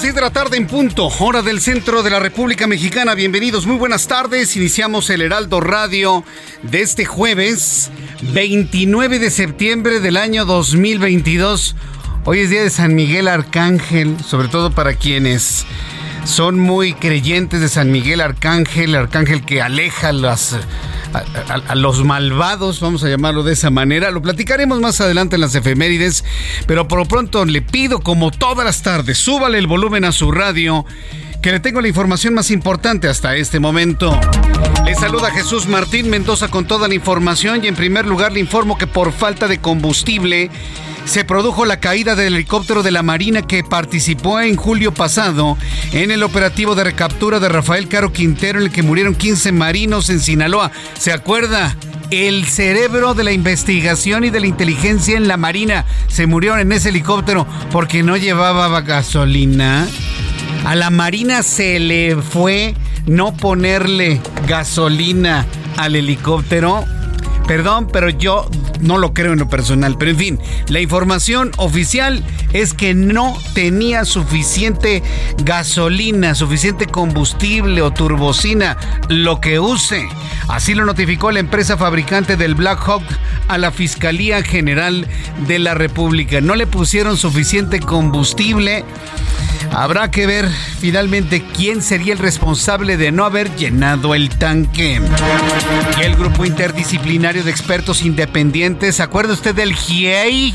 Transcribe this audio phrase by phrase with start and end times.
[0.00, 3.14] Las 6 de la tarde en punto, hora del centro de la República Mexicana.
[3.14, 4.56] Bienvenidos, muy buenas tardes.
[4.56, 6.24] Iniciamos el Heraldo Radio
[6.62, 7.90] de este jueves
[8.32, 11.76] 29 de septiembre del año 2022.
[12.24, 15.66] Hoy es día de San Miguel Arcángel, sobre todo para quienes
[16.24, 20.12] son muy creyentes de San Miguel Arcángel, el arcángel que aleja a-
[21.68, 24.10] a los malvados, vamos a llamarlo de esa manera.
[24.10, 26.24] Lo platicaremos más adelante en las efemérides,
[26.66, 30.30] pero por lo pronto le pido, como todas las tardes, súbale el volumen a su
[30.30, 30.84] radio,
[31.42, 34.18] que le tengo la información más importante hasta este momento.
[34.84, 38.76] Le saluda Jesús Martín Mendoza con toda la información y en primer lugar le informo
[38.78, 40.50] que por falta de combustible
[41.04, 45.56] se produjo la caída del helicóptero de la Marina que participó en julio pasado
[45.92, 50.10] en el operativo de recaptura de Rafael Caro Quintero en el que murieron 15 marinos
[50.10, 50.70] en Sinaloa.
[50.98, 51.76] ¿Se acuerda?
[52.10, 56.72] El cerebro de la investigación y de la inteligencia en la Marina se murió en
[56.72, 59.86] ese helicóptero porque no llevaba gasolina.
[60.64, 62.74] A la Marina se le fue
[63.06, 65.46] no ponerle gasolina
[65.76, 66.84] al helicóptero.
[67.50, 68.48] Perdón, pero yo
[68.80, 69.96] no lo creo en lo personal.
[69.98, 70.38] Pero en fin,
[70.68, 72.22] la información oficial
[72.52, 75.02] es que no tenía suficiente
[75.42, 78.76] gasolina, suficiente combustible o turbocina,
[79.08, 80.08] lo que use.
[80.46, 83.02] Así lo notificó la empresa fabricante del Black Hawk
[83.48, 85.08] a la Fiscalía General
[85.48, 86.40] de la República.
[86.40, 88.84] No le pusieron suficiente combustible.
[89.72, 90.48] Habrá que ver
[90.80, 95.00] finalmente quién sería el responsable de no haber llenado el tanque.
[95.98, 100.54] Y el grupo interdisciplinario de expertos independientes, ¿se acuerda usted del GIEI?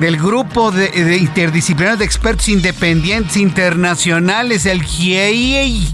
[0.00, 5.88] Del grupo de, de de expertos independientes internacionales, el GIEI.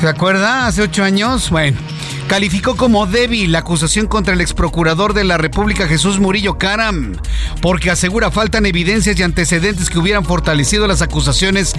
[0.00, 0.66] ¿Se acuerda?
[0.66, 1.50] Hace ocho años.
[1.50, 1.78] Bueno,
[2.26, 7.16] calificó como débil la acusación contra el exprocurador de la República Jesús Murillo Caram,
[7.60, 11.74] porque asegura faltan evidencias y antecedentes que hubieran fortalecido las acusaciones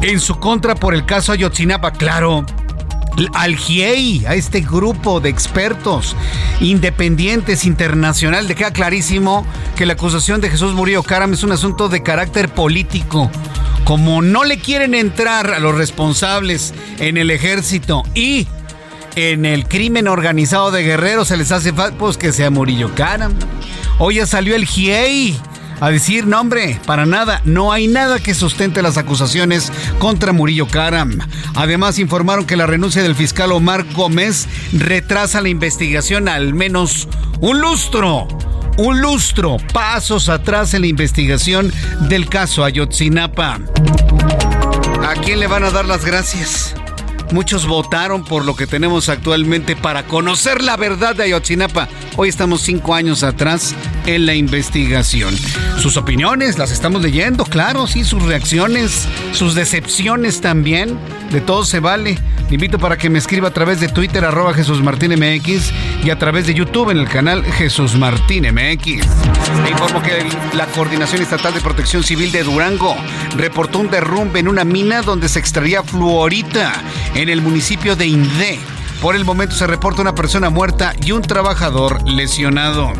[0.00, 1.92] en su contra por el caso Ayotzinapa.
[1.92, 2.46] Claro.
[3.34, 6.16] Al GIEI, a este grupo de expertos
[6.60, 9.46] independientes internacional, queda clarísimo
[9.76, 13.30] que la acusación de Jesús Murillo Caram es un asunto de carácter político.
[13.84, 18.46] Como no le quieren entrar a los responsables en el ejército y
[19.14, 23.34] en el crimen organizado de Guerrero, se les hace falta pues que sea Murillo Caram.
[23.98, 25.38] Hoy ya salió el GIEI
[25.82, 30.68] a decir, no hombre, para nada, no hay nada que sustente las acusaciones contra Murillo
[30.68, 31.18] Caram.
[31.56, 37.08] Además informaron que la renuncia del fiscal Omar Gómez retrasa la investigación al menos
[37.40, 38.28] un lustro.
[38.76, 41.72] Un lustro, pasos atrás en la investigación
[42.02, 43.58] del caso Ayotzinapa.
[45.04, 46.76] ¿A quién le van a dar las gracias?
[47.32, 51.88] Muchos votaron por lo que tenemos actualmente para conocer la verdad de Ayotzinapa.
[52.16, 53.74] Hoy estamos cinco años atrás
[54.06, 55.34] en la investigación.
[55.78, 60.98] Sus opiniones las estamos leyendo, claro, sí, sus reacciones, sus decepciones también.
[61.30, 62.18] De todo se vale.
[62.48, 65.72] Le invito para que me escriba a través de Twitter, arroba Jesús Martín MX,
[66.04, 69.06] y a través de YouTube en el canal Jesús Martín MX.
[69.64, 72.94] Le informo que la Coordinación Estatal de Protección Civil de Durango
[73.36, 76.72] reportó un derrumbe en una mina donde se extraía fluorita
[77.14, 78.58] en el municipio de Indé.
[79.00, 82.92] Por el momento se reporta una persona muerta y un trabajador lesionado.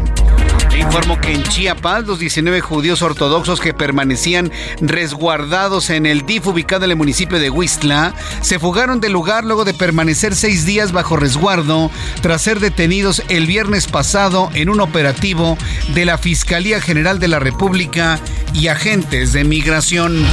[0.82, 4.50] Informo que en Chiapas, los 19 judíos ortodoxos que permanecían
[4.80, 9.64] resguardados en el DIF ubicado en el municipio de Huistla, se fugaron del lugar luego
[9.64, 11.90] de permanecer seis días bajo resguardo
[12.20, 15.56] tras ser detenidos el viernes pasado en un operativo
[15.94, 18.18] de la Fiscalía General de la República
[18.52, 20.26] y agentes de migración.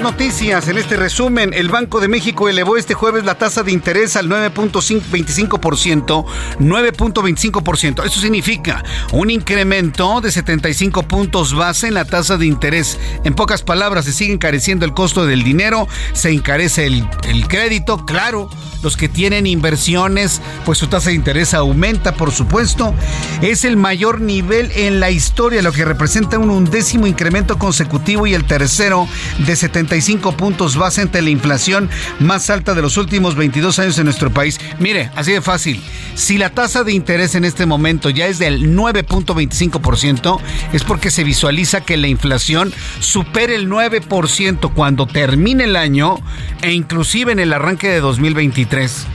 [0.00, 1.52] Noticias en este resumen.
[1.52, 6.24] El Banco de México elevó este jueves la tasa de interés al 9.25%.
[6.58, 8.04] 9.25%.
[8.06, 8.82] Eso significa
[9.12, 12.98] un incremento de 75 puntos base en la tasa de interés.
[13.24, 17.08] En pocas palabras, se sigue encareciendo el costo del dinero, se encarece el,
[17.48, 18.48] crédito, claro
[18.82, 22.94] los que tienen inversiones, pues su tasa de interés aumenta, por supuesto.
[23.42, 28.32] Es el mayor nivel en la historia, lo que representa un undécimo incremento consecutivo y
[28.32, 29.06] el tercero
[29.46, 29.89] de 75
[30.36, 31.90] puntos base ante la inflación
[32.20, 34.60] más alta de los últimos 22 años en nuestro país.
[34.78, 35.82] Mire, así de fácil.
[36.14, 40.38] Si la tasa de interés en este momento ya es del 9.25%,
[40.72, 46.18] es porque se visualiza que la inflación supere el 9% cuando termine el año
[46.62, 49.06] e inclusive en el arranque de 2023.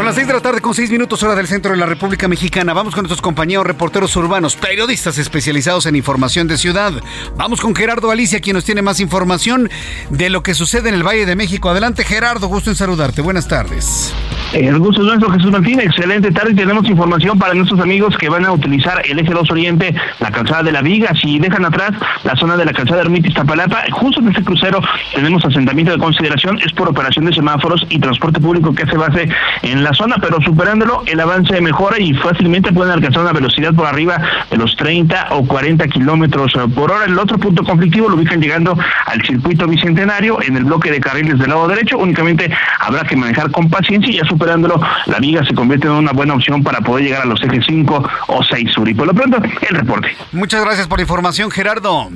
[0.04, 2.28] Son las 6 de la tarde con 6 minutos hora del centro de la República
[2.28, 2.74] Mexicana.
[2.74, 6.92] Vamos con nuestros compañeros reporteros urbanos, periodistas especializados en información de ciudad.
[7.38, 9.70] Vamos con Gerardo Alicia, quien nos tiene más información
[10.10, 11.70] de lo que sucede en el Valle de México.
[11.70, 13.22] Adelante Gerardo, gusto en saludarte.
[13.22, 14.14] Buenas tardes.
[14.52, 15.80] El gusto es nuestro, Jesús Martín.
[15.80, 16.54] Excelente tarde.
[16.54, 20.62] Tenemos información para nuestros amigos que van a utilizar el eje 2 Oriente, la calzada
[20.62, 21.12] de la Viga.
[21.20, 21.92] Si dejan atrás
[22.24, 24.80] la zona de la calzada Ermita Iztapalapa, justo en este crucero
[25.14, 26.60] tenemos asentamiento de consideración.
[26.64, 29.28] Es por operación de semáforos y transporte público que hace base
[29.62, 33.86] en la zona, pero superándolo, el avance mejora y fácilmente pueden alcanzar una velocidad por
[33.86, 34.20] arriba
[34.50, 37.04] de los 30 o 40 kilómetros por hora.
[37.04, 38.76] El otro punto conflictivo lo ubican llegando
[39.06, 41.98] al circuito bicentenario en el bloque de carriles del lado derecho.
[41.98, 42.50] Únicamente
[42.80, 46.34] habrá que manejar con paciencia y ya superándolo, la viga se convierte en una buena
[46.34, 48.88] opción para poder llegar a los ejes 5 o 6 sur.
[48.88, 50.08] Y por lo pronto, el reporte.
[50.32, 52.10] Muchas gracias por la información, Gerardo.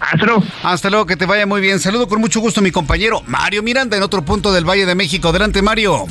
[0.00, 0.42] Hasta luego.
[0.62, 1.80] Hasta luego, que te vaya muy bien.
[1.80, 4.94] Saludo con mucho gusto a mi compañero Mario Miranda en otro punto del Valle de
[4.94, 5.28] México.
[5.28, 6.06] Adelante, Mario.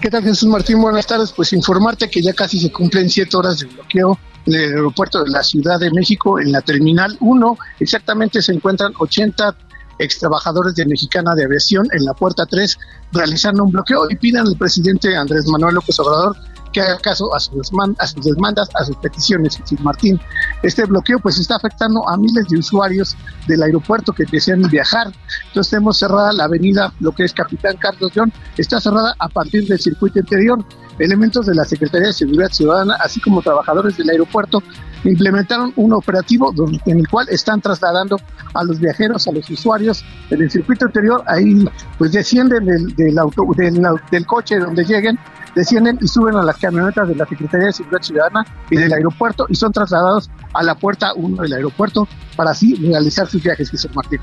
[0.00, 0.80] ¿Qué tal, Jesús Martín?
[0.80, 1.32] Buenas tardes.
[1.32, 5.30] Pues informarte que ya casi se cumplen siete horas de bloqueo en el aeropuerto de
[5.30, 7.58] la Ciudad de México, en la Terminal 1.
[7.80, 9.56] Exactamente se encuentran 80
[9.98, 12.78] ex trabajadores de Mexicana de Aviación en la puerta 3
[13.12, 16.36] realizando un bloqueo y piden al presidente Andrés Manuel López Obrador
[16.72, 20.20] que haga caso a sus, a sus demandas, a sus peticiones, Jesús Martín.
[20.62, 23.16] Este bloqueo pues está afectando a miles de usuarios
[23.46, 25.12] del aeropuerto que desean viajar.
[25.48, 29.66] Entonces tenemos cerrada la avenida, lo que es Capitán Carlos León, está cerrada a partir
[29.66, 30.64] del circuito interior.
[30.98, 34.62] Elementos de la Secretaría de Seguridad Ciudadana, así como trabajadores del aeropuerto,
[35.04, 36.52] implementaron un operativo
[36.86, 38.18] en el cual están trasladando
[38.54, 41.64] a los viajeros, a los usuarios en el circuito interior, ahí
[41.98, 45.18] pues descienden del, del, auto, del, del coche donde lleguen,
[45.54, 49.46] descienden y suben a las camionetas de la Secretaría de Seguridad Ciudadana y del aeropuerto
[49.48, 53.90] y son trasladados a la puerta 1 del aeropuerto para así realizar sus viajes, Jesús
[53.94, 54.20] Martín.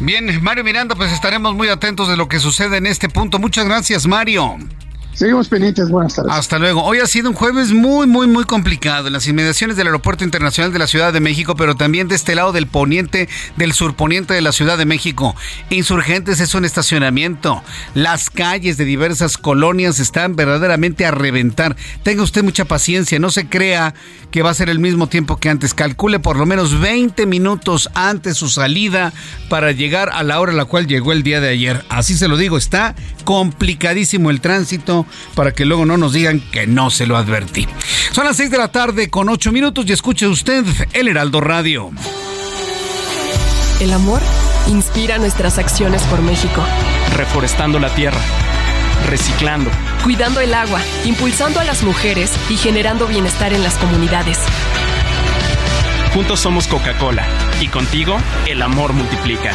[0.00, 3.38] Bien, Mario Miranda, pues estaremos muy atentos de lo que sucede en este punto.
[3.38, 4.56] Muchas gracias, Mario.
[5.16, 6.30] Seguimos pendientes, buenas tardes.
[6.30, 6.84] Hasta luego.
[6.84, 10.74] Hoy ha sido un jueves muy, muy, muy complicado en las inmediaciones del Aeropuerto Internacional
[10.74, 14.42] de la Ciudad de México, pero también de este lado del poniente, del surponiente de
[14.42, 15.34] la Ciudad de México.
[15.70, 17.62] Insurgentes es un estacionamiento.
[17.94, 21.76] Las calles de diversas colonias están verdaderamente a reventar.
[22.02, 23.94] Tenga usted mucha paciencia, no se crea
[24.30, 25.72] que va a ser el mismo tiempo que antes.
[25.72, 29.14] Calcule por lo menos 20 minutos antes su salida
[29.48, 31.86] para llegar a la hora a la cual llegó el día de ayer.
[31.88, 32.94] Así se lo digo, está
[33.26, 35.04] complicadísimo el tránsito
[35.34, 37.66] para que luego no nos digan que no se lo advertí.
[38.12, 40.64] Son las 6 de la tarde con 8 minutos y escuche usted
[40.94, 41.90] el Heraldo Radio.
[43.80, 44.22] El amor
[44.68, 46.62] inspira nuestras acciones por México.
[47.16, 48.20] Reforestando la tierra,
[49.10, 49.70] reciclando,
[50.04, 54.38] cuidando el agua, impulsando a las mujeres y generando bienestar en las comunidades.
[56.14, 57.26] Juntos somos Coca-Cola
[57.60, 58.16] y contigo
[58.46, 59.52] el amor multiplica.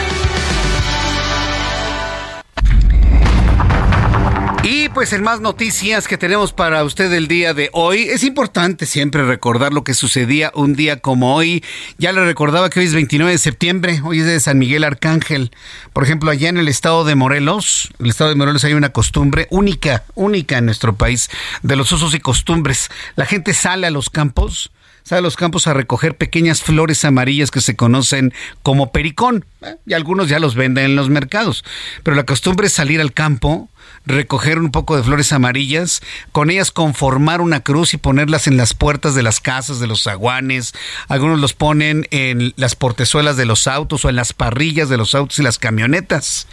[4.64, 8.86] Y pues en más noticias que tenemos para usted el día de hoy, es importante
[8.86, 11.64] siempre recordar lo que sucedía un día como hoy.
[11.98, 15.50] Ya le recordaba que hoy es 29 de septiembre, hoy es de San Miguel Arcángel.
[15.94, 19.48] Por ejemplo, allá en el estado de Morelos, el estado de Morelos hay una costumbre
[19.50, 21.32] única, única en nuestro país,
[21.64, 22.92] de los usos y costumbres.
[23.16, 27.50] La gente sale a los campos, sale a los campos a recoger pequeñas flores amarillas
[27.50, 31.64] que se conocen como pericón Eh, y algunos ya los venden en los mercados.
[32.04, 33.70] Pero la costumbre es salir al campo,
[34.06, 38.74] recoger un poco de flores amarillas, con ellas conformar una cruz y ponerlas en las
[38.74, 40.74] puertas de las casas, de los zaguanes.
[41.08, 45.14] Algunos los ponen en las portezuelas de los autos o en las parrillas de los
[45.14, 46.48] autos y las camionetas.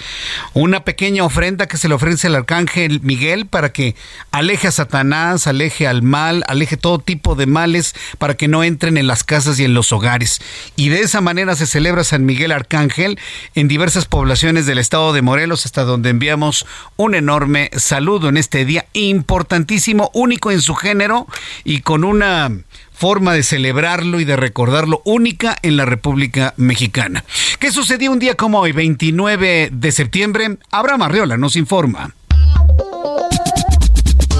[0.53, 3.97] Una pequeña ofrenda que se le ofrece al arcángel Miguel para que
[4.31, 8.97] aleje a Satanás, aleje al mal, aleje todo tipo de males para que no entren
[8.99, 10.41] en las casas y en los hogares.
[10.77, 13.19] Y de esa manera se celebra San Miguel Arcángel
[13.55, 16.67] en diversas poblaciones del estado de Morelos, hasta donde enviamos
[16.97, 17.28] un enorme
[17.77, 21.27] saludo en este día importantísimo, único en su género
[21.65, 22.51] y con una
[22.93, 27.25] forma de celebrarlo y de recordarlo única en la República Mexicana.
[27.61, 30.59] ¿Qué sucedió un día como hoy, 29 de septiembre?
[30.71, 32.13] Abraham Arreola nos informa.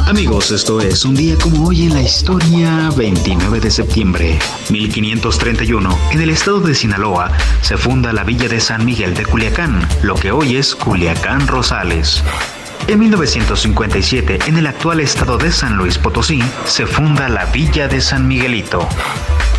[0.09, 4.39] Amigos, esto es un día como hoy en la historia, 29 de septiembre
[4.71, 5.99] 1531.
[6.13, 7.31] En el estado de Sinaloa
[7.61, 12.25] se funda la villa de San Miguel de Culiacán, lo que hoy es Culiacán Rosales.
[12.87, 18.01] En 1957, en el actual estado de San Luis Potosí, se funda la Villa de
[18.01, 18.89] San Miguelito.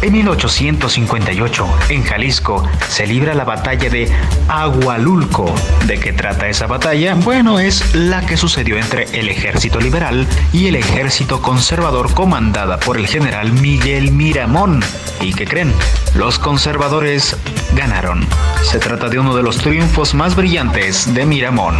[0.01, 4.09] En 1858, en Jalisco, se libra la batalla de
[4.47, 5.53] Agualulco.
[5.85, 7.15] ¿De qué trata esa batalla?
[7.15, 12.97] Bueno, es la que sucedió entre el ejército liberal y el ejército conservador comandada por
[12.97, 14.81] el general Miguel Miramón.
[15.19, 15.73] ¿Y qué creen?
[16.15, 17.35] Los conservadores
[17.75, 18.25] ganaron.
[18.63, 21.75] Se trata de uno de los triunfos más brillantes de Miramón.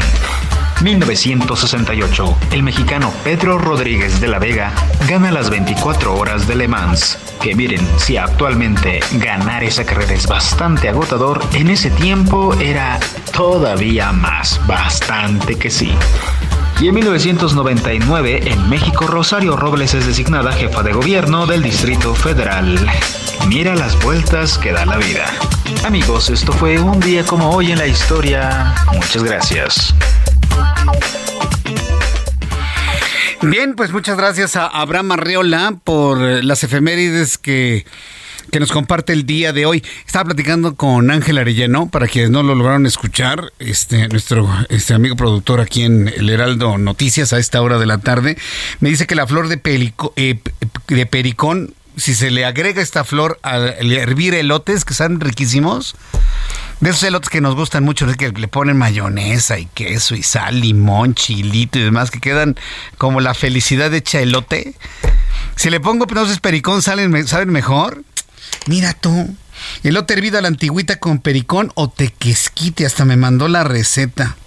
[0.82, 4.72] 1968, el mexicano Pedro Rodríguez de la Vega
[5.08, 7.18] gana las 24 horas de Le Mans.
[7.42, 13.00] Que miren, si actualmente ganar esa carrera es bastante agotador, en ese tiempo era
[13.34, 15.92] todavía más, bastante que sí.
[16.82, 22.80] Y en 1999, en México, Rosario Robles es designada jefa de gobierno del Distrito Federal.
[23.48, 25.26] Mira las vueltas que da la vida.
[25.84, 28.74] Amigos, esto fue un día como hoy en la historia.
[28.94, 29.94] Muchas gracias.
[33.42, 37.86] Bien, pues muchas gracias a Abraham Arreola por las efemérides que,
[38.52, 39.84] que nos comparte el día de hoy.
[40.06, 45.16] Estaba platicando con Ángel Arellano, para quienes no lo lograron escuchar, este, nuestro este amigo
[45.16, 48.38] productor aquí en el Heraldo Noticias a esta hora de la tarde,
[48.82, 50.40] me dice que la flor de, pelico, eh,
[50.88, 55.96] de pericón, si se le agrega esta flor al hervir elotes, que están riquísimos,
[56.80, 60.62] de esos elotes que nos gustan mucho, que le ponen mayonesa y queso y sal,
[60.62, 62.56] limón, chilito y demás, que quedan
[62.98, 64.76] como la felicidad hecha elote.
[65.56, 68.04] Si le pongo entonces pericón, ¿salen, ¿saben mejor?
[68.66, 69.36] Mira tú.
[69.84, 72.86] Elote hervido a la antigüita con pericón o tequesquite.
[72.86, 74.38] Hasta me mandó la receta.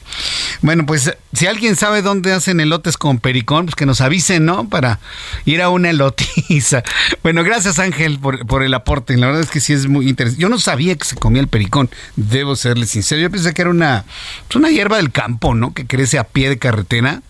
[0.63, 4.69] Bueno, pues si alguien sabe dónde hacen elotes con pericón, pues que nos avisen, ¿no?
[4.69, 5.01] Para
[5.45, 6.83] ir a una elotiza.
[7.23, 9.17] Bueno, gracias Ángel por, el aporte.
[9.17, 10.43] La verdad es que sí es muy interesante.
[10.43, 13.21] Yo no sabía que se comía el pericón, debo serle sincero.
[13.21, 14.05] Yo pensé que era una,
[14.49, 15.73] pues una hierba del campo, ¿no?
[15.73, 17.23] Que crece a pie de carretera.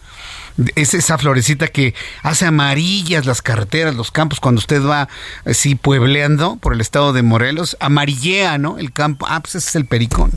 [0.74, 5.08] Es esa florecita que hace amarillas las carreteras, los campos, cuando usted va
[5.44, 8.78] así puebleando por el estado de Morelos, amarillea, ¿no?
[8.78, 9.26] El campo.
[9.28, 10.32] Ah, pues ese es el pericón.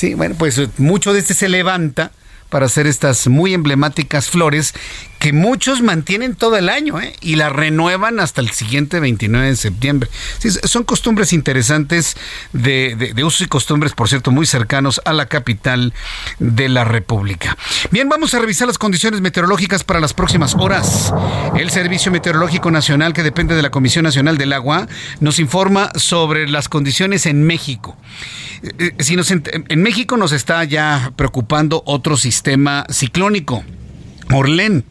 [0.00, 2.10] Sí, bueno, pues eh, mucho de este se levanta
[2.48, 4.72] para hacer estas muy emblemáticas flores
[5.18, 7.14] que muchos mantienen todo el año ¿eh?
[7.20, 10.08] y la renuevan hasta el siguiente 29 de septiembre.
[10.64, 12.16] son costumbres interesantes
[12.54, 15.92] de, de, usos y costumbres, por cierto, muy cercanos a la capital
[16.38, 17.58] de la República.
[17.90, 21.12] Bien, vamos a revisar las condiciones meteorológicas para las próximas horas.
[21.54, 24.88] El Servicio Meteorológico Nacional, que depende de la Comisión Nacional del Agua,
[25.20, 27.98] nos informa sobre las condiciones en México.
[28.62, 33.64] Eh, si nos, en México nos está ya preocupando otro sistema ciclónico.
[34.32, 34.84] Orlén,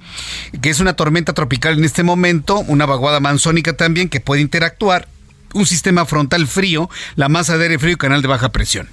[0.61, 5.07] que es una tormenta tropical en este momento, una vaguada manzónica también que puede interactuar,
[5.53, 8.89] un sistema frontal frío, la masa de aire frío y canal de baja presión.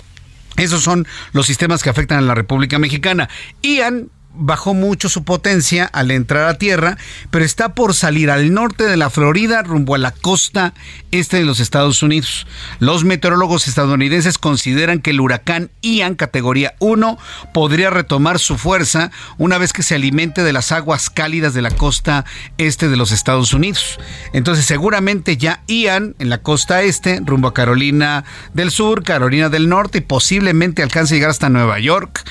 [0.57, 3.29] Esos son los sistemas que afectan a la República Mexicana.
[3.63, 6.97] Ian bajó mucho su potencia al entrar a tierra,
[7.31, 10.75] pero está por salir al norte de la Florida rumbo a la costa
[11.11, 12.47] este de los Estados Unidos.
[12.79, 17.19] Los meteorólogos estadounidenses consideran que el huracán Ian categoría 1
[17.53, 21.71] podría retomar su fuerza una vez que se alimente de las aguas cálidas de la
[21.71, 22.25] costa
[22.59, 23.99] este de los Estados Unidos.
[24.33, 28.25] Entonces seguramente ya Ian en la costa este rumbo a Carolina
[28.55, 32.25] del Sur, Carolina del Norte y posiblemente alcance a llegar hasta Nueva York,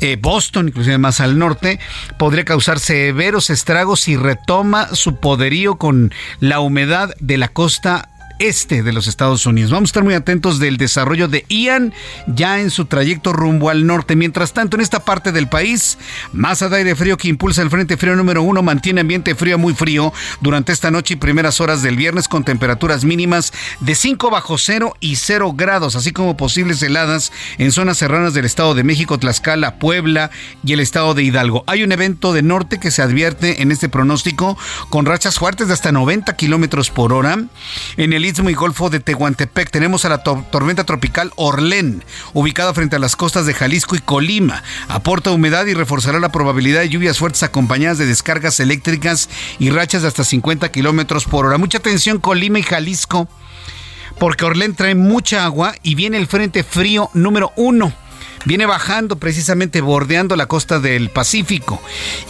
[0.00, 1.80] eh, Boston, inclusive más al norte norte
[2.18, 8.08] podría causar severos estragos si retoma su poderío con la humedad de la costa
[8.42, 9.70] este de los Estados Unidos.
[9.70, 11.94] Vamos a estar muy atentos del desarrollo de Ian
[12.26, 14.16] ya en su trayecto rumbo al norte.
[14.16, 15.96] Mientras tanto, en esta parte del país,
[16.32, 19.74] masa de aire frío que impulsa el frente frío número uno mantiene ambiente frío muy
[19.74, 24.58] frío durante esta noche y primeras horas del viernes con temperaturas mínimas de 5 bajo
[24.58, 29.18] cero y 0 grados, así como posibles heladas en zonas serranas del Estado de México,
[29.18, 30.32] Tlaxcala, Puebla
[30.64, 31.62] y el Estado de Hidalgo.
[31.68, 34.58] Hay un evento de norte que se advierte en este pronóstico
[34.88, 37.38] con rachas fuertes de hasta 90 kilómetros por hora
[37.96, 39.70] en el Istmo y Golfo de Tehuantepec.
[39.70, 44.62] Tenemos a la tormenta tropical Orlén, ubicada frente a las costas de Jalisco y Colima.
[44.88, 50.00] Aporta humedad y reforzará la probabilidad de lluvias fuertes acompañadas de descargas eléctricas y rachas
[50.00, 51.58] de hasta 50 kilómetros por hora.
[51.58, 53.28] Mucha atención, Colima y Jalisco,
[54.18, 57.92] porque Orlén trae mucha agua y viene el frente frío número uno
[58.44, 61.80] viene bajando precisamente bordeando la costa del Pacífico.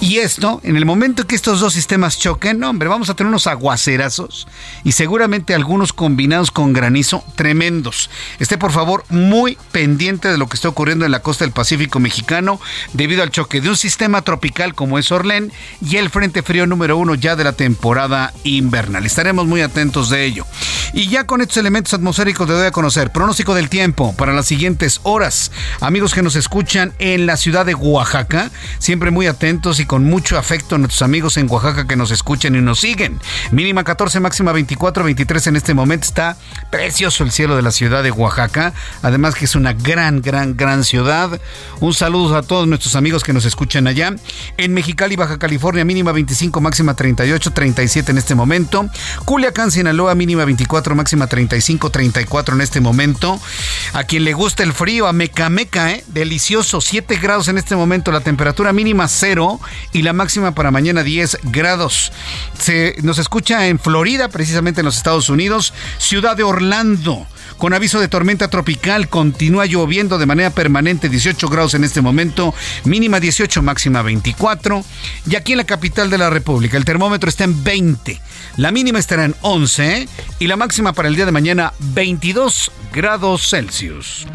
[0.01, 3.47] Y esto, en el momento que estos dos sistemas choquen, hombre, vamos a tener unos
[3.47, 4.47] aguacerazos
[4.85, 8.11] y seguramente algunos combinados con granizo tremendos.
[8.39, 12.01] Esté por favor muy pendiente de lo que está ocurriendo en la costa del Pacífico
[12.01, 12.61] mexicano
[12.93, 16.97] debido al choque de un sistema tropical como es Orlén y el frente frío número
[16.97, 19.07] uno ya de la temporada invernal.
[19.07, 20.47] Estaremos muy atentos de ello.
[20.93, 24.47] Y ya con estos elementos atmosféricos te doy a conocer pronóstico del tiempo para las
[24.47, 25.51] siguientes horas.
[25.81, 30.37] Amigos que nos escuchan en la ciudad de Oaxaca, siempre muy atentos y con mucho
[30.37, 33.21] afecto a nuestros amigos en Oaxaca que nos escuchan y nos siguen.
[33.53, 36.05] Mínima 14, máxima 24, 23 en este momento.
[36.05, 36.37] Está
[36.71, 38.73] precioso el cielo de la ciudad de Oaxaca.
[39.03, 41.41] Además que es una gran, gran, gran ciudad.
[41.79, 44.13] Un saludo a todos nuestros amigos que nos escuchan allá.
[44.57, 48.89] En Mexicali, Baja California, mínima 25, máxima 38, 37 en este momento.
[49.25, 53.41] Culiacán, Sinaloa, mínima 24, máxima 35, 34 en este momento.
[53.93, 56.05] A quien le gusta el frío, a Mecameca, ¿eh?
[56.09, 59.61] delicioso, 7 grados en este momento, la temperatura mínima 0
[59.93, 62.13] y la máxima para mañana 10 grados.
[62.59, 67.27] Se nos escucha en Florida, precisamente en los Estados Unidos, ciudad de Orlando.
[67.59, 72.55] Con aviso de tormenta tropical, continúa lloviendo de manera permanente, 18 grados en este momento,
[72.85, 74.85] mínima 18, máxima 24.
[75.31, 78.21] Y aquí en la capital de la República, el termómetro está en 20,
[78.57, 80.09] la mínima estará en 11
[80.41, 84.27] y la máxima para el día de mañana 22 grados Celsius.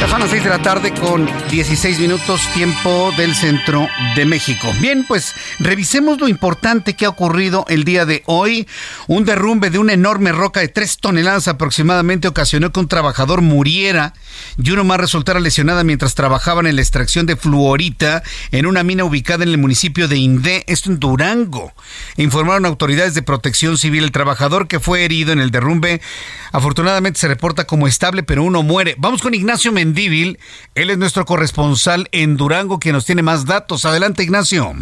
[0.00, 4.70] the son las 6 de la tarde con 16 minutos tiempo del centro de México.
[4.78, 8.68] Bien, pues revisemos lo importante que ha ocurrido el día de hoy.
[9.06, 14.12] Un derrumbe de una enorme roca de 3 toneladas aproximadamente ocasionó que un trabajador muriera
[14.62, 19.04] y uno más resultara lesionada mientras trabajaban en la extracción de fluorita en una mina
[19.04, 21.72] ubicada en el municipio de Indé, esto en Durango.
[22.16, 24.04] Informaron autoridades de protección civil.
[24.04, 26.02] El trabajador que fue herido en el derrumbe
[26.52, 28.96] afortunadamente se reporta como estable, pero uno muere.
[28.98, 29.72] Vamos con Ignacio
[30.10, 33.84] Él es nuestro corresponsal en Durango, que nos tiene más datos.
[33.84, 34.74] Adelante, Ignacio.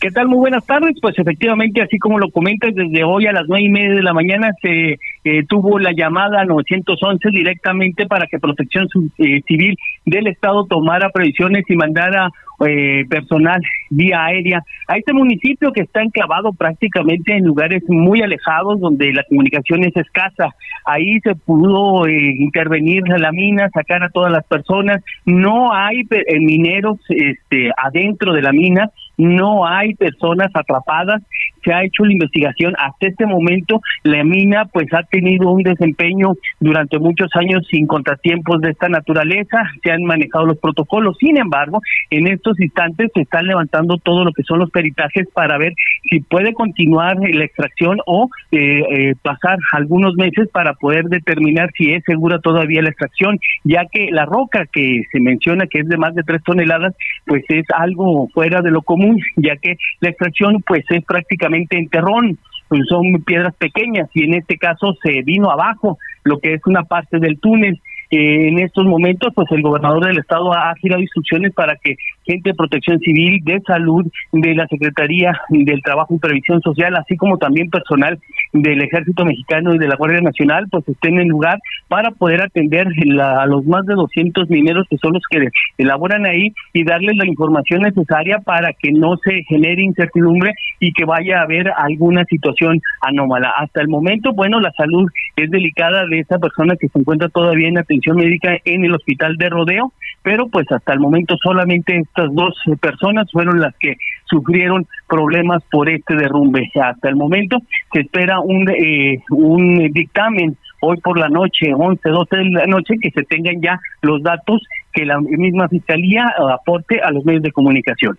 [0.00, 0.28] ¿Qué tal?
[0.28, 0.96] Muy buenas tardes.
[1.00, 4.12] Pues efectivamente, así como lo comentas, desde hoy a las nueve y media de la
[4.12, 10.66] mañana se eh, tuvo la llamada 911 directamente para que Protección eh, Civil del Estado
[10.66, 12.30] tomara previsiones y mandara
[12.66, 18.80] eh, personal vía aérea a este municipio que está enclavado prácticamente en lugares muy alejados
[18.80, 20.54] donde la comunicación es escasa.
[20.84, 25.02] Ahí se pudo eh, intervenir la mina, sacar a todas las personas.
[25.24, 31.22] No hay eh, mineros este, adentro de la mina, no hay personas atrapadas
[31.64, 32.74] se ha hecho la investigación.
[32.78, 38.60] Hasta este momento la mina pues ha tenido un desempeño durante muchos años sin contratiempos
[38.60, 39.70] de esta naturaleza.
[39.82, 41.16] Se han manejado los protocolos.
[41.18, 45.58] Sin embargo en estos instantes se están levantando todo lo que son los peritajes para
[45.58, 45.72] ver
[46.10, 51.92] si puede continuar la extracción o eh, eh, pasar algunos meses para poder determinar si
[51.92, 55.96] es segura todavía la extracción ya que la roca que se menciona que es de
[55.96, 56.94] más de tres toneladas
[57.26, 61.88] pues es algo fuera de lo común ya que la extracción pues es prácticamente en
[61.88, 62.38] terrón,
[62.68, 66.82] pues son piedras pequeñas y en este caso se vino abajo lo que es una
[66.84, 67.80] parte del túnel.
[68.10, 72.54] En estos momentos, pues el gobernador del estado ha girado instrucciones para que gente de
[72.54, 77.70] protección civil, de salud, de la Secretaría del Trabajo y Previsión Social, así como también
[77.70, 78.20] personal
[78.54, 82.86] del Ejército Mexicano y de la Guardia Nacional, pues estén en lugar para poder atender
[83.20, 87.26] a los más de 200 mineros que son los que elaboran ahí y darles la
[87.26, 92.80] información necesaria para que no se genere incertidumbre y que vaya a haber alguna situación
[93.00, 93.52] anómala.
[93.58, 97.68] Hasta el momento, bueno, la salud es delicada de esa persona que se encuentra todavía
[97.68, 99.92] en atención médica en el hospital de Rodeo,
[100.24, 105.90] pero pues hasta el momento solamente estas dos personas fueron las que sufrieron problemas por
[105.90, 106.72] este derrumbe.
[106.82, 107.58] Hasta el momento
[107.92, 112.94] se espera un, eh, un dictamen hoy por la noche, 11, 12 de la noche,
[113.00, 114.62] que se tengan ya los datos
[114.94, 118.18] que la misma fiscalía aporte a los medios de comunicación.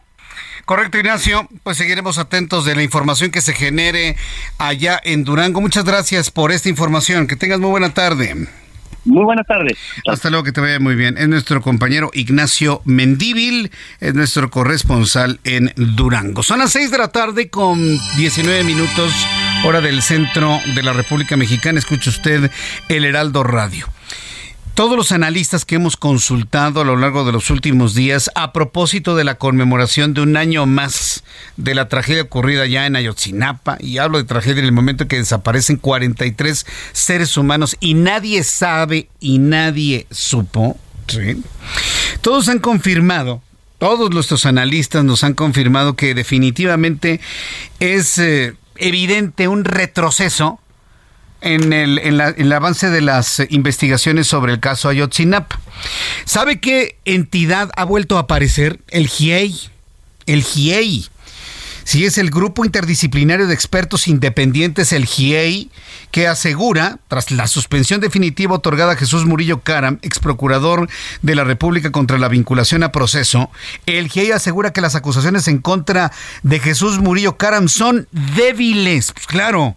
[0.66, 1.48] Correcto, Ignacio.
[1.64, 4.16] Pues seguiremos atentos de la información que se genere
[4.60, 5.60] allá en Durango.
[5.60, 7.28] Muchas gracias por esta información.
[7.28, 8.48] Que tengas muy buena tarde.
[9.06, 9.78] Muy buenas tardes.
[10.08, 11.18] Hasta luego, que te vaya muy bien.
[11.18, 16.44] Es nuestro compañero Ignacio Mendíbil, es nuestro corresponsal en Durango.
[16.44, 17.80] Son las 6 de la tarde con
[18.18, 19.14] 19 minutos,
[19.64, 21.80] hora del centro de la República Mexicana.
[21.80, 22.50] Escuche usted
[22.90, 23.95] el Heraldo Radio
[24.76, 29.16] todos los analistas que hemos consultado a lo largo de los últimos días a propósito
[29.16, 31.24] de la conmemoración de un año más
[31.56, 35.16] de la tragedia ocurrida ya en Ayotzinapa, y hablo de tragedia en el momento que
[35.16, 40.78] desaparecen 43 seres humanos y nadie sabe y nadie supo,
[42.22, 43.42] todos han confirmado
[43.78, 47.20] todos nuestros analistas nos han confirmado que definitivamente
[47.80, 50.60] es eh, evidente un retroceso
[51.42, 55.60] en el, en, la, en el avance de las investigaciones sobre el caso Ayotzinapa.
[56.26, 58.80] ¿Sabe qué entidad ha vuelto a aparecer?
[58.90, 59.56] El GIEI.
[60.26, 61.08] El GIEI.
[61.86, 65.70] Sí, es el Grupo Interdisciplinario de Expertos Independientes, el GIEI,
[66.10, 70.90] que asegura, tras la suspensión definitiva otorgada a Jesús Murillo Caram, ex procurador
[71.22, 73.52] de la República contra la vinculación a proceso,
[73.86, 79.12] el GIEI asegura que las acusaciones en contra de Jesús Murillo Caram son débiles.
[79.12, 79.76] Pues claro,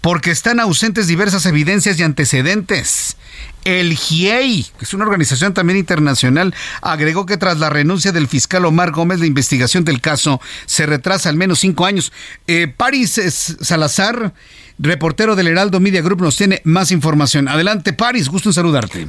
[0.00, 3.16] porque están ausentes diversas evidencias y antecedentes.
[3.64, 8.64] El GIEI, que es una organización también internacional, agregó que tras la renuncia del fiscal
[8.64, 12.10] Omar Gómez, la investigación del caso se retrasa al menos cinco años.
[12.46, 13.20] Eh, Paris
[13.60, 14.32] Salazar,
[14.80, 17.48] reportero del Heraldo Media Group, nos tiene más información.
[17.48, 19.06] Adelante, Paris, gusto saludarte.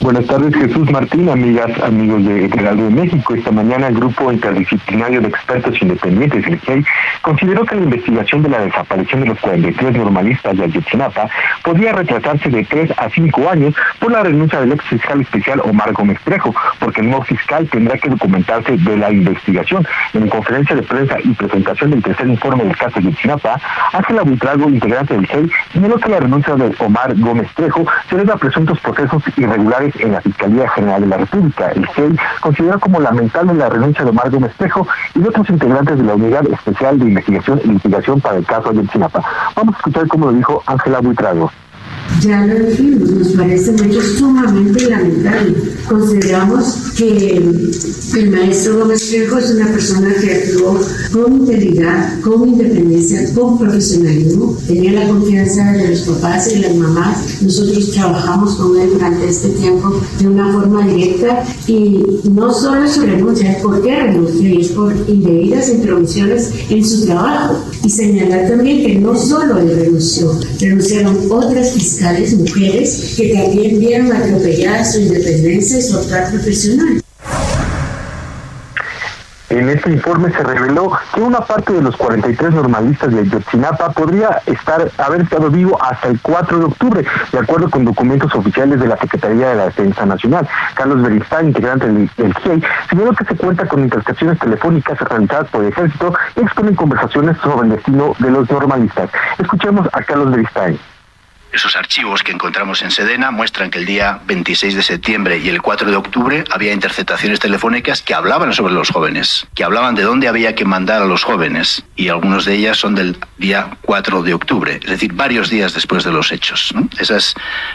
[0.00, 3.34] Buenas tardes, Jesús Martín, amigas, amigos de Heraldo de México.
[3.34, 6.84] Esta mañana el Grupo Interdisciplinario de Expertos Independientes, el GEI,
[7.22, 11.28] consideró que la investigación de la desaparición de los 43 normalistas de Ayotzinapa
[11.62, 15.92] podía retrasarse de 3 a 5 años por la renuncia del ex fiscal especial Omar
[15.92, 19.86] Gómez Trejo, porque el nuevo fiscal tendrá que documentarse de la investigación.
[20.12, 23.60] En conferencia de prensa y presentación del tercer informe del caso de Ayotzinapa,
[23.92, 28.32] Ángela Buitrago, integrante del GEI, señaló que la renuncia de Omar Gómez Trejo se debe
[28.32, 31.70] a presuntos procesos irregulares en la Fiscalía General de la República.
[31.70, 35.98] El GEI considera como lamentable la renuncia de Omar Gómez Trejo y de otros integrantes
[35.98, 39.22] de la Unidad Especial de Investigación y Litigación para el caso de Ayotzinapa.
[39.54, 41.50] Vamos a escuchar cómo lo dijo Ángela Buitrago.
[42.22, 45.54] Ya lo dijimos, nos parece un hecho sumamente lamentable.
[45.86, 50.80] Consideramos que el maestro Gómez Trejo es una persona que actuó
[51.12, 54.56] con integridad, con independencia, con profesionalismo.
[54.66, 57.42] Tenía la confianza de los papás y las mamás.
[57.42, 63.02] Nosotros trabajamos con él durante este tiempo de una forma directa y no solo su
[63.02, 67.56] renuncia, es por qué renunció y es por indebidas intromisiones en su trabajo.
[67.84, 71.95] Y señalar también que no solo él renunció, renunciaron otras fiscales
[72.36, 77.02] mujeres que también vieron atropellada su independencia y su actuar profesional.
[79.48, 84.42] En este informe se reveló que una parte de los 43 normalistas de Ayotzinapa podría
[84.44, 88.88] estar haber estado vivo hasta el 4 de octubre, de acuerdo con documentos oficiales de
[88.88, 90.48] la Secretaría de la Defensa Nacional.
[90.74, 95.70] Carlos Beristain, integrante del, GIEI, señaló que se cuenta con intercepciones telefónicas realizadas por el
[95.70, 99.10] ejército y exponen conversaciones sobre el destino de los normalistas.
[99.38, 100.76] Escuchemos a Carlos Beristain.
[101.56, 105.62] Esos archivos que encontramos en Sedena muestran que el día 26 de septiembre y el
[105.62, 110.28] 4 de octubre había interceptaciones telefónicas que hablaban sobre los jóvenes, que hablaban de dónde
[110.28, 114.34] había que mandar a los jóvenes, y algunos de ellas son del día 4 de
[114.34, 116.74] octubre, es decir, varios días después de los hechos.
[116.98, 117.34] Esas,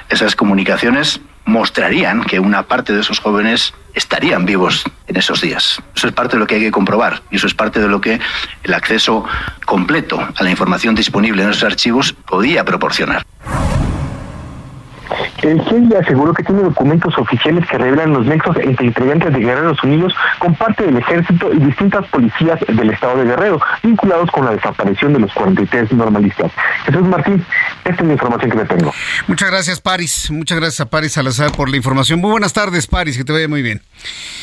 [0.10, 5.82] esas comunicaciones mostrarían que una parte de esos jóvenes estarían vivos en esos días.
[5.96, 8.00] Eso es parte de lo que hay que comprobar y eso es parte de lo
[8.00, 8.20] que
[8.64, 9.26] el acceso
[9.66, 13.26] completo a la información disponible en esos archivos podía proporcionar.
[15.42, 19.84] El GIEI aseguró que tiene documentos oficiales que revelan los nexos entre integrantes de Guerreros
[19.84, 24.52] Unidos con parte del ejército y distintas policías del estado de Guerrero, vinculados con la
[24.52, 26.52] desaparición de los 43 normalistas.
[26.86, 27.44] Jesús Martín,
[27.84, 28.94] esta es la información que le tengo.
[29.28, 30.30] Muchas gracias, Paris.
[30.32, 32.20] Muchas gracias a Paris Salazar por la información.
[32.20, 33.82] Muy buenas tardes, Paris, que te vaya muy bien.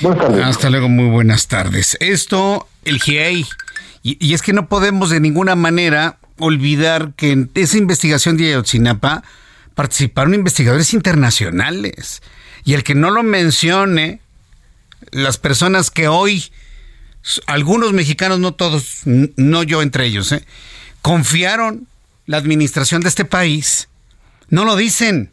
[0.01, 0.45] Buenas tardes.
[0.45, 1.97] Hasta luego, muy buenas tardes.
[2.01, 3.47] Esto, el GIEI,
[4.03, 8.49] y, y es que no podemos de ninguna manera olvidar que en esa investigación de
[8.49, 9.23] Ayotzinapa,
[9.79, 12.21] participaron investigadores internacionales.
[12.65, 14.19] Y el que no lo mencione,
[15.13, 16.51] las personas que hoy,
[17.47, 20.45] algunos mexicanos, no todos, no yo entre ellos, ¿eh?
[21.01, 21.87] confiaron
[22.27, 23.89] la administración de este país,
[24.49, 25.31] no lo dicen.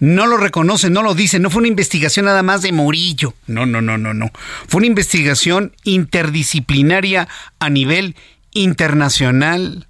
[0.00, 1.42] No lo reconocen, no lo dicen.
[1.42, 3.34] No fue una investigación nada más de Murillo.
[3.46, 4.32] No, no, no, no, no.
[4.66, 7.28] Fue una investigación interdisciplinaria
[7.60, 8.16] a nivel
[8.50, 9.86] internacional.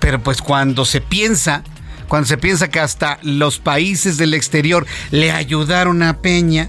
[0.00, 1.62] Pero pues cuando se piensa
[2.12, 6.68] cuando se piensa que hasta los países del exterior le ayudaron a Peña,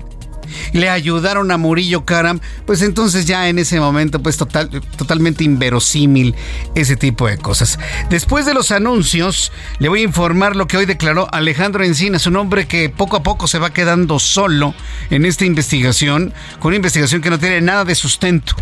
[0.72, 6.34] le ayudaron a Murillo Karam, pues entonces ya en ese momento, pues total, totalmente inverosímil
[6.76, 7.78] ese tipo de cosas.
[8.10, 12.38] Después de los anuncios, le voy a informar lo que hoy declaró Alejandro Encinas, un
[12.38, 14.74] hombre que poco a poco se va quedando solo
[15.10, 18.56] en esta investigación, con una investigación que no tiene nada de sustento.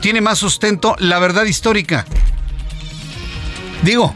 [0.00, 2.06] Tiene más sustento la verdad histórica.
[3.82, 4.14] Digo,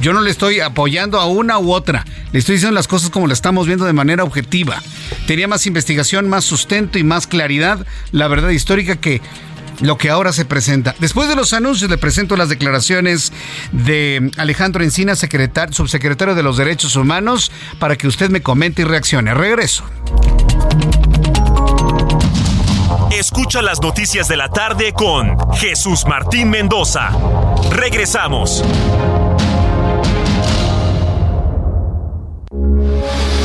[0.00, 2.04] yo no le estoy apoyando a una u otra.
[2.32, 4.82] Le estoy diciendo las cosas como las estamos viendo de manera objetiva.
[5.26, 9.20] Tenía más investigación, más sustento y más claridad la verdad histórica que
[9.80, 10.94] lo que ahora se presenta.
[10.98, 13.32] Después de los anuncios le presento las declaraciones
[13.72, 19.34] de Alejandro Encina, subsecretario de los Derechos Humanos, para que usted me comente y reaccione.
[19.34, 19.84] Regreso.
[23.10, 27.10] Escucha las noticias de la tarde con Jesús Martín Mendoza.
[27.70, 28.64] Regresamos.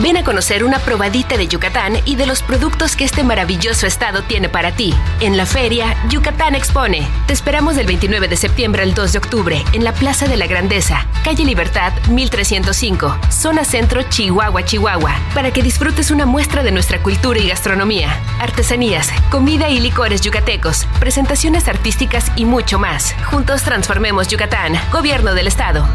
[0.00, 4.22] Ven a conocer una probadita de Yucatán y de los productos que este maravilloso estado
[4.22, 4.94] tiene para ti.
[5.18, 7.08] En la feria, Yucatán Expone.
[7.26, 10.46] Te esperamos del 29 de septiembre al 2 de octubre en la Plaza de la
[10.46, 17.02] Grandeza, calle Libertad 1305, zona centro Chihuahua, Chihuahua, para que disfrutes una muestra de nuestra
[17.02, 23.16] cultura y gastronomía, artesanías, comida y licores yucatecos, presentaciones artísticas y mucho más.
[23.24, 25.88] Juntos transformemos Yucatán, Gobierno del Estado.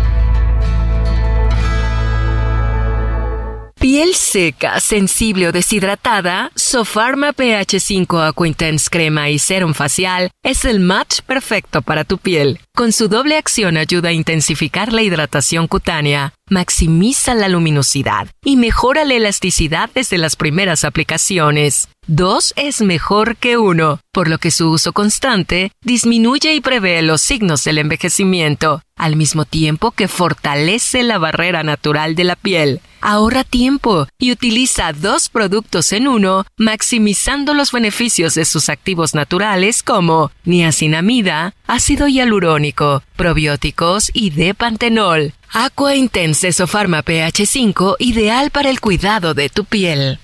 [3.84, 10.63] Piel seca, sensible o deshidratada, Sofarma pH 5 Aqua Intense Crema y Serum Facial es
[10.63, 12.62] el match perfecto para tu piel.
[12.74, 19.03] Con su doble acción ayuda a intensificar la hidratación cutánea, maximiza la luminosidad y mejora
[19.03, 21.89] la elasticidad desde las primeras aplicaciones.
[22.05, 27.21] Dos es mejor que uno, por lo que su uso constante disminuye y prevé los
[27.21, 32.81] signos del envejecimiento, al mismo tiempo que fortalece la barrera natural de la piel.
[32.99, 39.81] Ahorra tiempo y utiliza dos productos en uno, maximizando los beneficios de sus activos naturales
[39.81, 45.33] como niacinamida, ácido hialurónico, probióticos y D-pantenol.
[45.55, 50.17] Aqua Intense Sofarma pH 5 ideal para el cuidado de tu piel.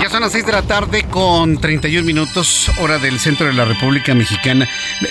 [0.00, 3.64] Ya son las 6 de la tarde con 31 minutos, hora del centro de la
[3.64, 4.68] República Mexicana.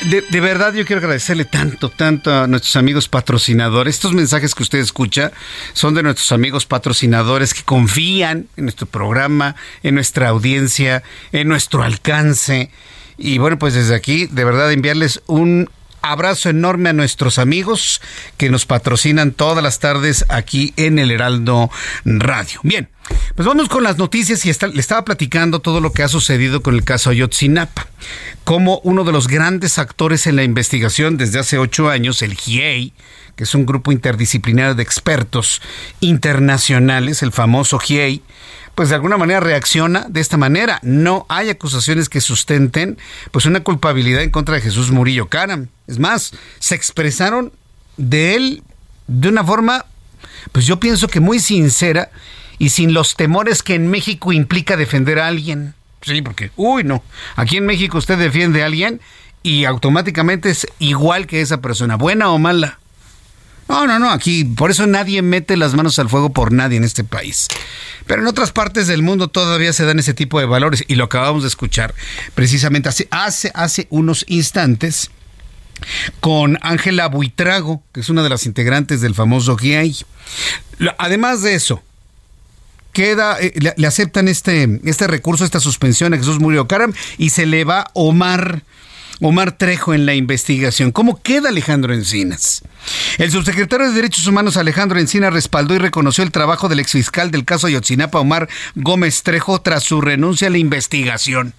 [0.10, 3.95] De, de, verdad yo quiero agradecerle tanto, tanto a nuestros amigos patrocinadores.
[3.95, 5.34] Estos mensajes que usted escucha
[5.73, 11.84] son de nuestros amigos patrocinadores que confían en nuestro programa, en nuestra audiencia, en nuestro
[11.84, 12.71] alcance.
[13.17, 15.69] Y bueno, pues desde aquí, de verdad, enviarles un
[16.02, 18.02] abrazo enorme a nuestros amigos
[18.38, 21.70] que nos patrocinan todas las tardes aquí en el Heraldo
[22.06, 22.60] Radio.
[22.64, 22.90] Bien,
[23.36, 26.76] pues vamos con las noticias y le estaba platicando todo lo que ha sucedido con
[26.76, 27.88] el caso Ayotzinapa.
[28.44, 32.94] Como uno de los grandes actores en la investigación desde hace ocho años, el GIEI,
[33.36, 35.62] que es un grupo interdisciplinario de expertos
[36.00, 38.22] internacionales, el famoso GIEI,
[38.80, 40.80] pues de alguna manera reacciona de esta manera.
[40.84, 42.98] No hay acusaciones que sustenten
[43.30, 45.68] pues una culpabilidad en contra de Jesús Murillo Caram.
[45.86, 47.52] Es más, se expresaron
[47.98, 48.63] de él
[49.08, 49.86] de una forma,
[50.54, 52.10] pues yo pienso que muy sincera
[52.58, 55.74] y sin los temores que en México implica defender a alguien.
[56.02, 57.04] Sí, porque, uy, no,
[57.36, 59.02] aquí en México usted defiende a alguien
[59.44, 62.80] y automáticamente es igual que esa persona, buena o mala.
[63.70, 66.84] No, no, no, aquí por eso nadie mete las manos al fuego por nadie en
[66.84, 67.48] este país.
[68.08, 71.04] Pero en otras partes del mundo todavía se dan ese tipo de valores y lo
[71.04, 71.94] acabamos de escuchar
[72.34, 75.12] precisamente hace, hace, hace unos instantes
[76.20, 79.96] con Ángela Buitrago, que es una de las integrantes del famoso GIEI.
[80.98, 81.84] Además de eso,
[82.92, 87.46] queda, eh, le, aceptan este, este recurso, esta suspensión a Jesús Murillo Caram y se
[87.46, 88.64] le va Omar
[89.22, 90.92] Omar Trejo en la investigación.
[90.92, 92.64] ¿Cómo queda Alejandro Encinas?
[93.18, 97.44] El subsecretario de Derechos Humanos Alejandro Encinas respaldó y reconoció el trabajo del exfiscal del
[97.44, 101.54] caso Ayotzinapa Omar Gómez Trejo tras su renuncia a la investigación.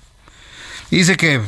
[0.90, 1.40] Dice que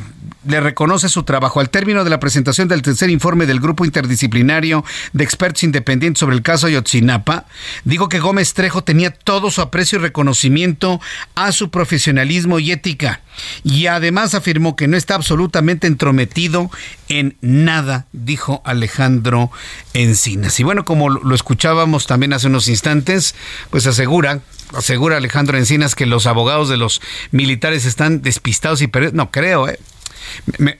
[0.46, 1.60] le reconoce su trabajo.
[1.60, 6.36] Al término de la presentación del tercer informe del Grupo Interdisciplinario de Expertos Independientes sobre
[6.36, 7.46] el caso Ayotzinapa,
[7.84, 11.00] digo que Gómez Trejo tenía todo su aprecio y reconocimiento
[11.34, 13.20] a su profesionalismo y ética.
[13.64, 16.70] Y además afirmó que no está absolutamente entrometido
[17.08, 19.50] en nada, dijo Alejandro
[19.94, 20.58] Encinas.
[20.60, 23.34] Y bueno, como lo escuchábamos también hace unos instantes,
[23.70, 24.40] pues asegura
[24.74, 29.14] asegura Alejandro Encinas que los abogados de los militares están despistados y perdidos.
[29.14, 29.78] No creo, ¿eh?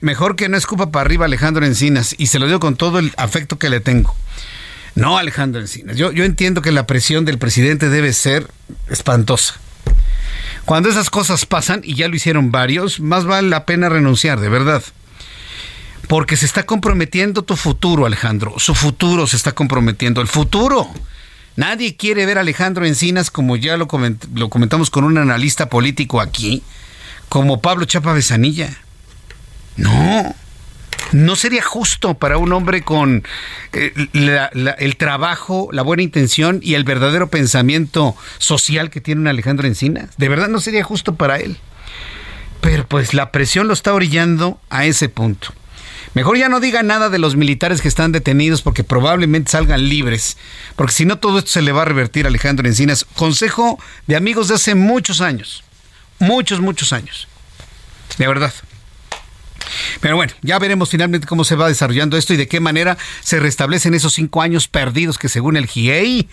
[0.01, 3.13] mejor que no escupa para arriba Alejandro Encinas, y se lo digo con todo el
[3.17, 4.15] afecto que le tengo.
[4.95, 5.97] No, Alejandro Encinas.
[5.97, 8.47] Yo, yo entiendo que la presión del presidente debe ser
[8.89, 9.55] espantosa.
[10.65, 14.49] Cuando esas cosas pasan, y ya lo hicieron varios, más vale la pena renunciar, de
[14.49, 14.83] verdad.
[16.07, 18.55] Porque se está comprometiendo tu futuro, Alejandro.
[18.57, 20.21] Su futuro se está comprometiendo.
[20.21, 20.87] El futuro.
[21.55, 23.87] Nadie quiere ver a Alejandro Encinas, como ya lo,
[24.33, 26.63] lo comentamos con un analista político aquí,
[27.29, 28.75] como Pablo Chapa Besanilla.
[29.75, 30.35] No,
[31.11, 33.23] no sería justo para un hombre con
[33.71, 33.93] eh,
[34.79, 40.09] el trabajo, la buena intención y el verdadero pensamiento social que tiene un Alejandro Encinas.
[40.17, 41.57] De verdad no sería justo para él.
[42.61, 45.53] Pero pues la presión lo está orillando a ese punto.
[46.13, 50.37] Mejor ya no diga nada de los militares que están detenidos porque probablemente salgan libres.
[50.75, 53.05] Porque si no, todo esto se le va a revertir a Alejandro Encinas.
[53.15, 55.63] Consejo de amigos de hace muchos años.
[56.19, 57.27] Muchos, muchos años.
[58.17, 58.53] De verdad.
[60.01, 63.39] Pero bueno, ya veremos finalmente cómo se va desarrollando esto y de qué manera se
[63.39, 66.29] restablecen esos cinco años perdidos que según el GIEI,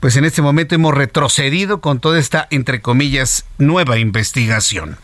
[0.00, 4.96] pues en este momento hemos retrocedido con toda esta, entre comillas, nueva investigación.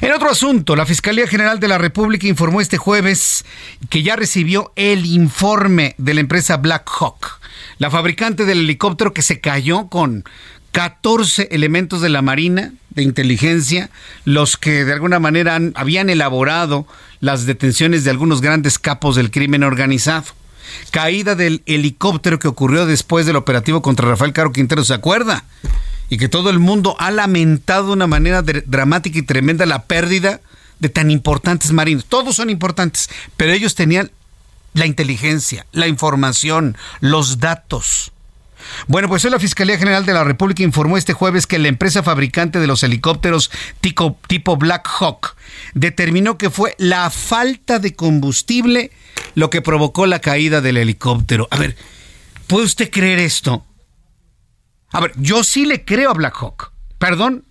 [0.00, 3.44] En otro asunto, la Fiscalía General de la República informó este jueves
[3.90, 7.38] que ya recibió el informe de la empresa Black Hawk,
[7.76, 10.24] la fabricante del helicóptero que se cayó con
[10.72, 13.90] 14 elementos de la Marina de inteligencia,
[14.24, 16.86] los que de alguna manera habían elaborado
[17.20, 20.24] las detenciones de algunos grandes capos del crimen organizado.
[20.92, 25.44] Caída del helicóptero que ocurrió después del operativo contra Rafael Caro Quintero, ¿se acuerda?
[26.10, 30.40] Y que todo el mundo ha lamentado de una manera dramática y tremenda la pérdida
[30.78, 32.04] de tan importantes marinos.
[32.04, 34.10] Todos son importantes, pero ellos tenían
[34.74, 38.12] la inteligencia, la información, los datos
[38.86, 42.02] bueno, pues hoy la Fiscalía General de la República informó este jueves que la empresa
[42.02, 45.36] fabricante de los helicópteros tipo, tipo Black Hawk
[45.74, 48.90] determinó que fue la falta de combustible
[49.34, 51.48] lo que provocó la caída del helicóptero.
[51.50, 51.76] A ver,
[52.46, 53.64] ¿puede usted creer esto?
[54.92, 56.72] A ver, yo sí le creo a Black Hawk.
[56.98, 57.44] Perdón,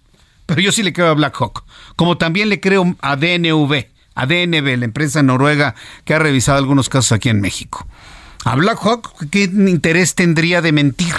[0.45, 1.63] pero yo sí le creo a Black Hawk.
[1.95, 5.75] Como también le creo a DNV, a DNV, la empresa noruega
[6.05, 7.87] que ha revisado algunos casos aquí en México.
[8.45, 11.13] ¿A Black Hawk qué interés tendría de mentir?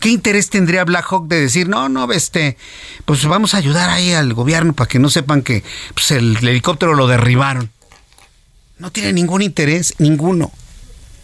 [0.00, 2.58] ¿Qué interés tendría Black Hawk de decir, no, no, este,
[3.06, 6.94] pues vamos a ayudar ahí al gobierno para que no sepan que pues, el, helicóptero
[6.94, 7.70] lo derribaron?
[8.78, 10.52] No tiene ningún interés, ninguno,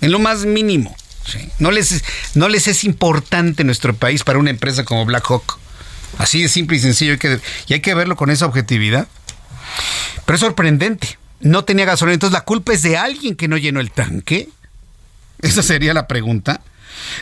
[0.01, 0.97] en lo más mínimo.
[1.59, 2.03] No, les,
[2.35, 5.59] no les es importante nuestro país para una empresa como Black Hawk.
[6.19, 7.17] Así de simple y sencillo,
[7.67, 9.09] y hay que verlo con esa objetividad.
[10.25, 11.19] Pero es sorprendente.
[11.41, 14.49] No tenía gasolina, entonces la culpa es de alguien que no llenó el tanque.
[15.41, 16.61] Esa sería la pregunta.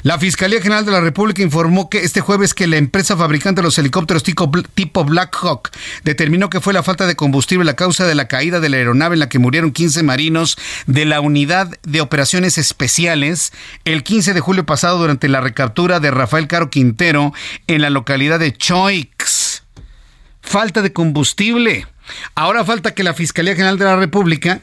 [0.03, 3.65] La Fiscalía General de la República informó que este jueves que la empresa fabricante de
[3.65, 5.71] los helicópteros tipo, Black Hawk
[6.05, 9.15] determinó que fue la falta de combustible la causa de la caída de la aeronave
[9.15, 13.53] en la que murieron 15 marinos de la Unidad de Operaciones Especiales
[13.85, 17.33] el 15 de julio pasado durante la recaptura de Rafael Caro Quintero
[17.67, 19.63] en la localidad de Choix.
[20.41, 21.87] Falta de combustible.
[22.35, 24.61] Ahora falta que la Fiscalía General de la República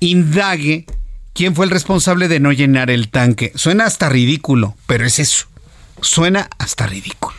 [0.00, 0.86] indague
[1.34, 3.50] ¿Quién fue el responsable de no llenar el tanque?
[3.56, 5.46] Suena hasta ridículo, pero es eso.
[6.00, 7.36] Suena hasta ridículo.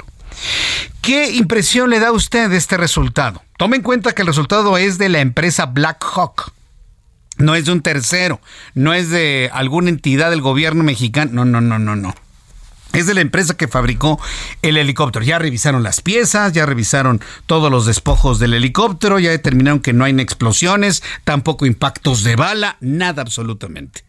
[1.02, 3.42] ¿Qué impresión le da a usted este resultado?
[3.58, 6.52] Tome en cuenta que el resultado es de la empresa Black Hawk.
[7.38, 8.42] No es de un tercero,
[8.74, 11.32] no es de alguna entidad del gobierno mexicano.
[11.34, 12.14] No, no, no, no, no.
[12.94, 14.20] Es de la empresa que fabricó
[14.62, 15.26] el helicóptero.
[15.26, 20.06] Ya revisaron las piezas, ya revisaron todos los despojos del helicóptero, ya determinaron que no
[20.06, 24.06] hay explosiones, tampoco impactos de bala, nada absolutamente.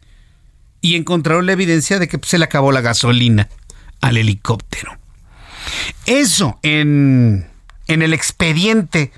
[0.81, 3.49] Y encontraron la evidencia de que se le acabó la gasolina
[4.01, 4.97] al helicóptero.
[6.05, 7.49] Eso en,
[7.89, 9.11] en el expediente,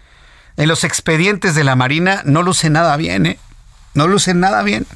[0.56, 3.38] en los expedientes de la Marina, no luce nada bien, ¿eh?
[3.94, 4.86] No luce nada bien.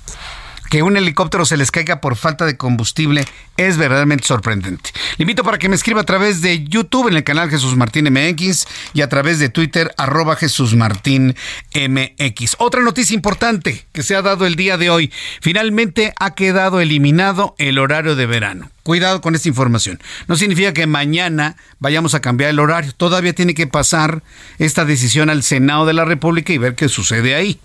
[0.72, 3.26] Que un helicóptero se les caiga por falta de combustible
[3.58, 4.88] es verdaderamente sorprendente.
[5.18, 8.10] Le invito para que me escriba a través de YouTube en el canal Jesús Martín
[8.10, 11.36] MX y a través de Twitter arroba Jesús Martín.
[12.56, 15.12] Otra noticia importante que se ha dado el día de hoy.
[15.42, 18.70] Finalmente ha quedado eliminado el horario de verano.
[18.82, 20.00] Cuidado con esta información.
[20.26, 22.92] No significa que mañana vayamos a cambiar el horario.
[22.92, 24.24] Todavía tiene que pasar
[24.58, 27.60] esta decisión al Senado de la República y ver qué sucede ahí.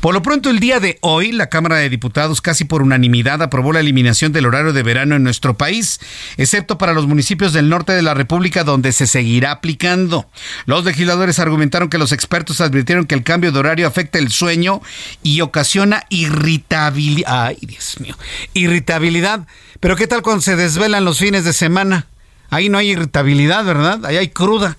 [0.00, 3.72] Por lo pronto, el día de hoy, la Cámara de Diputados casi por unanimidad aprobó
[3.72, 6.00] la eliminación del horario de verano en nuestro país,
[6.36, 10.28] excepto para los municipios del norte de la República donde se seguirá aplicando.
[10.66, 14.82] Los legisladores argumentaron que los expertos advirtieron que el cambio de horario afecta el sueño
[15.22, 17.46] y ocasiona irritabilidad.
[17.46, 18.18] Ay, Dios mío.
[18.52, 19.46] Irritabilidad.
[19.80, 22.06] Pero ¿qué tal cuando se desvelan los fines de semana.
[22.50, 24.04] Ahí no hay irritabilidad, ¿verdad?
[24.04, 24.76] Ahí hay cruda.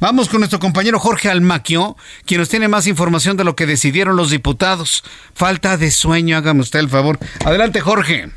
[0.00, 4.16] Vamos con nuestro compañero Jorge Almaquio, quien nos tiene más información de lo que decidieron
[4.16, 5.04] los diputados.
[5.34, 7.18] Falta de sueño, hágame usted el favor.
[7.44, 8.30] Adelante, Jorge.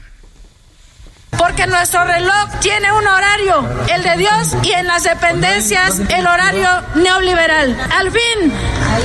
[1.38, 6.68] Porque nuestro reloj tiene un horario, el de Dios, y en las dependencias el horario
[6.96, 7.76] neoliberal.
[7.92, 8.52] Al fin,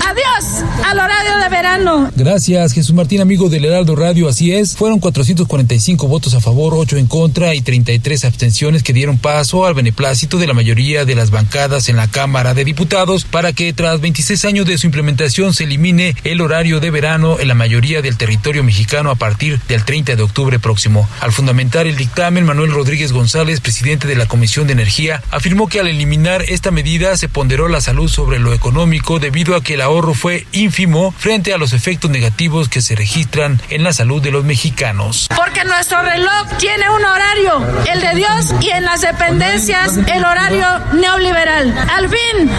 [0.07, 2.11] adiós al horario de verano.
[2.14, 4.29] Gracias, Jesús Martín, amigo del Heraldo Radio.
[4.29, 9.18] Así es, fueron 445 votos a favor, 8 en contra y 33 abstenciones que dieron
[9.18, 13.53] paso al beneplácito de la mayoría de las bancadas en la Cámara de Diputados para
[13.53, 17.55] que tras 26 años de su implementación se elimine el horario de verano en la
[17.55, 21.09] mayoría del territorio mexicano a partir del 30 de octubre próximo.
[21.20, 25.81] Al fundamentar el dictamen, Manuel Rodríguez González, presidente de la Comisión de Energía, afirmó que
[25.81, 29.83] al eliminar esta medida se ponderó la salud sobre lo económico debido a que el
[29.83, 34.31] ahorro fue ínfimo frente a los efectos negativos que se registran en la salud de
[34.31, 35.29] los mexicanos.
[35.37, 40.67] Porque nuestro reloj tiene un horario, el de Dios, y en las dependencias el horario
[40.95, 41.77] neoliberal.
[41.91, 42.51] Al fin,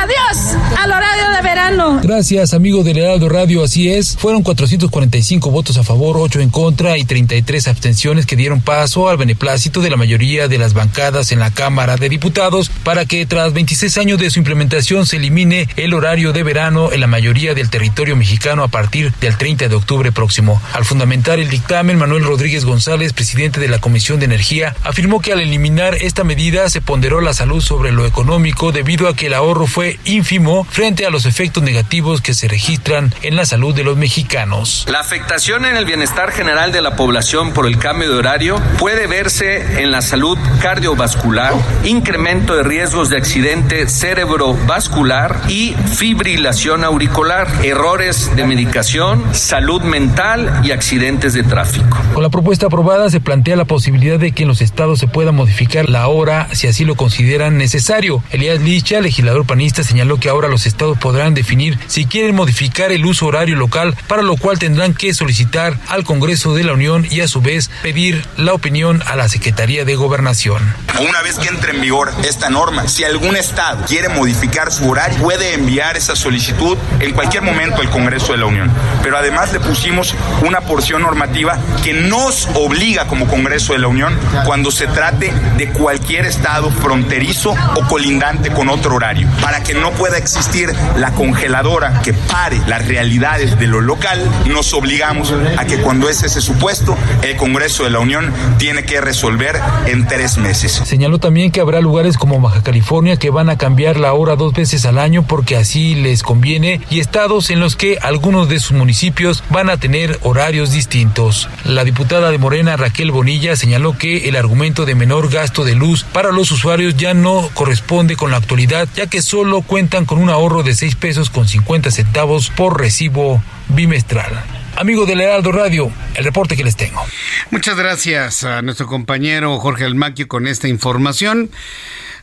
[0.00, 2.00] adiós al horario de verano.
[2.02, 4.16] Gracias, amigo del Heraldo Radio, así es.
[4.16, 9.18] Fueron 445 votos a favor, 8 en contra y 33 abstenciones que dieron paso al
[9.18, 13.52] beneplácito de la mayoría de las bancadas en la Cámara de Diputados para que tras
[13.52, 17.68] 26 años de su implementación se elimine el horario de verano en la mayoría del
[17.68, 20.62] territorio mexicano a partir del 30 de octubre próximo.
[20.72, 25.34] Al fundamentar el dictamen, Manuel Rodríguez González, presidente de la Comisión de Energía, afirmó que
[25.34, 29.34] al eliminar esta medida se ponderó la salud sobre lo económico debido a que el
[29.34, 33.84] ahorro fue ínfimo frente a los efectos negativos que se registran en la salud de
[33.84, 34.86] los mexicanos.
[34.88, 38.85] La afectación en el bienestar general de la población por el cambio de horario puede
[38.94, 41.52] verse en la salud cardiovascular,
[41.84, 50.70] incremento de riesgos de accidente cerebrovascular y fibrilación auricular, errores de medicación, salud mental y
[50.70, 51.98] accidentes de tráfico.
[52.14, 55.32] Con la propuesta aprobada se plantea la posibilidad de que en los estados se pueda
[55.32, 58.22] modificar la hora si así lo consideran necesario.
[58.30, 63.04] Elías Licha, legislador panista, señaló que ahora los estados podrán definir si quieren modificar el
[63.04, 67.20] uso horario local, para lo cual tendrán que solicitar al Congreso de la Unión y
[67.20, 70.62] a su vez pedir la opinión a la Secretaría de Gobernación.
[71.00, 75.18] Una vez que entre en vigor esta norma, si algún estado quiere modificar su horario,
[75.18, 78.70] puede enviar esa solicitud en cualquier momento al Congreso de la Unión.
[79.02, 80.14] Pero además le pusimos
[80.46, 84.14] una porción normativa que nos obliga como Congreso de la Unión
[84.44, 89.92] cuando se trate de cualquier estado fronterizo o colindante con otro horario, para que no
[89.92, 95.78] pueda existir la congeladora que pare las realidades de lo local, nos obligamos a que
[95.78, 100.72] cuando es ese supuesto, el Congreso de la Unión tiene que resolver en tres meses.
[100.84, 104.52] Señaló también que habrá lugares como Baja California que van a cambiar la hora dos
[104.52, 108.72] veces al año porque así les conviene y estados en los que algunos de sus
[108.72, 111.48] municipios van a tener horarios distintos.
[111.64, 116.04] La diputada de Morena Raquel Bonilla señaló que el argumento de menor gasto de luz
[116.04, 120.30] para los usuarios ya no corresponde con la actualidad ya que solo cuentan con un
[120.30, 124.55] ahorro de 6 pesos con 50 centavos por recibo bimestral.
[124.78, 127.02] Amigo del Heraldo Radio, el reporte que les tengo.
[127.50, 131.50] Muchas gracias a nuestro compañero Jorge Almaquio con esta información.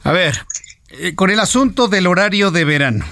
[0.04, 0.46] A ver,
[0.90, 3.06] eh, con el asunto del horario de verano,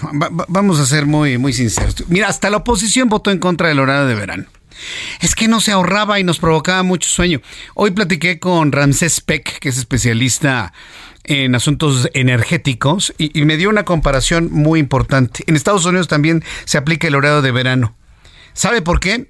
[0.48, 1.96] vamos a ser muy, muy sinceros.
[2.08, 4.46] Mira, hasta la oposición votó en contra del horario de verano.
[5.22, 7.42] Es que no se ahorraba y nos provocaba mucho sueño.
[7.74, 10.72] Hoy platiqué con Ramsés Peck, que es especialista
[11.24, 15.44] en asuntos energéticos, y me dio una comparación muy importante.
[15.48, 17.96] En Estados Unidos también se aplica el horario de verano.
[18.54, 19.30] ¿Sabe por qué?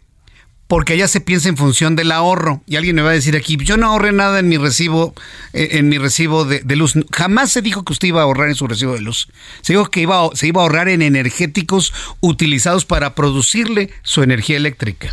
[0.68, 2.64] Porque allá se piensa en función del ahorro.
[2.66, 5.14] Y alguien me va a decir aquí, yo no ahorré nada en mi recibo,
[5.52, 6.94] eh, en mi recibo de, luz.
[7.12, 9.28] Jamás se dijo que usted iba a ahorrar en su recibo de luz.
[9.62, 14.58] Se dijo que iba, se iba a ahorrar en energéticos utilizados para producirle su energía
[14.58, 15.12] eléctrica.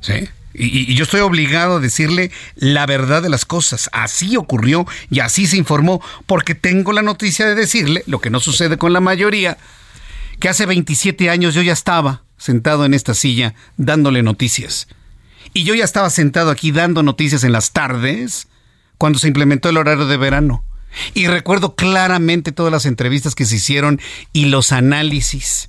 [0.00, 0.28] ¿Sí?
[0.54, 3.88] Y, yo estoy obligado a decirle la verdad de las cosas.
[3.92, 8.40] Así ocurrió y así se informó, porque tengo la noticia de decirle, lo que no
[8.40, 9.58] sucede con la mayoría,
[10.40, 14.88] que hace 27 años yo ya estaba sentado en esta silla dándole noticias.
[15.54, 18.48] Y yo ya estaba sentado aquí dando noticias en las tardes
[18.98, 20.64] cuando se implementó el horario de verano.
[21.14, 24.00] Y recuerdo claramente todas las entrevistas que se hicieron
[24.32, 25.68] y los análisis.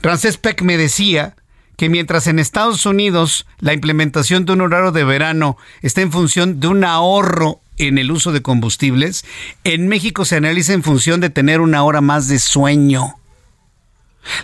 [0.00, 1.36] Frances Peck me decía
[1.76, 6.60] que mientras en Estados Unidos la implementación de un horario de verano está en función
[6.60, 9.26] de un ahorro en el uso de combustibles,
[9.64, 13.16] en México se analiza en función de tener una hora más de sueño.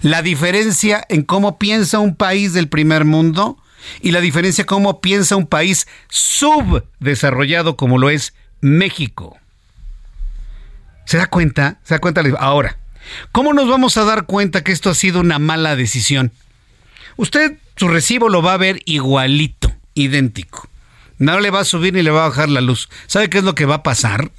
[0.02, 3.58] La diferencia en cómo piensa un país del primer mundo
[4.00, 9.38] y la diferencia en cómo piensa un país subdesarrollado como lo es México.
[11.04, 11.78] ¿Se da cuenta?
[11.84, 12.22] ¿Se da cuenta?
[12.38, 12.78] Ahora,
[13.32, 16.32] ¿cómo nos vamos a dar cuenta que esto ha sido una mala decisión?
[17.16, 20.68] Usted su recibo lo va a ver igualito, idéntico.
[21.18, 22.88] No le va a subir ni le va a bajar la luz.
[23.06, 24.30] ¿Sabe qué es lo que va a pasar?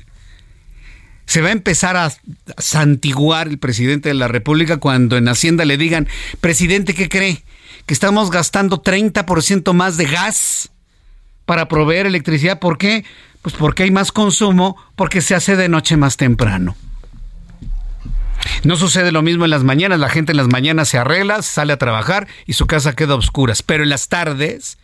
[1.26, 2.12] Se va a empezar a
[2.58, 6.08] santiguar el presidente de la República cuando en Hacienda le digan,
[6.42, 7.44] presidente, ¿qué cree?
[7.86, 10.70] Que estamos gastando 30% más de gas
[11.46, 12.60] para proveer electricidad.
[12.60, 13.06] ¿Por qué?
[13.42, 16.76] Pues porque hay más consumo, porque se hace de noche más temprano.
[18.64, 21.74] No sucede lo mismo en las mañanas, la gente en las mañanas se arregla, sale
[21.74, 24.78] a trabajar y su casa queda a oscuras, pero en las tardes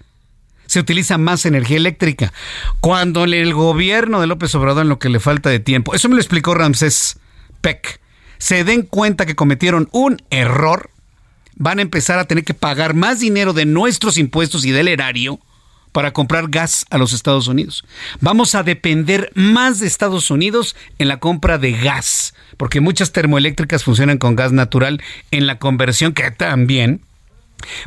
[0.70, 2.32] se utiliza más energía eléctrica.
[2.80, 6.15] Cuando el gobierno de López Obrador en lo que le falta de tiempo, eso me
[6.15, 7.17] lo explicó Ramsés
[7.61, 7.99] Peck,
[8.38, 10.91] se den cuenta que cometieron un error,
[11.55, 15.39] van a empezar a tener que pagar más dinero de nuestros impuestos y del erario
[15.91, 17.84] para comprar gas a los Estados Unidos.
[18.22, 23.84] Vamos a depender más de Estados Unidos en la compra de gas, porque muchas termoeléctricas
[23.84, 25.01] funcionan con gas natural
[25.32, 27.01] en la conversión que también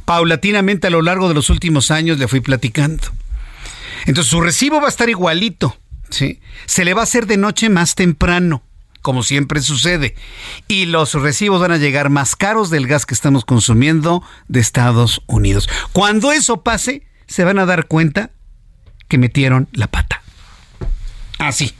[0.05, 3.05] paulatinamente a lo largo de los últimos años le fui platicando.
[4.07, 5.77] Entonces su recibo va a estar igualito,
[6.11, 6.41] ¿sí?
[6.67, 8.63] Se le va a hacer de noche más temprano
[9.03, 10.15] como siempre sucede.
[10.69, 15.23] Y los recibos van a llegar más caros del gas que estamos consumiendo de Estados
[15.27, 15.69] Unidos.
[15.93, 18.31] Cuando eso pase, se van a dar cuenta
[19.09, 20.23] que metieron la pata.
[21.39, 21.75] Así.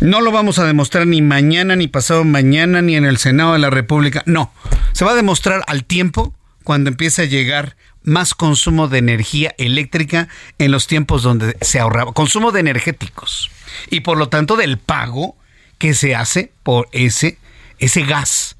[0.00, 3.58] No lo vamos a demostrar ni mañana, ni pasado mañana, ni en el Senado de
[3.58, 4.22] la República.
[4.26, 4.52] No.
[4.92, 6.34] Se va a demostrar al tiempo
[6.68, 12.12] cuando empiece a llegar más consumo de energía eléctrica en los tiempos donde se ahorraba.
[12.12, 13.50] Consumo de energéticos.
[13.88, 15.34] Y por lo tanto del pago
[15.78, 17.38] que se hace por ese,
[17.78, 18.56] ese gas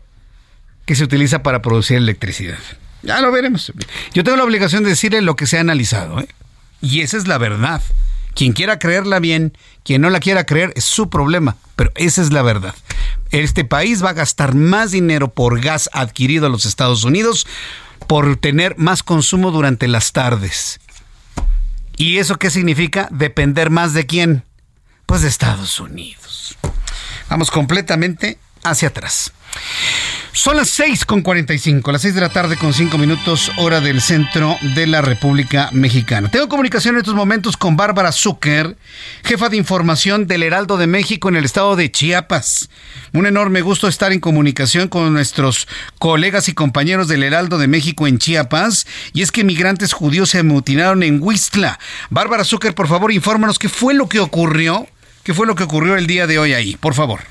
[0.87, 2.57] que se utiliza para producir electricidad.
[3.03, 3.75] Ya lo veremos.
[4.15, 6.19] Yo tengo la obligación de decirle lo que se ha analizado.
[6.21, 6.29] ¿eh?
[6.81, 7.83] Y esa es la verdad.
[8.35, 9.53] Quien quiera creerla bien,
[9.85, 11.57] quien no la quiera creer, es su problema.
[11.77, 12.75] Pero esa es la verdad.
[13.33, 17.47] Este país va a gastar más dinero por gas adquirido a los Estados Unidos
[18.07, 20.81] por tener más consumo durante las tardes.
[21.97, 23.09] ¿Y eso qué significa?
[23.11, 24.45] Depender más de quién?
[25.07, 26.57] Pues de Estados Unidos.
[27.29, 29.33] Vamos completamente hacia atrás.
[30.39, 34.01] Son las 6 con 45, las 6 de la tarde con 5 minutos, hora del
[34.01, 36.31] centro de la República Mexicana.
[36.31, 38.77] Tengo comunicación en estos momentos con Bárbara Zucker,
[39.25, 42.71] jefa de información del Heraldo de México en el estado de Chiapas.
[43.13, 45.67] Un enorme gusto estar en comunicación con nuestros
[45.99, 48.87] colegas y compañeros del Heraldo de México en Chiapas.
[49.13, 51.81] Y es que migrantes judíos se amotinaron en Huistla.
[52.11, 54.87] Bárbara Zucker, por favor, infórmanos qué fue lo que ocurrió,
[55.25, 57.23] qué fue lo que ocurrió el día de hoy ahí, por favor.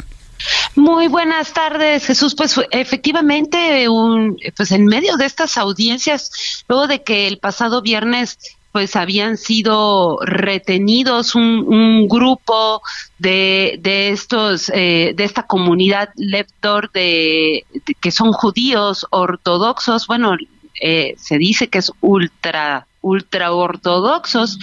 [0.76, 2.36] Muy buenas tardes, Jesús.
[2.36, 8.38] Pues efectivamente, un, pues en medio de estas audiencias, luego de que el pasado viernes
[8.72, 12.84] pues habían sido retenidos un, grupo
[13.18, 17.66] de, de estos eh, de esta comunidad leptor de,
[18.00, 20.36] que son judíos ortodoxos bueno
[20.80, 24.60] eh, se dice que es ultra ultraortodoxos,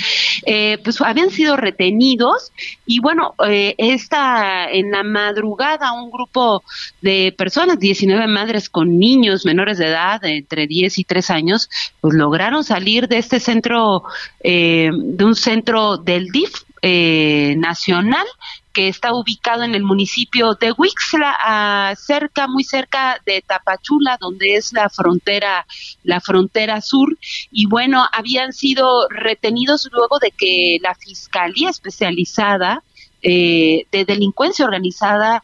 [0.46, 2.52] eh, pues habían sido retenidos
[2.86, 6.62] y bueno, eh, en la madrugada un grupo
[7.00, 11.70] de personas, 19 madres con niños menores de edad, entre 10 y 3 años,
[12.00, 14.04] pues lograron salir de este centro,
[14.40, 18.26] eh, de un centro del DIF eh, nacional
[18.74, 24.72] que está ubicado en el municipio de Huixla, cerca, muy cerca de Tapachula, donde es
[24.72, 25.64] la frontera,
[26.02, 27.16] la frontera sur.
[27.50, 32.82] Y bueno, habían sido retenidos luego de que la Fiscalía Especializada
[33.22, 35.42] eh, de Delincuencia Organizada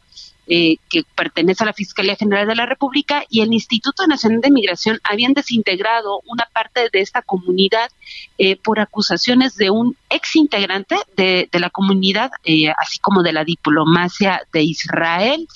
[0.53, 4.51] eh, que pertenece a la Fiscalía General de la República y el Instituto Nacional de
[4.51, 7.89] Migración habían desintegrado una parte de esta comunidad
[8.37, 13.45] eh, por acusaciones de un ex integrante de, la comunidad, eh, así como de la
[13.45, 15.47] diplomacia de Israel.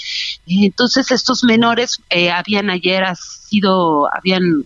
[0.48, 4.64] Entonces estos menores habían ayer sido, habían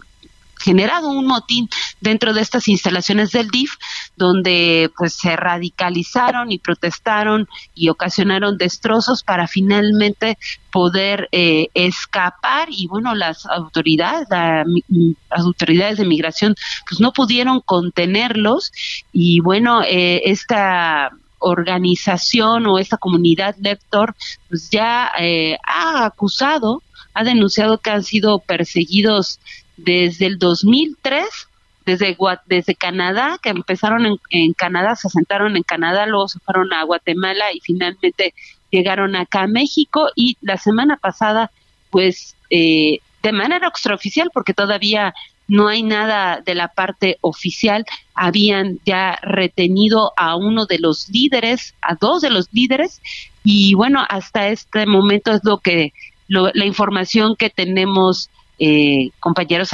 [0.60, 1.70] generado un motín
[2.02, 3.76] dentro de estas instalaciones del DIF,
[4.20, 10.38] donde pues se radicalizaron y protestaron y ocasionaron destrozos para finalmente
[10.72, 12.68] poder eh, escapar.
[12.70, 16.56] Y bueno las autoridades las autoridades de migración
[16.88, 18.72] pues no pudieron contenerlos.
[19.12, 21.10] Y bueno eh, esta
[21.40, 24.14] organización o esta comunidad lector
[24.50, 29.40] pues ya eh, ha acusado ha denunciado que han sido perseguidos
[29.78, 31.49] desde el 2003
[31.90, 36.72] desde, desde Canadá, que empezaron en, en, Canadá, se asentaron en Canadá, luego se fueron
[36.74, 38.34] a Guatemala y finalmente
[38.70, 41.52] llegaron acá a México y la semana pasada,
[41.90, 45.14] pues eh, de manera extraoficial, porque todavía
[45.48, 51.74] no hay nada de la parte oficial, habían ya retenido a uno de los líderes,
[51.82, 53.02] a dos de los líderes,
[53.44, 55.92] y bueno, hasta este momento es lo que,
[56.28, 58.30] la información que tenemos,
[58.60, 59.72] eh, compañeros,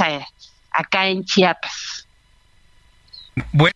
[0.70, 1.95] acá en Chiapas.
[3.52, 3.72] Bueno.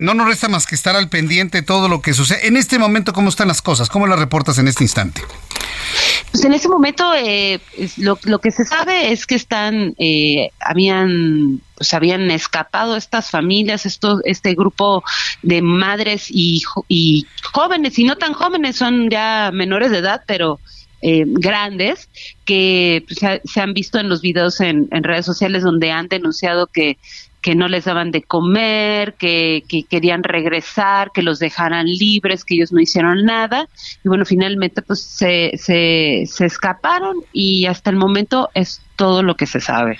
[0.00, 2.46] No nos resta más que estar al pendiente de todo lo que sucede.
[2.46, 3.88] En este momento, ¿cómo están las cosas?
[3.88, 5.22] ¿Cómo las reportas en este instante?
[6.30, 7.58] Pues en ese momento eh,
[7.96, 14.20] lo, que se sabe es que están, eh, habían, pues habían escapado estas familias, esto,
[14.24, 15.02] este grupo
[15.42, 16.62] de madres y,
[17.52, 20.60] jóvenes y no tan jóvenes, son ya menores de edad, pero
[21.02, 22.08] eh, grandes
[22.44, 26.98] que pues, se, han visto en los videos en redes sociales donde han denunciado que
[27.40, 32.72] que no les daban de comer, que, querían regresar, que los dejaran libres, que ellos
[32.72, 33.68] no hicieron nada.
[34.04, 39.36] Y bueno, finalmente pues se, se, se escaparon y hasta el momento es todo lo
[39.36, 39.98] que se sabe.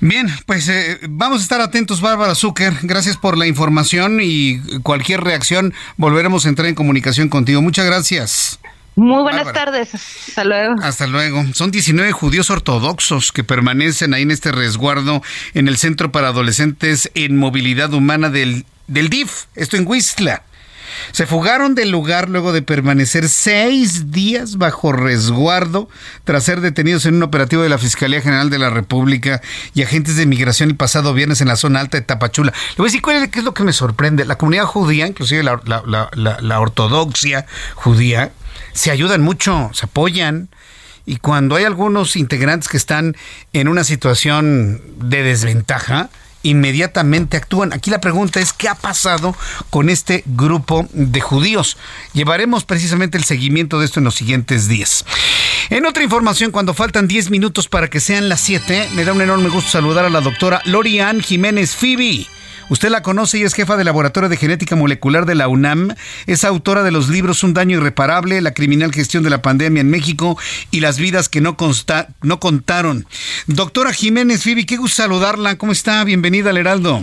[0.00, 2.74] Bien, pues eh, vamos a estar atentos, Bárbara Zucker.
[2.82, 7.62] Gracias por la información y cualquier reacción volveremos a entrar en comunicación contigo.
[7.62, 8.60] Muchas gracias.
[8.96, 9.94] Muy buenas tardes.
[9.94, 10.74] Hasta luego.
[10.82, 11.44] Hasta luego.
[11.54, 15.22] Son 19 judíos ortodoxos que permanecen ahí en este resguardo
[15.54, 20.42] en el Centro para Adolescentes en Movilidad Humana del, del DIF, esto en Huistla.
[21.12, 25.88] Se fugaron del lugar luego de permanecer seis días bajo resguardo
[26.24, 29.40] tras ser detenidos en un operativo de la Fiscalía General de la República
[29.72, 32.52] y agentes de migración el pasado viernes en la zona alta de Tapachula.
[32.52, 34.24] Le voy a decir cuál es, qué es lo que me sorprende.
[34.24, 38.32] La comunidad judía, inclusive la, la ortodoxia judía,
[38.72, 40.48] se ayudan mucho, se apoyan.
[41.06, 43.16] Y cuando hay algunos integrantes que están
[43.52, 46.10] en una situación de desventaja,
[46.42, 47.72] inmediatamente actúan.
[47.72, 49.36] Aquí la pregunta es, ¿qué ha pasado
[49.70, 51.76] con este grupo de judíos?
[52.12, 55.04] Llevaremos precisamente el seguimiento de esto en los siguientes días.
[55.68, 59.20] En otra información, cuando faltan 10 minutos para que sean las 7, me da un
[59.20, 62.26] enorme gusto saludar a la doctora Lorian Jiménez Fibi.
[62.70, 65.96] Usted la conoce y es jefa del Laboratorio de Genética Molecular de la UNAM.
[66.26, 69.90] Es autora de los libros Un daño irreparable, La criminal gestión de la pandemia en
[69.90, 70.38] México
[70.70, 71.56] y Las vidas que no,
[72.22, 73.06] no contaron.
[73.48, 75.58] Doctora Jiménez Fibi, qué gusto saludarla.
[75.58, 76.04] ¿Cómo está?
[76.04, 77.02] Bienvenida al Heraldo.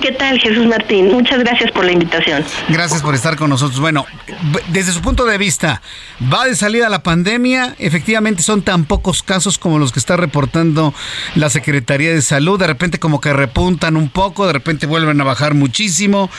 [0.00, 1.10] ¿Qué tal, Jesús Martín?
[1.10, 2.44] Muchas gracias por la invitación.
[2.68, 3.80] Gracias por estar con nosotros.
[3.80, 4.04] Bueno,
[4.68, 5.80] desde su punto de vista,
[6.32, 7.74] ¿va de salida la pandemia?
[7.78, 10.92] Efectivamente, son tan pocos casos como los que está reportando
[11.34, 12.58] la Secretaría de Salud.
[12.58, 16.30] De repente como que repuntan un poco, de repente vuelven a bajar muchísimo.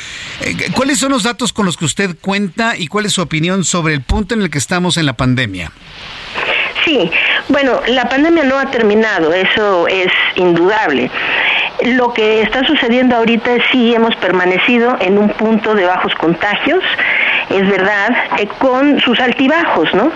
[0.41, 3.63] Eh, ¿Cuáles son los datos con los que usted cuenta y cuál es su opinión
[3.63, 5.71] sobre el punto en el que estamos en la pandemia?
[6.85, 7.09] Sí,
[7.49, 11.09] bueno, la pandemia no ha terminado, eso es indudable.
[11.83, 16.83] Lo que está sucediendo ahorita es sí hemos permanecido en un punto de bajos contagios,
[17.49, 20.11] es verdad, eh, con sus altibajos, ¿no?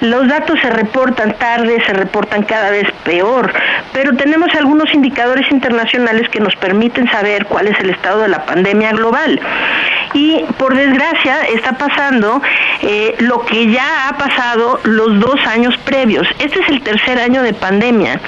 [0.00, 3.52] Los datos se reportan tarde, se reportan cada vez peor,
[3.92, 8.46] pero tenemos algunos indicadores internacionales que nos permiten saber cuál es el estado de la
[8.46, 9.38] pandemia global.
[10.14, 12.42] Y por desgracia está pasando
[12.82, 16.26] eh, lo que ya ha pasado los dos años previos.
[16.38, 18.20] Este es el tercer año de pandemia.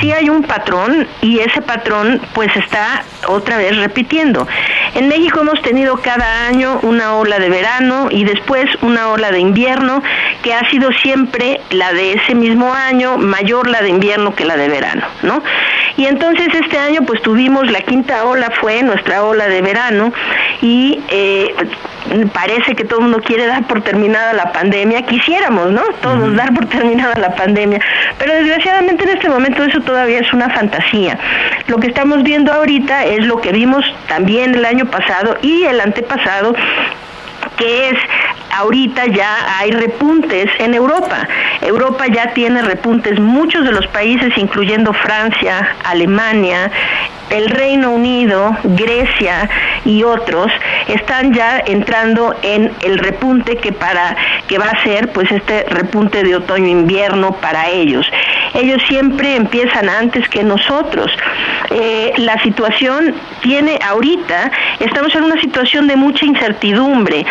[0.00, 4.46] Sí hay un patrón y ese patrón pues está otra vez repitiendo.
[4.94, 9.40] En México hemos tenido cada año una ola de verano y después una ola de
[9.40, 10.02] invierno
[10.42, 14.56] que ha sido siempre la de ese mismo año, mayor la de invierno que la
[14.56, 15.42] de verano, ¿no?
[15.96, 20.12] Y entonces este año pues tuvimos la quinta ola fue nuestra ola de verano
[20.60, 21.54] y eh,
[22.32, 25.82] parece que todo el mundo quiere dar por terminada la pandemia, quisiéramos, ¿no?
[26.00, 27.80] Todos dar por terminada la pandemia,
[28.18, 31.18] pero desgraciadamente en este momento eso todavía es una fantasía.
[31.66, 35.80] Lo que estamos viendo ahorita es lo que vimos también el año pasado y el
[35.80, 36.54] antepasado
[37.56, 37.98] que es
[38.52, 41.26] ahorita ya hay repuntes en Europa.
[41.62, 46.70] Europa ya tiene repuntes, muchos de los países, incluyendo Francia, Alemania,
[47.30, 49.48] el Reino Unido, Grecia
[49.84, 50.52] y otros
[50.88, 54.16] están ya entrando en el repunte que para
[54.46, 58.06] que va a ser pues este repunte de otoño invierno para ellos.
[58.54, 61.10] Ellos siempre empiezan antes que nosotros.
[61.70, 64.50] Eh, la situación tiene ahorita,
[64.80, 67.24] estamos en una situación de mucha incertidumbre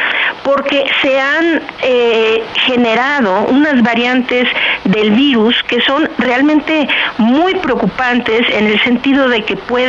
[0.43, 4.47] porque se han eh, generado unas variantes
[4.85, 6.87] del virus que son realmente
[7.17, 9.80] muy preocupantes en el sentido de que pueden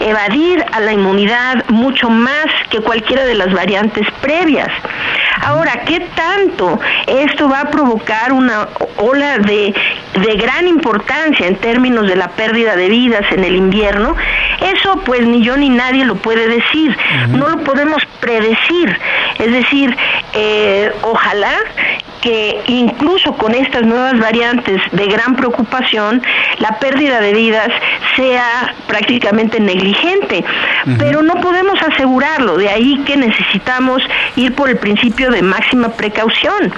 [0.00, 4.68] evadir a la inmunidad mucho más que cualquiera de las variantes previas.
[5.42, 9.74] Ahora, ¿qué tanto esto va a provocar una ola de,
[10.14, 14.16] de gran importancia en términos de la pérdida de vidas en el invierno?
[14.60, 16.96] Eso pues ni yo ni nadie lo puede decir,
[17.28, 18.98] no lo podemos predecir.
[19.38, 19.96] Es decir,
[20.32, 21.52] eh, ojalá
[22.22, 26.22] que incluso con estas nuevas variantes de gran preocupación,
[26.58, 27.68] la pérdida de vidas
[28.16, 30.44] sea prácticamente negligente,
[30.98, 34.02] pero no podemos asegurarlo, de ahí que necesitamos
[34.36, 36.72] ir por el principio de máxima precaución,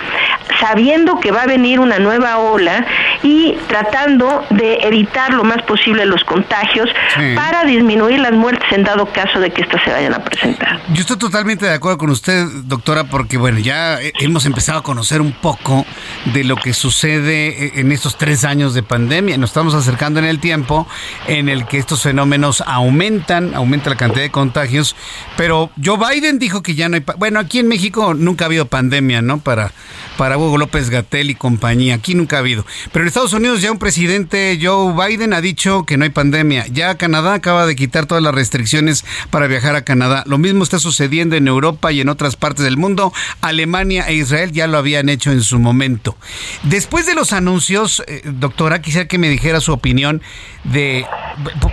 [0.60, 2.86] sabiendo que va a venir una nueva ola
[3.22, 6.88] y tratando de evitar lo más posible los contagios
[7.34, 10.80] para disminuir las muertes en dado caso de que estas se vayan a presentar.
[10.92, 15.20] Yo estoy totalmente de acuerdo con usted, doctora, porque bueno, ya hemos empezado a conocer
[15.20, 15.84] un poco
[16.26, 19.36] de lo que sucede en estos tres años de pandemia.
[19.38, 20.86] Nos estamos acercando en el tiempo
[21.26, 24.96] en el que estos fenómenos aumentan, aumenta la cantidad de contagios,
[25.36, 27.04] pero Joe Biden dijo que ya no hay...
[27.18, 29.38] Bueno, aquí en México nunca ha habido pandemia, ¿no?
[29.38, 29.72] Para,
[30.16, 32.64] para Hugo López Gatel y compañía, aquí nunca ha habido.
[32.92, 36.66] Pero en Estados Unidos ya un presidente, Joe Biden, ha dicho que no hay pandemia.
[36.68, 40.24] Ya Canadá acaba de quitar todas las restricciones para viajar a Canadá.
[40.26, 43.12] Lo mismo está sucediendo en Europa y en otras partes del mundo.
[43.40, 46.16] Alemania e Israel ya lo habían hecho en su momento.
[46.62, 50.22] Después de los anuncios, eh, doctora, quisiera que me dijera su opinión
[50.64, 51.06] de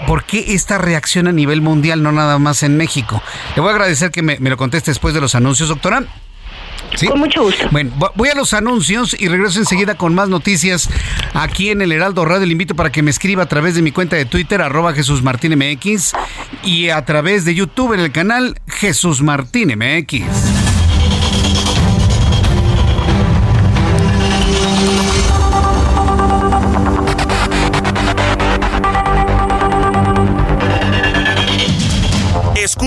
[0.08, 3.22] por qué esta reacción a nivel mundial, no nada más en México.
[3.56, 6.04] Le voy a agradecer que me, lo conteste después de los anuncios, doctora.
[6.96, 7.08] ¿Sí?
[7.08, 7.68] Con mucho gusto.
[7.72, 10.90] Bueno, voy a los anuncios y regreso enseguida con más noticias
[11.34, 12.46] aquí en el Heraldo Radio.
[12.46, 15.22] Le invito para que me escriba a través de mi cuenta de Twitter, arroba Jesús
[15.22, 16.14] Martín MX,
[16.64, 20.73] y a través de YouTube en el canal Jesús Martín MX.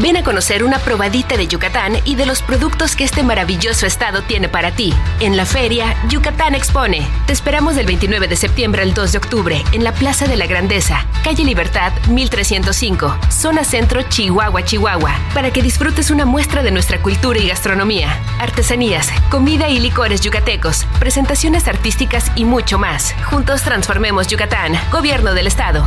[0.00, 4.22] Ven a conocer una probadita de Yucatán y de los productos que este maravilloso estado
[4.22, 4.94] tiene para ti.
[5.20, 7.06] En la feria, Yucatán Expone.
[7.26, 10.46] Te esperamos del 29 de septiembre al 2 de octubre en la Plaza de la
[10.46, 17.02] Grandeza, calle Libertad 1305, zona centro Chihuahua, Chihuahua, para que disfrutes una muestra de nuestra
[17.02, 23.14] cultura y gastronomía, artesanías, comida y licores yucatecos, presentaciones artísticas y mucho más.
[23.24, 25.86] Juntos transformemos Yucatán, Gobierno del Estado.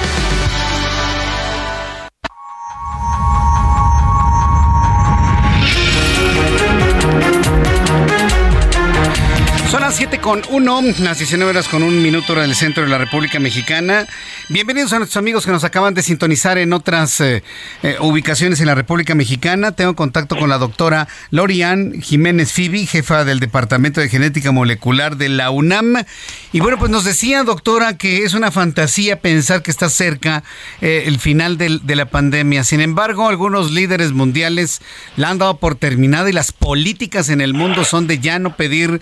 [9.91, 12.97] Las 7 con 1, las 19 horas con un minuto en el centro de la
[12.97, 14.07] República Mexicana.
[14.47, 17.43] Bienvenidos a nuestros amigos que nos acaban de sintonizar en otras eh,
[17.83, 19.73] eh, ubicaciones en la República Mexicana.
[19.73, 25.27] Tengo contacto con la doctora Lorian Jiménez Fibi, jefa del Departamento de Genética Molecular de
[25.27, 26.05] la UNAM.
[26.53, 30.43] Y bueno, pues nos decía, doctora, que es una fantasía pensar que está cerca
[30.79, 32.63] eh, el final de la pandemia.
[32.63, 34.79] Sin embargo, algunos líderes mundiales
[35.17, 38.55] la han dado por terminada y las políticas en el mundo son de ya no
[38.55, 39.01] pedir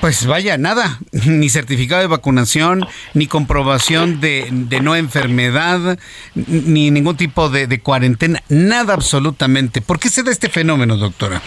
[0.00, 4.48] Pues vaya, nada, ni certificado de vacunación, ni comprobación de,
[4.82, 5.98] no enfermedad,
[6.34, 9.80] ni ningún tipo de, de cuarentena, nada absolutamente.
[9.80, 11.42] ¿Por qué se da este fenómeno, doctora?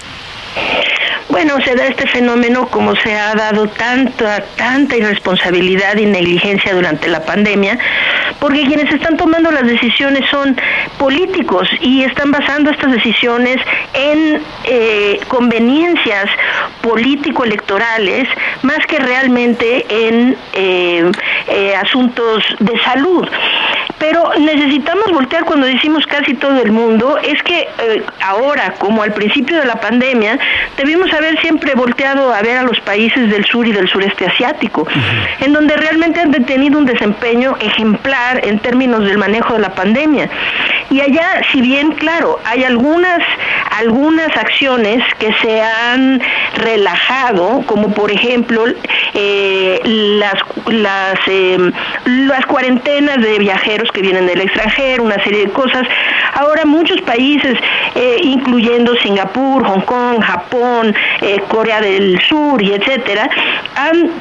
[1.44, 7.08] Bueno, se da este fenómeno como se ha dado tanta, tanta irresponsabilidad y negligencia durante
[7.08, 7.80] la pandemia,
[8.40, 10.56] porque quienes están tomando las decisiones son
[11.00, 13.58] políticos y están basando estas decisiones
[13.96, 16.30] en eh, conveniencias
[16.84, 18.28] político-electorales
[18.62, 21.12] más que realmente en eh,
[21.48, 23.28] eh, asuntos de salud.
[23.98, 27.68] Pero necesitamos voltear cuando decimos casi todo el mundo, es que
[28.20, 30.40] ahora, como al principio de la pandemia,
[30.76, 34.88] debimos haber siempre volteado a ver a los países del sur y del sureste asiático,
[35.40, 40.30] en donde realmente han tenido un desempeño ejemplar en términos del manejo de la pandemia.
[40.92, 43.20] Y allá, si bien, claro, hay algunas,
[43.80, 46.22] algunas acciones que se han
[46.56, 48.66] relajado, como por ejemplo
[49.14, 50.36] eh, las,
[50.68, 51.72] las, em,
[52.28, 55.88] las cuarentenas de viajeros que vienen del extranjero, una serie de cosas.
[56.34, 57.58] Ahora muchos países,
[57.96, 63.30] eh, incluyendo Singapur, Hong Kong, Japón, eh, Corea del Sur y etcétera,
[63.78, 64.12] han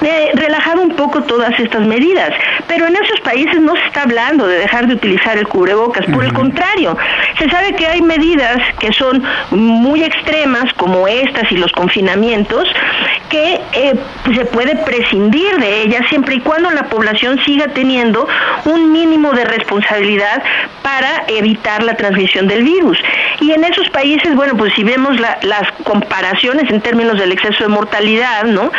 [0.00, 2.30] de relajar un poco todas estas medidas.
[2.66, 6.24] Pero en esos países no se está hablando de dejar de utilizar el cubrebocas, por
[6.24, 6.96] el contrario,
[7.38, 12.68] se sabe que hay medidas que son muy extremas, como estas y los confinamientos,
[13.28, 13.94] que eh,
[14.34, 18.26] se puede prescindir de ellas siempre y cuando la población siga teniendo
[18.64, 20.42] un mínimo de responsabilidad
[20.82, 22.98] para evitar la transmisión del virus.
[23.40, 27.68] Y en esos países, bueno, pues si vemos las comparaciones en términos del exceso de
[27.68, 28.70] mortalidad, ¿no?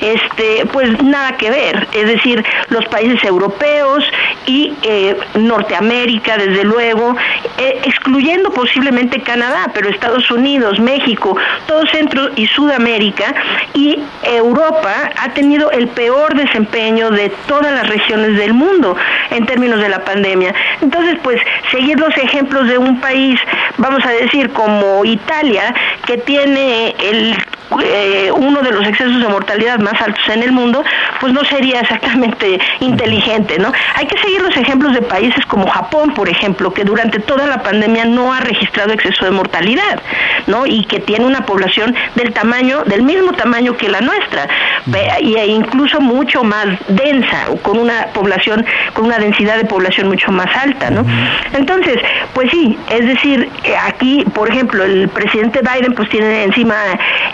[0.00, 1.86] Este, pues nada que ver.
[1.92, 4.04] Es decir, los países europeos
[4.46, 7.16] y eh, Norteamérica, desde luego,
[7.58, 11.36] eh, excluyendo posiblemente Canadá, pero Estados Unidos, México,
[11.66, 13.34] todo Centro y Sudamérica
[13.74, 18.96] y Europa ha tenido el peor desempeño de todas las regiones del mundo
[19.30, 20.54] en términos de la pandemia.
[20.80, 21.40] Entonces, pues
[21.70, 23.40] seguir los ejemplos de un país,
[23.78, 25.74] vamos a decir, como Italia,
[26.06, 27.36] que tiene el
[27.82, 30.82] eh, uno de los excesos de mortalidad más altos en el mundo,
[31.20, 33.72] pues no sería exactamente inteligente, ¿no?
[33.94, 37.62] Hay que seguir los ejemplos de países como Japón, por ejemplo, que durante toda la
[37.62, 40.00] pandemia no ha registrado exceso de mortalidad,
[40.46, 40.66] ¿no?
[40.66, 44.48] Y que tiene una población del tamaño, del mismo tamaño que la nuestra,
[44.92, 50.54] e incluso mucho más densa, con una población, con una densidad de población mucho más
[50.56, 51.04] alta, ¿no?
[51.52, 51.98] Entonces,
[52.34, 56.76] pues sí, es decir, eh, aquí, por ejemplo, el presidente Biden pues tiene encima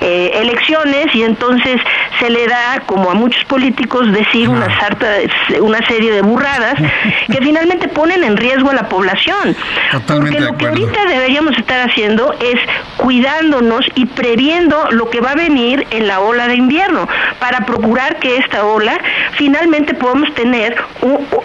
[0.01, 1.81] eh, elecciones y entonces
[2.19, 5.07] se le da, como a muchos políticos, decir una, sarta,
[5.61, 6.75] una serie de burradas
[7.27, 9.57] que finalmente ponen en riesgo a la población.
[10.07, 12.59] Porque lo que ahorita deberíamos estar haciendo es
[12.97, 17.09] cuidándonos y previendo lo que va a venir en la ola de invierno
[17.39, 18.99] para procurar que esta ola
[19.33, 20.77] finalmente podamos tener,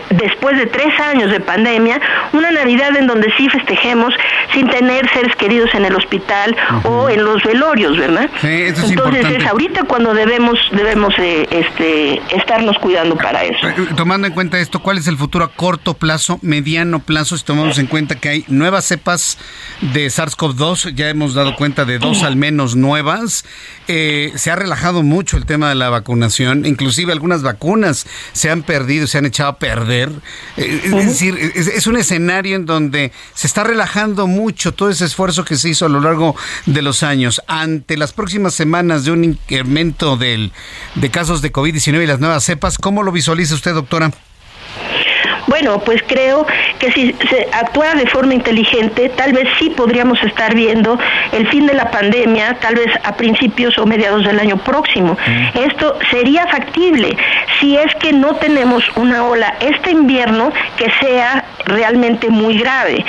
[0.10, 2.00] después de tres años de pandemia,
[2.34, 4.14] una Navidad en donde sí festejemos
[4.54, 8.30] sin tener seres queridos en el hospital o en los velorios, ¿verdad?
[8.44, 13.68] Entonces es ahorita cuando debemos debemos eh, este estarnos cuidando para eso.
[13.68, 17.38] Eh, tomando en cuenta esto, ¿cuál es el futuro a corto plazo, mediano plazo?
[17.38, 19.38] Si tomamos en cuenta que hay nuevas cepas
[19.82, 23.46] de SARS-CoV-2, ya hemos dado cuenta de dos al menos nuevas.
[23.88, 28.64] Eh, se ha relajado mucho el tema de la vacunación, inclusive algunas vacunas se han
[28.64, 30.12] perdido, se han echado a perder.
[30.56, 35.56] Es decir, es un escenario en donde se está relajando mucho todo ese esfuerzo que
[35.56, 36.36] se hizo a lo largo
[36.66, 37.42] de los años.
[37.48, 40.52] Ante las próximas semanas de un incremento del,
[40.96, 42.78] de casos de COVID-19 y las nuevas cepas.
[42.78, 44.12] ¿Cómo lo visualiza usted, doctora?
[45.48, 46.46] Bueno, pues creo
[46.78, 51.00] que si se actuara de forma inteligente, tal vez sí podríamos estar viendo
[51.32, 55.18] el fin de la pandemia, tal vez a principios o mediados del año próximo.
[55.26, 55.58] Mm.
[55.60, 57.18] Esto sería factible
[57.60, 63.04] si es que no tenemos una ola este invierno que sea realmente muy grave.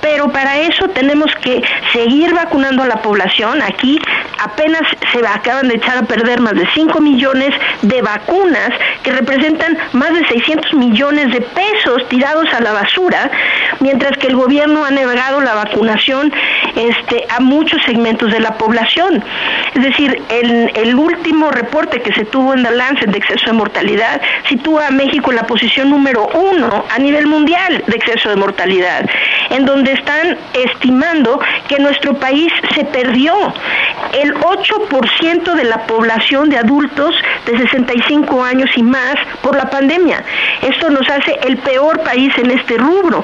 [0.00, 1.62] Pero para eso tenemos que
[1.92, 3.62] seguir vacunando a la población.
[3.62, 3.98] Aquí
[4.38, 4.82] apenas
[5.12, 8.70] se acaban de echar a perder más de 5 millones de vacunas
[9.02, 11.77] que representan más de 600 millones de pesos
[12.08, 13.30] tirados a la basura,
[13.80, 16.32] mientras que el gobierno ha negado la vacunación
[16.76, 19.22] este, a muchos segmentos de la población.
[19.74, 23.52] Es decir, el, el último reporte que se tuvo en The Lancet de exceso de
[23.52, 28.36] mortalidad sitúa a México en la posición número uno a nivel mundial de exceso de
[28.36, 29.08] mortalidad.
[29.50, 33.34] en donde están estimando que nuestro país se perdió.
[34.12, 37.14] El 8% de la población de adultos
[37.46, 40.22] de 65 años y más por la pandemia.
[40.62, 43.22] Esto nos hace el peor país en este rubro.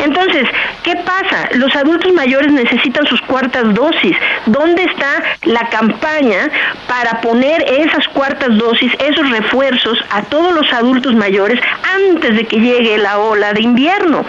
[0.00, 0.48] Entonces,
[0.82, 1.48] ¿qué pasa?
[1.52, 4.16] Los adultos mayores necesitan sus cuartas dosis.
[4.46, 6.50] ¿Dónde está la campaña
[6.88, 11.60] para poner esas cuartas dosis, esos refuerzos a todos los adultos mayores
[11.94, 14.24] antes de que llegue la ola de invierno?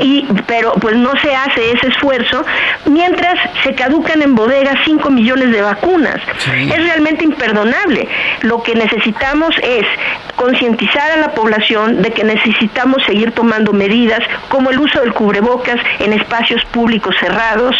[0.00, 2.44] Y, pero pues no se hace ese esfuerzo
[2.84, 6.20] mientras se caducan en bodegas 5 millones de vacunas.
[6.46, 8.06] Es realmente imperdonable.
[8.42, 9.86] Lo que necesitamos es
[10.36, 15.76] concientizar a la población de que necesitamos seguir tomando medidas como el uso del cubrebocas
[16.00, 17.76] en espacios públicos cerrados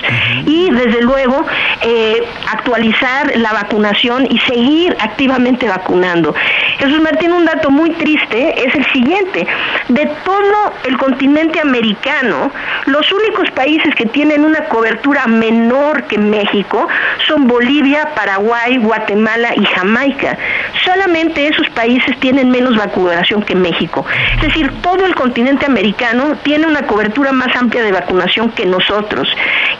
[0.46, 1.44] y desde luego
[1.82, 6.34] eh, actualizar la vacunación y seguir activamente vacunando.
[6.78, 9.46] Jesús Martín, un dato muy triste es el siguiente.
[9.88, 12.50] De todo el continente americano,
[12.86, 16.86] los únicos países que tienen una cobertura menor que México
[17.26, 20.36] son Bolivia, Paraguay, Guatemala y Jamaica.
[20.84, 24.04] Solamente esos países tienen menos vacunación que México.
[24.36, 29.28] Es decir, todo el continente americano tiene una cobertura más amplia de vacunación que nosotros.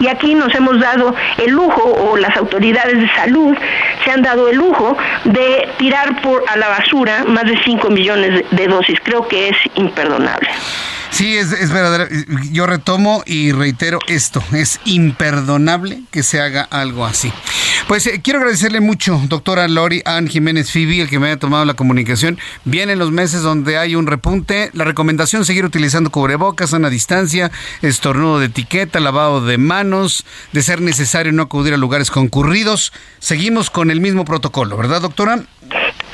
[0.01, 3.57] Y aquí nos hemos dado el lujo, o las autoridades de salud
[4.05, 8.45] se han dado el lujo de tirar por a la basura más de 5 millones
[8.51, 8.99] de dosis.
[9.03, 10.49] Creo que es imperdonable.
[11.11, 11.71] Sí, es, es.
[12.53, 14.43] Yo retomo y reitero esto.
[14.53, 17.33] Es imperdonable que se haga algo así.
[17.87, 21.65] Pues eh, quiero agradecerle mucho, doctora Lori Ann Jiménez Fibi, el que me haya tomado
[21.65, 22.39] la comunicación.
[22.65, 24.71] Vienen los meses donde hay un repunte.
[24.75, 27.51] La recomendación seguir utilizando cubrebocas, a distancia,
[27.83, 32.93] estornudo de etiqueta, lavado de manos, de ser necesario no acudir a lugares concurridos.
[33.19, 35.41] Seguimos con el mismo protocolo, ¿verdad, doctora?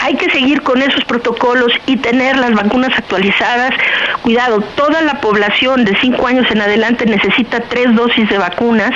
[0.05, 3.71] Hay que seguir con esos protocolos y tener las vacunas actualizadas.
[4.21, 8.91] Cuidado, toda la población de 5 años en adelante necesita tres dosis de vacunas,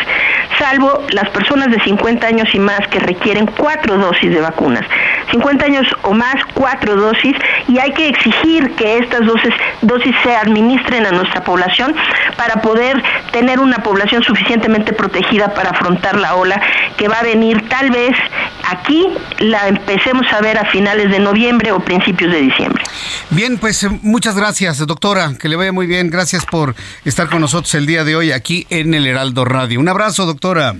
[0.59, 4.84] salvo las personas de 50 años y más que requieren cuatro dosis de vacunas.
[5.30, 7.34] 50 años o más, cuatro dosis,
[7.68, 11.94] y hay que exigir que estas dosis, dosis se administren a nuestra población
[12.36, 13.02] para poder
[13.32, 16.61] tener una población suficientemente protegida para afrontar la ola
[16.96, 18.16] que va a venir tal vez
[18.70, 19.06] aquí,
[19.38, 22.82] la empecemos a ver a finales de noviembre o principios de diciembre.
[23.30, 26.11] Bien, pues eh, muchas gracias, doctora, que le vaya muy bien.
[26.11, 26.74] Gracias por
[27.05, 29.80] estar con nosotros el día de hoy aquí en el Heraldo Radio.
[29.80, 30.74] Un abrazo, doctora.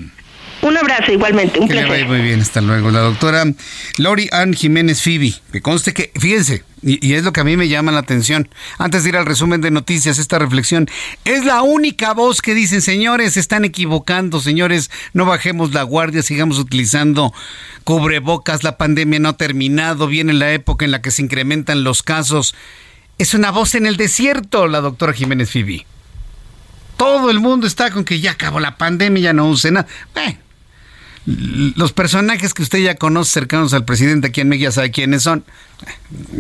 [0.61, 2.00] Un abrazo igualmente, un que placer.
[2.00, 2.90] Le muy bien, hasta luego.
[2.90, 3.44] La doctora
[3.96, 7.56] Lori Ann Jiménez Fibi, que conste que, fíjense, y, y, es lo que a mí
[7.56, 10.88] me llama la atención, antes de ir al resumen de noticias, esta reflexión,
[11.24, 16.22] es la única voz que dicen, señores, se están equivocando, señores, no bajemos la guardia,
[16.22, 17.32] sigamos utilizando
[17.84, 22.02] cubrebocas, la pandemia no ha terminado, viene la época en la que se incrementan los
[22.02, 22.54] casos.
[23.16, 25.86] Es una voz en el desierto, la doctora Jiménez Fibi.
[26.96, 29.86] Todo el mundo está con que ya acabó la pandemia, ya no use nada.
[30.14, 30.38] Bueno,
[31.28, 35.22] los personajes que usted ya conoce cercanos al presidente aquí en México ya sabe quiénes
[35.22, 35.44] son,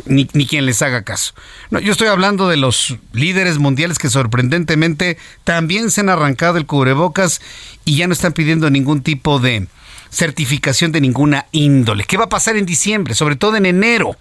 [0.06, 1.34] ni, quien les haga caso.
[1.70, 6.64] No, yo estoy hablando de los líderes mundiales que sorprendentemente también se han arrancado el
[6.64, 7.42] cubrebocas
[7.84, 9.66] y ya no están pidiendo ningún tipo de
[10.08, 12.04] certificación de ninguna índole.
[12.04, 13.14] ¿Qué va a pasar en diciembre?
[13.14, 14.16] Sobre todo en enero.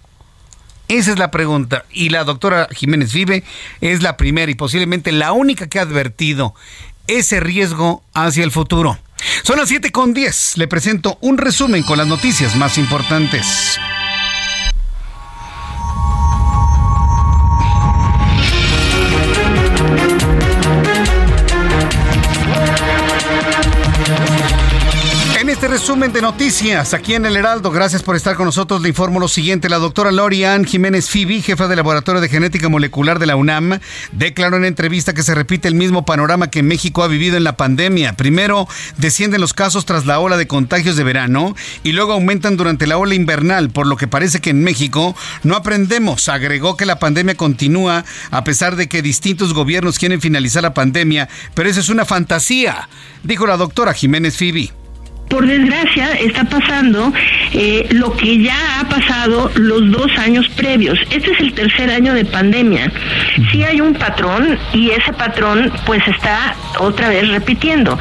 [0.89, 1.85] Esa es la pregunta.
[1.91, 3.45] Y la doctora Jiménez Vive
[3.79, 6.55] es la primera y posiblemente la única que ha advertido
[7.07, 8.97] ese riesgo hacia el futuro.
[9.43, 10.57] Son las 7 con 10.
[10.57, 13.79] Le presento un resumen con las noticias más importantes.
[25.87, 28.81] Resumen de noticias aquí en el Heraldo, gracias por estar con nosotros.
[28.81, 29.69] Le informo lo siguiente.
[29.69, 33.79] La doctora Lorian Jiménez Fibi, jefa del Laboratorio de Genética Molecular de la UNAM,
[34.11, 37.55] declaró en entrevista que se repite el mismo panorama que México ha vivido en la
[37.55, 38.17] pandemia.
[38.17, 38.67] Primero,
[38.97, 42.97] descienden los casos tras la ola de contagios de verano y luego aumentan durante la
[42.97, 46.27] ola invernal, por lo que parece que en México no aprendemos.
[46.27, 51.29] Agregó que la pandemia continúa a pesar de que distintos gobiernos quieren finalizar la pandemia,
[51.53, 52.89] pero eso es una fantasía,
[53.23, 54.73] dijo la doctora Jiménez Fibi
[55.27, 57.13] por desgracia está pasando
[57.53, 60.97] eh, lo que ya ha pasado los dos años previos.
[61.11, 62.91] Este es el tercer año de pandemia.
[63.51, 67.97] Sí hay un patrón y ese patrón pues está otra vez repitiendo.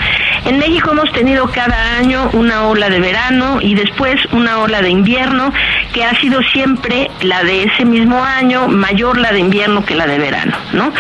[0.47, 4.90] En México hemos tenido cada año una ola de verano y después una ola de
[4.90, 5.53] invierno
[5.92, 10.07] que ha sido siempre la de ese mismo año, mayor la de invierno que la
[10.07, 10.92] de verano, ¿no?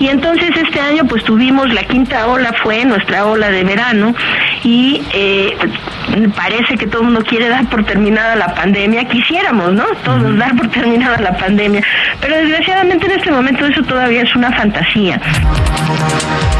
[0.00, 4.14] Y entonces este año pues tuvimos la quinta ola fue nuestra ola de verano
[4.64, 5.56] y eh,
[6.36, 9.84] parece que todo el mundo quiere dar por terminada la pandemia, quisiéramos, ¿no?
[10.04, 11.82] Todos dar por terminada la pandemia,
[12.20, 15.20] pero desgraciadamente en este momento eso todavía es una fantasía.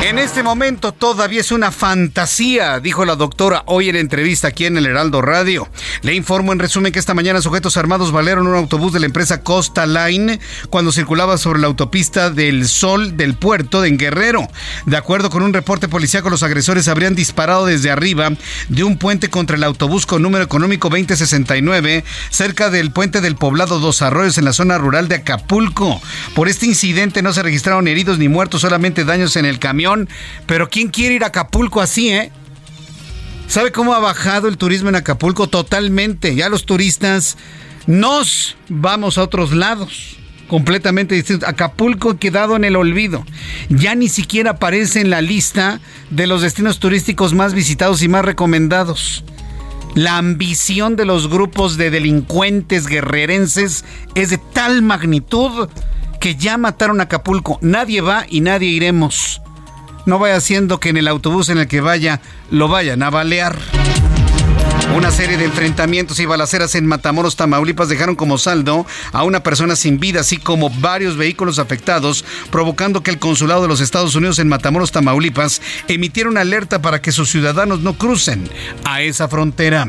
[0.02, 2.27] En este momento todavía es una fantasía,
[2.82, 5.68] dijo la doctora hoy en entrevista aquí en el Heraldo Radio.
[6.02, 9.42] Le informo en resumen que esta mañana sujetos armados valeron un autobús de la empresa
[9.42, 10.38] Costa Line
[10.70, 14.46] cuando circulaba sobre la autopista del Sol del puerto de Guerrero.
[14.86, 18.30] De acuerdo con un reporte policiaco, los agresores habrían disparado desde arriba
[18.68, 23.80] de un puente contra el autobús con número económico 2069 cerca del puente del poblado
[23.80, 26.00] Dos Arroyos en la zona rural de Acapulco.
[26.34, 30.08] Por este incidente no se registraron heridos ni muertos, solamente daños en el camión
[30.46, 32.17] pero ¿quién quiere ir a Acapulco así, eh?
[33.48, 35.48] ¿Sabe cómo ha bajado el turismo en Acapulco?
[35.48, 36.34] Totalmente.
[36.34, 37.38] Ya los turistas
[37.86, 40.18] nos vamos a otros lados.
[40.48, 41.48] Completamente distintos.
[41.48, 43.24] Acapulco ha quedado en el olvido.
[43.70, 48.24] Ya ni siquiera aparece en la lista de los destinos turísticos más visitados y más
[48.24, 49.24] recomendados.
[49.94, 55.70] La ambición de los grupos de delincuentes guerrerenses es de tal magnitud
[56.20, 57.58] que ya mataron a Acapulco.
[57.62, 59.40] Nadie va y nadie iremos
[60.06, 62.20] no vaya haciendo que en el autobús en el que vaya
[62.50, 63.58] lo vayan a balear.
[64.96, 69.76] Una serie de enfrentamientos y balaceras en Matamoros, Tamaulipas dejaron como saldo a una persona
[69.76, 74.38] sin vida, así como varios vehículos afectados, provocando que el consulado de los Estados Unidos
[74.38, 78.48] en Matamoros, Tamaulipas, emitiera una alerta para que sus ciudadanos no crucen
[78.84, 79.86] a esa frontera.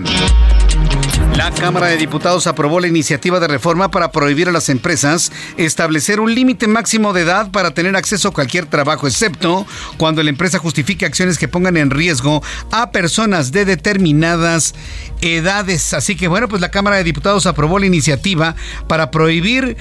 [1.39, 6.19] La Cámara de Diputados aprobó la iniciativa de reforma para prohibir a las empresas establecer
[6.19, 9.65] un límite máximo de edad para tener acceso a cualquier trabajo, excepto
[9.95, 14.75] cuando la empresa justifique acciones que pongan en riesgo a personas de determinadas
[15.21, 15.93] edades.
[15.93, 18.57] Así que bueno, pues la Cámara de Diputados aprobó la iniciativa
[18.87, 19.77] para prohibir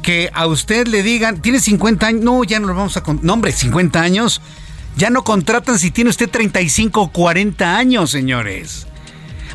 [0.00, 3.02] que a usted le digan, tiene 50 años, no, ya no lo vamos a...
[3.20, 4.40] No, hombre, 50 años.
[4.96, 8.86] Ya no contratan si tiene usted 35 o 40 años, señores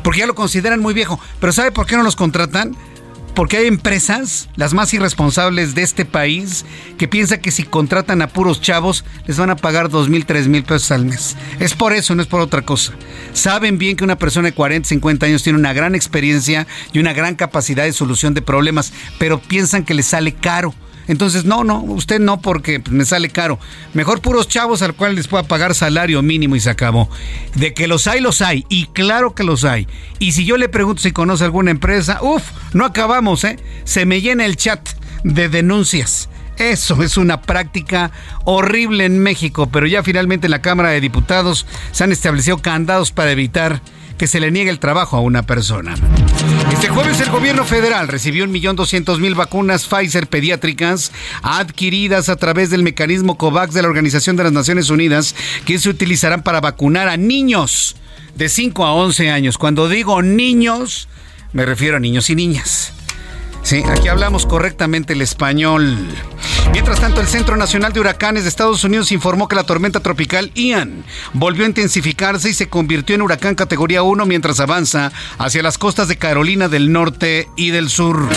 [0.02, 1.20] porque ya lo consideran muy viejo.
[1.40, 2.76] Pero ¿sabe por qué no los contratan?
[3.34, 6.64] Porque hay empresas, las más irresponsables de este país,
[6.98, 10.48] que piensan que si contratan a puros chavos, les van a pagar dos mil, tres
[10.48, 11.36] mil pesos al mes.
[11.60, 12.92] Es por eso, no es por otra cosa.
[13.32, 17.12] Saben bien que una persona de 40, 50 años tiene una gran experiencia y una
[17.12, 20.74] gran capacidad de solución de problemas, pero piensan que les sale caro
[21.10, 23.58] entonces, no, no, usted no porque me sale caro.
[23.94, 27.10] Mejor puros chavos al cual les pueda pagar salario mínimo y se acabó.
[27.56, 28.64] De que los hay, los hay.
[28.68, 29.88] Y claro que los hay.
[30.20, 32.44] Y si yo le pregunto si conoce alguna empresa, uff,
[32.74, 33.58] no acabamos, ¿eh?
[33.82, 34.88] Se me llena el chat
[35.24, 36.28] de denuncias.
[36.58, 38.12] Eso es una práctica
[38.44, 43.10] horrible en México, pero ya finalmente en la Cámara de Diputados se han establecido candados
[43.10, 43.82] para evitar
[44.20, 45.94] que se le niegue el trabajo a una persona.
[46.70, 51.10] Este jueves el gobierno federal recibió 1.200.000 vacunas Pfizer pediátricas
[51.42, 55.88] adquiridas a través del mecanismo COVAX de la Organización de las Naciones Unidas que se
[55.88, 57.96] utilizarán para vacunar a niños
[58.34, 59.56] de 5 a 11 años.
[59.56, 61.08] Cuando digo niños,
[61.54, 62.92] me refiero a niños y niñas.
[63.62, 66.08] Sí, aquí hablamos correctamente el español.
[66.72, 70.52] Mientras tanto, el Centro Nacional de Huracanes de Estados Unidos informó que la tormenta tropical
[70.54, 75.78] Ian volvió a intensificarse y se convirtió en huracán categoría 1 mientras avanza hacia las
[75.78, 78.28] costas de Carolina del Norte y del Sur.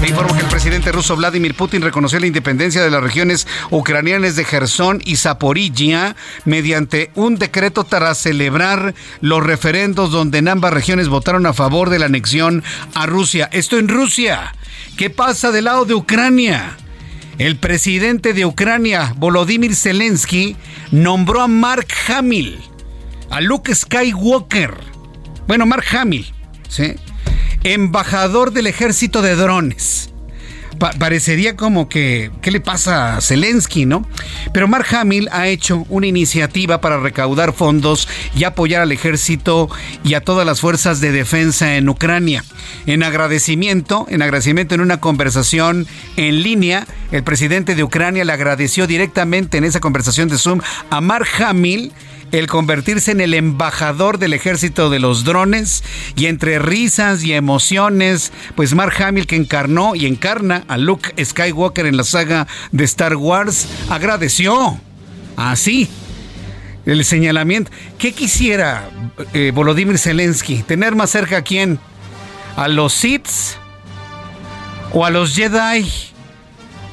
[0.00, 4.36] Le informo que el presidente ruso Vladimir Putin reconoció la independencia de las regiones ucranianas
[4.36, 11.08] de Gerson y Zaporizhia mediante un decreto tras celebrar los referendos donde en ambas regiones
[11.08, 12.62] votaron a favor de la anexión
[12.94, 13.48] a Rusia.
[13.52, 14.54] Esto en Rusia.
[14.96, 16.76] ¿Qué pasa del lado de Ucrania?
[17.38, 20.56] El presidente de Ucrania, Volodymyr Zelensky,
[20.90, 22.58] nombró a Mark Hamill,
[23.30, 24.74] a Luke Skywalker,
[25.46, 26.26] bueno, Mark Hamill,
[26.68, 26.94] ¿sí?
[27.64, 30.09] embajador del ejército de drones
[30.80, 34.06] parecería como que, ¿qué le pasa a Zelensky, no?
[34.52, 39.68] Pero Mark Hamill ha hecho una iniciativa para recaudar fondos y apoyar al ejército
[40.02, 42.44] y a todas las fuerzas de defensa en Ucrania.
[42.86, 48.86] En agradecimiento, en agradecimiento en una conversación en línea, el presidente de Ucrania le agradeció
[48.86, 50.60] directamente en esa conversación de Zoom
[50.90, 51.92] a Mark Hamill
[52.32, 55.82] el convertirse en el embajador del ejército de los drones
[56.16, 61.86] y entre risas y emociones, pues Mark Hamill que encarnó y encarna a Luke Skywalker
[61.86, 64.80] en la saga de Star Wars agradeció
[65.36, 65.88] así
[66.86, 67.70] el señalamiento.
[67.98, 68.88] ¿Qué quisiera
[69.34, 70.62] eh, Volodymyr Zelensky?
[70.62, 71.78] ¿Tener más cerca a quién?
[72.56, 73.28] ¿A los Sith
[74.92, 76.09] o a los Jedi?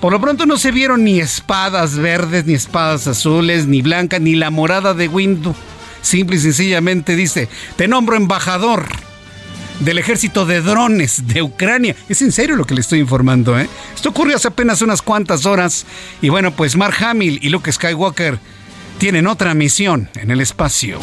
[0.08, 4.36] Por lo pronto no se vieron ni espadas verdes, ni espadas azules, ni blancas, ni
[4.36, 5.54] la morada de Windu.
[6.02, 8.86] Simple y sencillamente dice, te nombro embajador
[9.82, 11.94] del ejército de drones de Ucrania.
[12.08, 13.68] Es en serio lo que le estoy informando, ¿eh?
[13.94, 15.86] Esto ocurrió hace apenas unas cuantas horas.
[16.22, 18.40] Y bueno, pues Mark Hamill y Luke Skywalker
[19.00, 21.02] tienen otra misión en el espacio.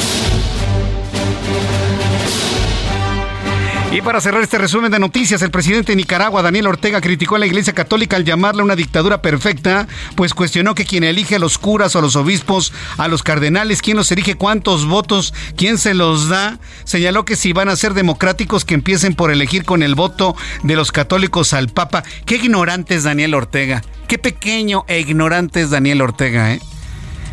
[3.94, 7.38] Y para cerrar este resumen de noticias, el presidente de Nicaragua, Daniel Ortega, criticó a
[7.38, 9.86] la Iglesia Católica al llamarla una dictadura perfecta,
[10.16, 13.82] pues cuestionó que quien elige a los curas o a los obispos, a los cardenales,
[13.82, 16.58] quién los elige, cuántos votos, quién se los da.
[16.82, 20.34] Señaló que si van a ser democráticos, que empiecen por elegir con el voto
[20.64, 22.02] de los católicos al Papa.
[22.26, 23.82] Qué ignorante es Daniel Ortega.
[24.08, 26.60] Qué pequeño e ignorante es Daniel Ortega, ¿eh?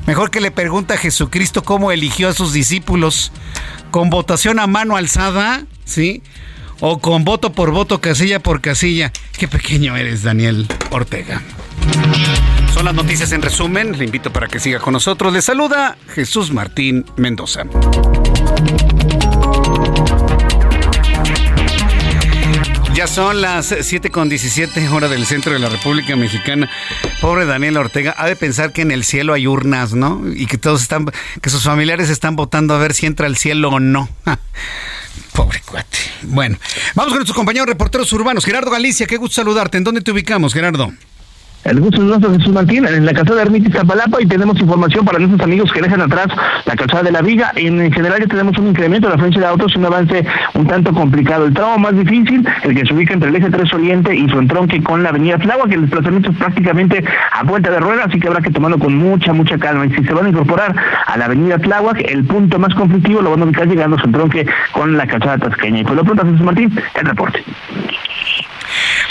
[0.07, 3.31] Mejor que le pregunte a Jesucristo cómo eligió a sus discípulos.
[3.91, 5.65] ¿Con votación a mano alzada?
[5.85, 6.21] ¿Sí?
[6.81, 9.11] o con voto por voto, casilla por casilla.
[9.37, 11.41] Qué pequeño eres, Daniel Ortega.
[12.73, 13.97] Son las noticias en resumen.
[13.97, 15.31] Le invito para que siga con nosotros.
[15.31, 17.63] Le saluda Jesús Martín Mendoza.
[23.01, 26.69] Ya son las 7 con 17 hora del centro de la República Mexicana.
[27.19, 30.21] Pobre Daniel Ortega, ha de pensar que en el cielo hay urnas, ¿no?
[30.31, 31.07] Y que todos están,
[31.41, 34.07] que sus familiares están votando a ver si entra al cielo o no.
[35.33, 35.97] Pobre cuate.
[36.21, 36.59] Bueno,
[36.93, 38.45] vamos con nuestros compañeros reporteros urbanos.
[38.45, 39.79] Gerardo Galicia, qué gusto saludarte.
[39.79, 40.93] ¿En dónde te ubicamos, Gerardo?
[41.63, 45.05] El gusto es nuestro Jesús Martín, en la calzada de Ermitis Zapalapa y tenemos información
[45.05, 46.27] para nuestros amigos que dejan atrás
[46.65, 47.51] la calzada de la Viga.
[47.55, 50.25] En general ya tenemos un incremento de la frecuencia de autos y un avance
[50.55, 51.45] un tanto complicado.
[51.45, 54.39] El tramo más difícil, el que se ubica entre el eje 3 Oriente y su
[54.39, 58.19] entronque con la avenida Tláhuac, que el desplazamiento es prácticamente a vuelta de rueda, así
[58.19, 59.85] que habrá que tomarlo con mucha, mucha calma.
[59.85, 60.75] Y si se van a incorporar
[61.05, 64.07] a la avenida Tláhuac, el punto más conflictivo lo van a ubicar llegando a su
[64.07, 65.81] entronque con la calzada tasqueña.
[65.81, 67.43] Y por lo pronto, Jesús Martín, el reporte.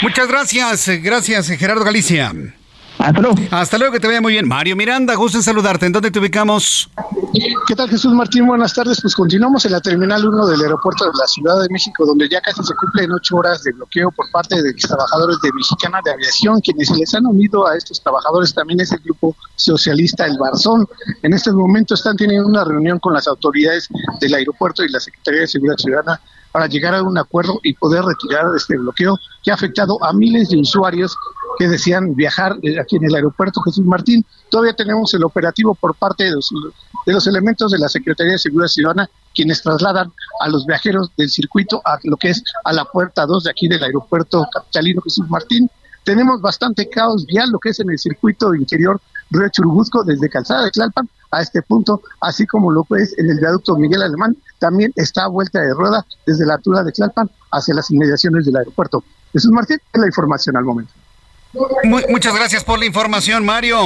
[0.01, 2.31] Muchas gracias, gracias Gerardo Galicia.
[3.01, 3.35] Hasta luego.
[3.51, 4.47] Hasta luego, que te vaya muy bien.
[4.47, 5.85] Mario Miranda, gusto en saludarte.
[5.85, 6.89] ¿En dónde te ubicamos?
[7.67, 8.45] ¿Qué tal Jesús Martín?
[8.45, 9.01] Buenas tardes.
[9.01, 12.41] Pues continuamos en la Terminal 1 del aeropuerto de la Ciudad de México, donde ya
[12.41, 16.11] casi se cumplen ocho horas de bloqueo por parte de los trabajadores de Mexicana de
[16.11, 16.59] Aviación.
[16.59, 20.87] Quienes se les han unido a estos trabajadores también es el grupo socialista El Barzón.
[21.23, 23.87] En este momento están teniendo una reunión con las autoridades
[24.19, 26.21] del aeropuerto y la Secretaría de Seguridad Ciudadana
[26.51, 30.49] para llegar a un acuerdo y poder retirar este bloqueo que ha afectado a miles
[30.49, 31.15] de usuarios
[31.57, 34.25] que desean viajar eh, aquí en el aeropuerto Jesús Martín.
[34.49, 39.09] Todavía tenemos el operativo por parte de los, elementos de la Secretaría de Seguridad Ciudadana,
[39.33, 43.43] quienes trasladan a los viajeros del circuito a lo que es a la puerta 2
[43.43, 45.69] de aquí del aeropuerto capitalino Jesús Martín.
[46.03, 48.99] Tenemos bastante caos vial, lo que es en el circuito interior
[49.31, 53.39] Río Churubusco, desde Calzada de Tlalpan a este punto, así como lo es en el
[53.39, 57.73] viaducto Miguel Alemán, también está a vuelta de rueda desde la altura de Tlalpan hacia
[57.73, 59.03] las inmediaciones del aeropuerto.
[59.33, 60.93] Jesús Martín, es la información al momento
[61.83, 63.77] muchas gracias por la información, Mario.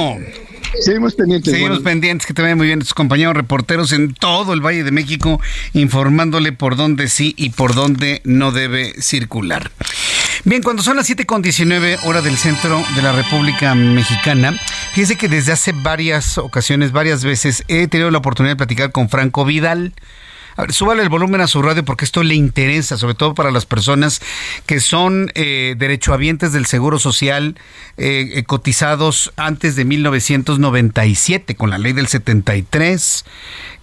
[0.80, 1.52] Seguimos pendientes.
[1.52, 4.90] Seguimos pendientes, que te vayan muy bien tus compañeros reporteros en todo el Valle de
[4.90, 5.40] México,
[5.72, 9.70] informándole por dónde sí y por dónde no debe circular.
[10.44, 14.54] Bien, cuando son las 7.19 hora del centro de la República Mexicana,
[14.92, 19.08] fíjese que desde hace varias ocasiones, varias veces, he tenido la oportunidad de platicar con
[19.08, 19.94] Franco Vidal.
[20.56, 23.50] A ver, súbale el volumen a su radio porque esto le interesa, sobre todo para
[23.50, 24.22] las personas
[24.64, 27.56] que son eh, derechohabientes del Seguro Social
[27.98, 33.24] eh, eh, cotizados antes de 1997 con la ley del 73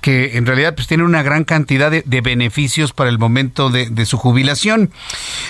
[0.04, 4.18] que en realidad pues tiene una gran cantidad de, beneficios para el momento de, su
[4.18, 4.92] jubilación.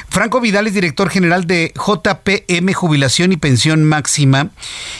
[0.09, 4.51] Franco Vidal es director general de JPM Jubilación y Pensión Máxima.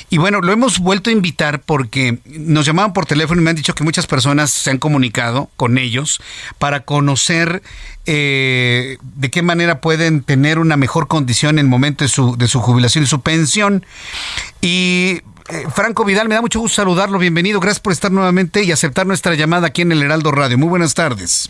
[0.09, 3.55] Y bueno, lo hemos vuelto a invitar porque nos llamaban por teléfono y me han
[3.55, 6.12] dicho que muchas personas se han comunicado con ellos
[6.59, 7.61] para conocer
[8.05, 12.47] eh, de qué manera pueden tener una mejor condición en el momento de su, de
[12.47, 13.85] su jubilación y su pensión.
[14.61, 17.19] Y eh, Franco Vidal, me da mucho gusto saludarlo.
[17.19, 17.59] Bienvenido.
[17.59, 20.57] Gracias por estar nuevamente y aceptar nuestra llamada aquí en el Heraldo Radio.
[20.57, 21.49] Muy buenas tardes.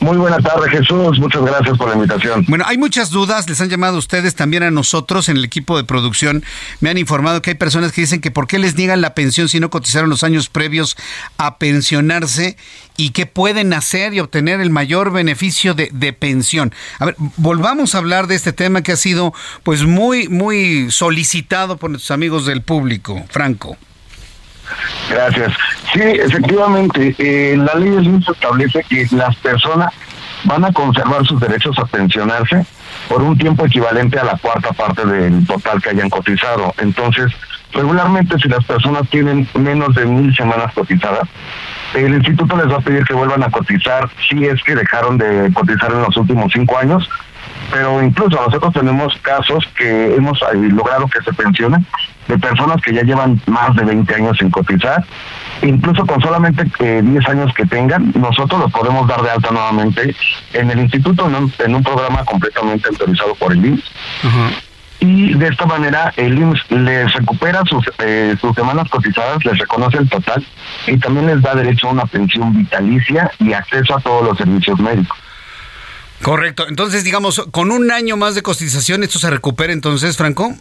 [0.00, 1.18] Muy buenas tardes, Jesús.
[1.18, 2.46] Muchas gracias por la invitación.
[2.48, 3.46] Bueno, hay muchas dudas.
[3.50, 6.42] Les han llamado ustedes también a nosotros en el equipo de producción.
[6.80, 9.50] Me han informado que hay personas que dicen que por qué les niegan la pensión
[9.50, 10.96] si no cotizaron los años previos
[11.36, 12.56] a pensionarse
[12.96, 16.72] y qué pueden hacer y obtener el mayor beneficio de, de pensión.
[16.98, 21.76] A ver, volvamos a hablar de este tema que ha sido pues muy, muy solicitado
[21.76, 23.22] por nuestros amigos del público.
[23.28, 23.76] Franco.
[25.08, 25.52] Gracias.
[25.92, 29.92] Sí, efectivamente, eh, la ley del IMSS establece que las personas
[30.44, 32.64] van a conservar sus derechos a pensionarse
[33.08, 36.74] por un tiempo equivalente a la cuarta parte del total que hayan cotizado.
[36.78, 37.32] Entonces,
[37.72, 41.28] regularmente si las personas tienen menos de mil semanas cotizadas,
[41.94, 45.50] el instituto les va a pedir que vuelvan a cotizar si es que dejaron de
[45.52, 47.08] cotizar en los últimos cinco años
[47.70, 51.86] pero incluso nosotros tenemos casos que hemos eh, logrado que se pensionen
[52.26, 55.04] de personas que ya llevan más de 20 años sin cotizar,
[55.62, 60.14] incluso con solamente 10 eh, años que tengan, nosotros los podemos dar de alta nuevamente
[60.52, 64.69] en el instituto, en un, programa completamente autorizado por el IMSS.
[65.00, 69.96] Y de esta manera el IMSS les recupera sus, eh, sus semanas cotizadas, les reconoce
[69.96, 70.46] el total
[70.86, 74.78] y también les da derecho a una pensión vitalicia y acceso a todos los servicios
[74.78, 75.18] médicos.
[76.22, 76.66] Correcto.
[76.68, 80.54] Entonces, digamos, con un año más de cotización, ¿esto se recupera entonces, Franco?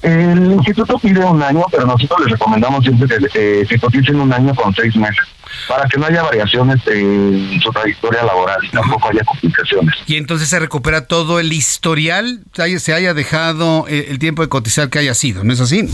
[0.00, 4.32] El instituto pide un año, pero nosotros les recomendamos siempre que eh, se coticen un
[4.32, 5.26] año con seis meses
[5.68, 9.94] para que no haya variaciones en su trayectoria laboral y tampoco haya complicaciones.
[10.06, 12.40] Y entonces se recupera todo el historial,
[12.78, 15.88] se haya dejado eh, el tiempo de cotizar que haya sido, ¿no es así?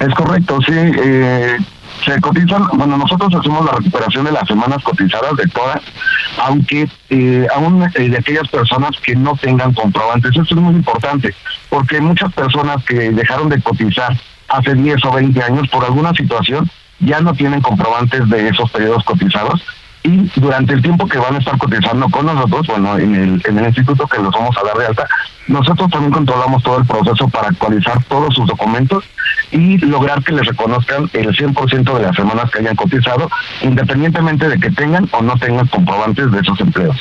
[0.00, 0.72] Es correcto, sí.
[0.74, 1.58] Eh,
[2.04, 5.80] se cotizan, bueno, nosotros hacemos la recuperación de las semanas cotizadas de todas,
[6.38, 10.30] aunque eh, aún eh, de aquellas personas que no tengan comprobantes.
[10.30, 11.34] Eso es muy importante,
[11.68, 14.16] porque muchas personas que dejaron de cotizar
[14.48, 19.04] hace 10 o 20 años por alguna situación ya no tienen comprobantes de esos periodos
[19.04, 19.64] cotizados
[20.02, 23.58] y durante el tiempo que van a estar cotizando con nosotros, bueno, en el, en
[23.58, 25.06] el instituto que los vamos a dar de alta,
[25.46, 29.04] nosotros también controlamos todo el proceso para actualizar todos sus documentos
[29.50, 33.28] y lograr que les reconozcan el 100% de las semanas que hayan cotizado,
[33.62, 36.96] independientemente de que tengan o no tengan comprobantes de esos empleos.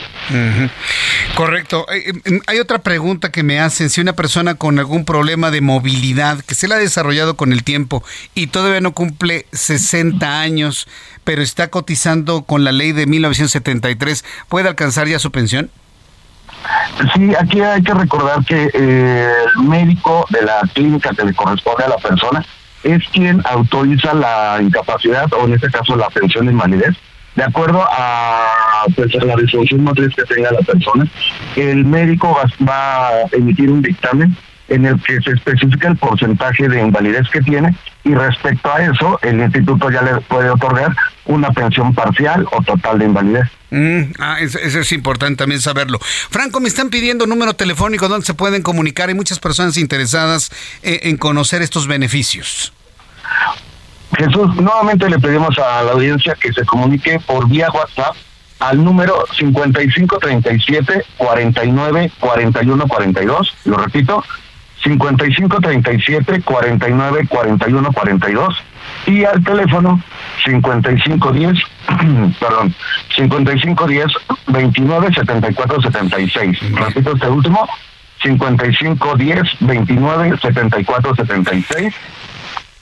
[1.35, 1.85] Correcto.
[2.47, 3.89] Hay otra pregunta que me hacen.
[3.89, 7.63] Si una persona con algún problema de movilidad que se le ha desarrollado con el
[7.63, 8.03] tiempo
[8.33, 10.87] y todavía no cumple 60 años,
[11.29, 15.69] pero está cotizando con la ley de 1973, ¿puede alcanzar ya su pensión?
[17.13, 21.83] Sí, aquí hay que recordar que eh, el médico de la clínica que le corresponde
[21.83, 22.43] a la persona
[22.81, 26.95] es quien autoriza la incapacidad o en este caso la pensión de invalidez
[27.35, 31.05] de acuerdo a pues, la disfunción motriz que tenga la persona.
[31.55, 32.35] El médico
[32.67, 34.35] va a emitir un dictamen
[34.67, 39.19] en el que se especifica el porcentaje de invalidez que tiene y respecto a eso
[39.21, 40.95] el instituto ya le puede otorgar
[41.25, 43.49] una pensión parcial o total de invalidez.
[43.71, 45.99] Mm, ah, eso, es importante también saberlo.
[46.01, 49.09] Franco, me están pidiendo número telefónico donde se pueden comunicar.
[49.09, 50.51] Hay muchas personas interesadas
[50.81, 52.73] eh, en conocer estos beneficios.
[54.17, 58.15] Jesús, nuevamente le pedimos a la audiencia que se comunique por vía WhatsApp
[58.59, 63.55] al número 5537 49 41 42.
[63.65, 64.23] Lo repito,
[64.83, 68.63] 5537 49 41 42
[69.07, 70.01] y al teléfono
[70.45, 71.57] 5510
[72.39, 72.73] perdón
[73.15, 74.11] 5510
[74.47, 77.67] 29 74 76 repito este último
[78.23, 81.95] 5510 29 74 76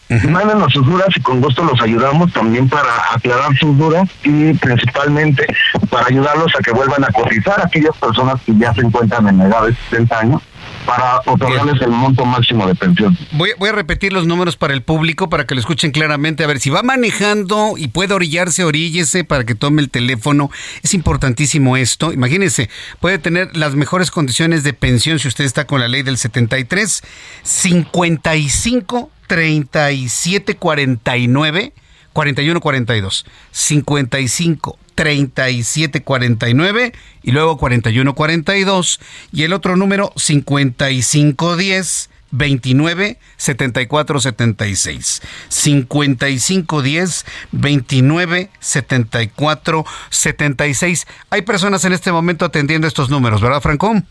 [0.10, 5.46] Mándenos sus dudas y con gusto los ayudamos también para aclarar sus dudas y principalmente
[5.90, 9.42] para ayudarlos a que vuelvan a cotizar a aquellas personas que ya se encuentran en
[9.42, 10.42] edad de 70 años
[10.88, 13.16] para otorgarles el monto máximo de pensión.
[13.34, 16.46] Voy, voy, a repetir los números para el público para que lo escuchen claramente.
[16.46, 20.50] A ver, si va manejando y puede orillarse, oríllese para que tome el teléfono.
[20.82, 22.14] Es importantísimo esto.
[22.14, 22.70] Imagínense,
[23.02, 27.04] puede tener las mejores condiciones de pensión si usted está con la ley del 73.
[27.44, 31.74] 55 37 49
[32.14, 36.92] 41 42 55 37 49
[37.22, 39.00] y luego 41 42
[39.32, 51.42] y el otro número 55 10 29 74 76 55 10 29 74 76 hay
[51.44, 54.02] personas en este momento atendiendo estos números verdad Franco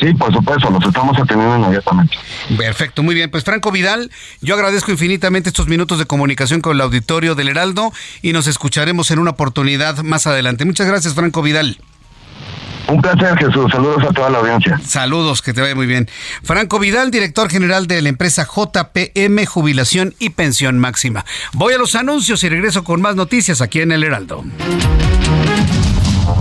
[0.00, 2.16] Sí, por supuesto, los estamos atendiendo inmediatamente.
[2.56, 3.30] Perfecto, muy bien.
[3.30, 4.10] Pues Franco Vidal,
[4.40, 9.10] yo agradezco infinitamente estos minutos de comunicación con el auditorio del Heraldo y nos escucharemos
[9.10, 10.64] en una oportunidad más adelante.
[10.64, 11.78] Muchas gracias, Franco Vidal.
[12.88, 13.70] Un placer, Jesús.
[13.70, 14.80] Saludos a toda la audiencia.
[14.84, 16.08] Saludos, que te vaya muy bien.
[16.42, 21.24] Franco Vidal, director general de la empresa JPM Jubilación y Pensión Máxima.
[21.52, 24.44] Voy a los anuncios y regreso con más noticias aquí en el Heraldo.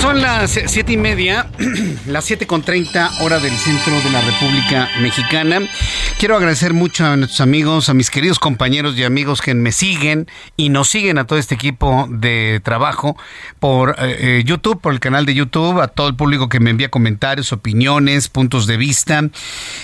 [0.00, 1.50] Son las siete y media,
[2.06, 5.60] las siete con treinta hora del centro de la República Mexicana.
[6.20, 10.28] Quiero agradecer mucho a nuestros amigos, a mis queridos compañeros y amigos que me siguen
[10.56, 13.16] y nos siguen a todo este equipo de trabajo
[13.58, 16.70] por eh, eh, YouTube, por el canal de YouTube, a todo el público que me
[16.70, 19.28] envía comentarios, opiniones, puntos de vista.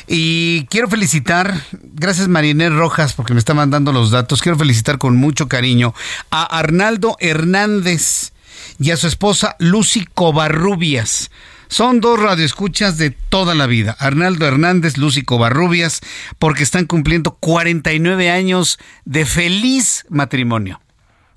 [0.06, 5.16] Y quiero felicitar, gracias Marinel Rojas porque me está mandando los datos, quiero felicitar con
[5.16, 5.92] mucho cariño
[6.30, 8.33] a Arnaldo Hernández
[8.78, 11.30] y a su esposa Lucy Covarrubias.
[11.68, 16.00] Son dos radioescuchas de toda la vida, Arnaldo Hernández, Lucy Covarrubias,
[16.38, 20.80] porque están cumpliendo 49 años de feliz matrimonio.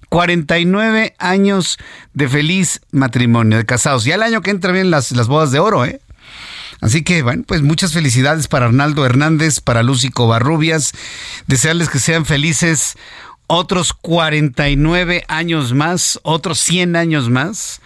[0.09, 1.77] 49 años
[2.13, 4.05] de feliz matrimonio, de casados.
[4.05, 5.99] Ya el año que entra bien las, las bodas de oro, ¿eh?
[6.79, 10.91] Así que, bueno, pues muchas felicidades para Arnaldo Hernández, para Lucy Covarrubias.
[11.47, 12.95] Desearles que sean felices
[13.47, 17.81] otros 49 años más, otros 100 años más.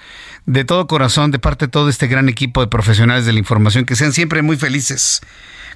[0.47, 3.85] De todo corazón, de parte de todo este gran equipo de profesionales de la información,
[3.85, 5.21] que sean siempre muy felices.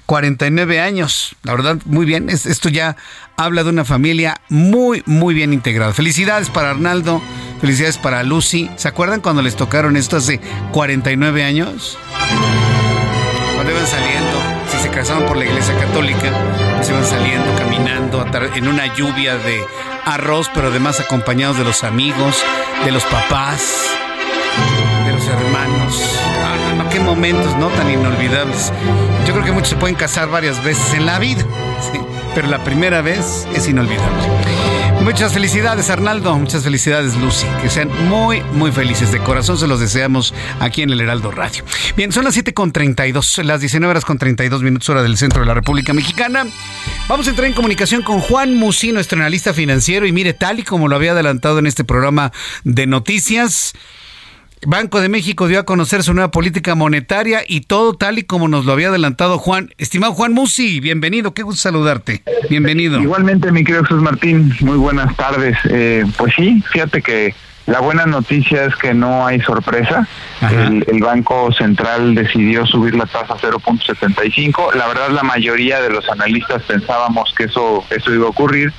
[0.06, 2.28] 49 años, la verdad, muy bien.
[2.30, 2.96] Esto ya
[3.36, 5.92] habla de una familia muy, muy bien integrada.
[5.92, 7.20] Felicidades para Arnaldo,
[7.60, 8.70] felicidades para Lucy.
[8.76, 10.40] ¿Se acuerdan cuando les tocaron esto hace
[10.72, 11.98] 49 años?
[13.54, 14.40] Cuando iban saliendo,
[14.70, 16.32] si se casaron por la iglesia católica,
[16.82, 18.24] se iban saliendo, caminando
[18.54, 19.64] en una lluvia de
[20.04, 22.44] arroz, pero además acompañados de los amigos,
[22.84, 23.84] de los papás,
[25.06, 26.18] de los hermanos.
[26.44, 27.68] Ah, no, qué momentos, ¿no?
[27.68, 28.72] Tan inolvidables.
[29.26, 31.44] Yo creo que muchos se pueden casar varias veces en la vida,
[32.34, 34.65] pero la primera vez es inolvidable.
[35.06, 36.36] Muchas felicidades, Arnaldo.
[36.36, 37.46] Muchas felicidades, Lucy.
[37.62, 39.12] Que sean muy, muy felices.
[39.12, 41.64] De corazón se los deseamos aquí en el Heraldo Radio.
[41.96, 45.42] Bien, son las 7 con 32, las 19 horas con 32 minutos, hora del centro
[45.42, 46.44] de la República Mexicana.
[47.06, 50.06] Vamos a entrar en comunicación con Juan Musi, nuestro analista financiero.
[50.06, 52.32] Y mire, tal y como lo había adelantado en este programa
[52.64, 53.74] de noticias.
[54.66, 58.48] Banco de México dio a conocer su nueva política monetaria y todo tal y como
[58.48, 59.70] nos lo había adelantado Juan.
[59.78, 62.24] Estimado Juan Musi, bienvenido, qué gusto saludarte.
[62.50, 63.00] Bienvenido.
[63.00, 65.56] Igualmente, mi querido Jesús Martín, muy buenas tardes.
[65.70, 67.32] Eh, pues sí, fíjate que
[67.66, 70.08] la buena noticia es que no hay sorpresa.
[70.40, 74.74] El, el, Banco Central decidió subir la tasa a 0.75.
[74.74, 78.72] La verdad, la mayoría de los analistas pensábamos que eso, eso iba a ocurrir.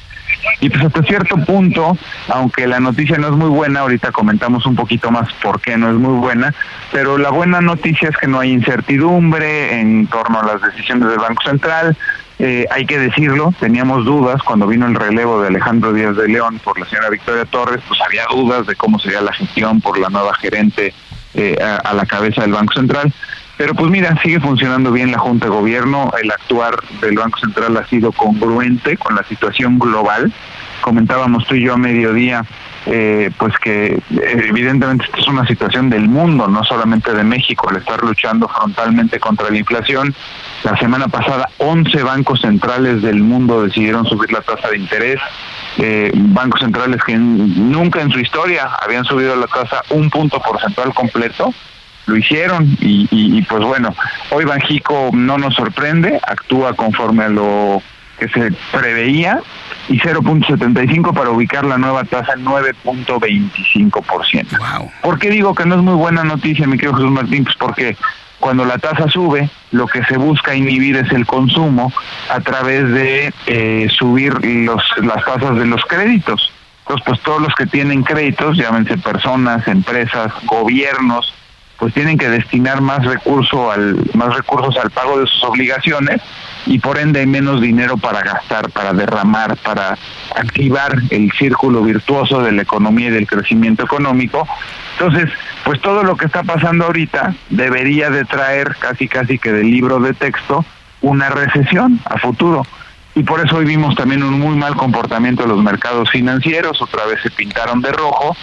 [0.60, 1.98] Y pues hasta cierto punto,
[2.30, 5.90] aunque la noticia no es muy buena, ahorita comentamos un poquito más por qué no
[5.90, 6.54] es muy buena,
[6.92, 11.20] pero la buena noticia es que no hay incertidumbre en torno a las decisiones del
[11.20, 11.98] Banco Central.
[12.40, 16.60] Eh, hay que decirlo, teníamos dudas cuando vino el relevo de Alejandro Díaz de León
[16.64, 20.10] por la señora Victoria Torres, pues había dudas de cómo sería la gestión por la
[20.10, 20.94] nueva gerente
[21.34, 23.12] eh, a, a la cabeza del Banco Central.
[23.58, 27.76] Pero pues mira, sigue funcionando bien la Junta de Gobierno, el actuar del Banco Central
[27.78, 30.32] ha sido congruente con la situación global.
[30.82, 32.46] Comentábamos tú y yo a mediodía,
[32.86, 37.78] eh, pues que evidentemente esta es una situación del mundo, no solamente de México, al
[37.78, 40.14] estar luchando frontalmente contra la inflación.
[40.64, 45.20] La semana pasada 11 bancos centrales del mundo decidieron subir la tasa de interés.
[45.80, 50.94] Eh, bancos centrales que nunca en su historia habían subido la tasa un punto porcentual
[50.94, 51.52] completo
[52.08, 53.96] lo hicieron y, y, pues bueno,
[54.32, 57.84] hoy Banjico no nos sorprende, actúa conforme a lo
[58.18, 59.42] que se preveía
[59.90, 64.58] y 0.75 para ubicar la nueva tasa en 9.25%.
[64.58, 64.92] Wow.
[65.02, 67.44] ¿Por qué digo que no es muy buena noticia, mi querido Jesús Martín?
[67.44, 67.96] Pues porque
[68.40, 71.92] cuando la tasa sube, lo que se busca inhibir es el consumo
[72.30, 76.52] a través de eh, subir los, las tasas de los créditos.
[76.80, 81.34] Entonces, pues todos los que tienen créditos, llámense personas, empresas, gobiernos,
[81.78, 86.22] pues tienen que destinar más recurso al más recursos al pago de sus obligaciones
[86.66, 89.98] y por ende hay menos dinero para gastar, para derramar, para
[90.36, 94.48] activar el círculo virtuoso de la economía y del crecimiento económico.
[95.00, 95.30] Entonces,
[95.64, 100.00] pues todo lo que está pasando ahorita debería de traer casi casi que del libro
[100.00, 100.66] de texto
[101.02, 102.66] una recesión a futuro.
[103.18, 107.04] Y por eso hoy vimos también un muy mal comportamiento de los mercados financieros, otra
[107.08, 108.38] vez se pintaron de rojo,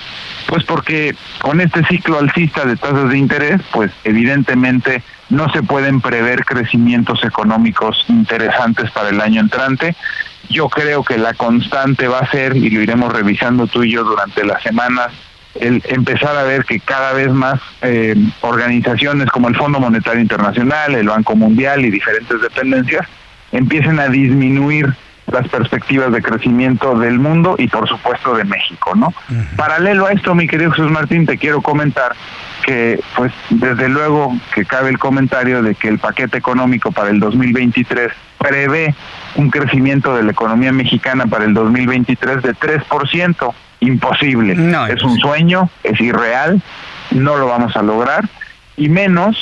[0.48, 6.00] pues porque con este ciclo alcista de tasas de interés, pues evidentemente no se pueden
[6.00, 9.94] prever crecimientos económicos interesantes para el año entrante.
[10.50, 14.02] Yo creo que la constante va a ser, y lo iremos revisando tú y yo
[14.02, 15.12] durante las semanas,
[15.54, 20.96] el empezar a ver que cada vez más eh, organizaciones como el Fondo Monetario Internacional,
[20.96, 23.06] el Banco Mundial y diferentes dependencias
[23.54, 24.92] empiecen a disminuir
[25.32, 29.14] las perspectivas de crecimiento del mundo y por supuesto de México, ¿no?
[29.56, 32.14] Paralelo a esto, mi querido Jesús Martín, te quiero comentar
[32.66, 37.20] que pues desde luego que cabe el comentario de que el paquete económico para el
[37.20, 38.94] 2023 prevé
[39.36, 44.52] un crecimiento de la economía mexicana para el 2023 de 3%, imposible.
[44.90, 46.62] es un sueño, es irreal
[47.10, 48.28] no lo vamos a lograr,
[48.76, 49.36] y menos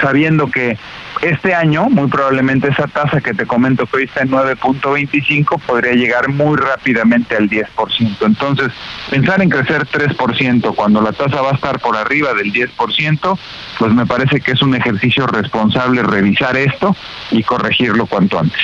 [0.00, 0.76] sabiendo que
[1.22, 5.92] este año, muy probablemente esa tasa que te comento que hoy está en 9.25 podría
[5.92, 8.16] llegar muy rápidamente al 10%.
[8.22, 8.68] Entonces,
[9.10, 13.38] pensar en crecer 3% cuando la tasa va a estar por arriba del 10%,
[13.78, 16.96] pues me parece que es un ejercicio responsable revisar esto
[17.30, 18.60] y corregirlo cuanto antes.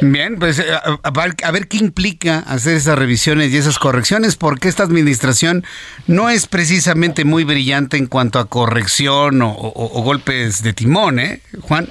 [0.00, 1.10] Bien, pues eh, a,
[1.50, 5.64] ver qué implica hacer esas revisiones y esas correcciones, porque esta administración
[6.06, 11.40] no es precisamente muy brillante en cuanto a corrección o, o golpes de timón, ¿eh?
[11.62, 11.88] Juan.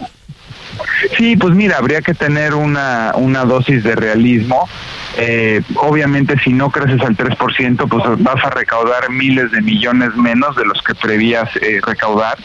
[1.18, 4.68] Sí, pues mira, habría que tener una, una dosis de realismo.
[5.18, 10.56] Eh, obviamente si no creces al 3%, pues vas a recaudar miles de millones menos
[10.56, 12.38] de los que prevías eh, recaudar.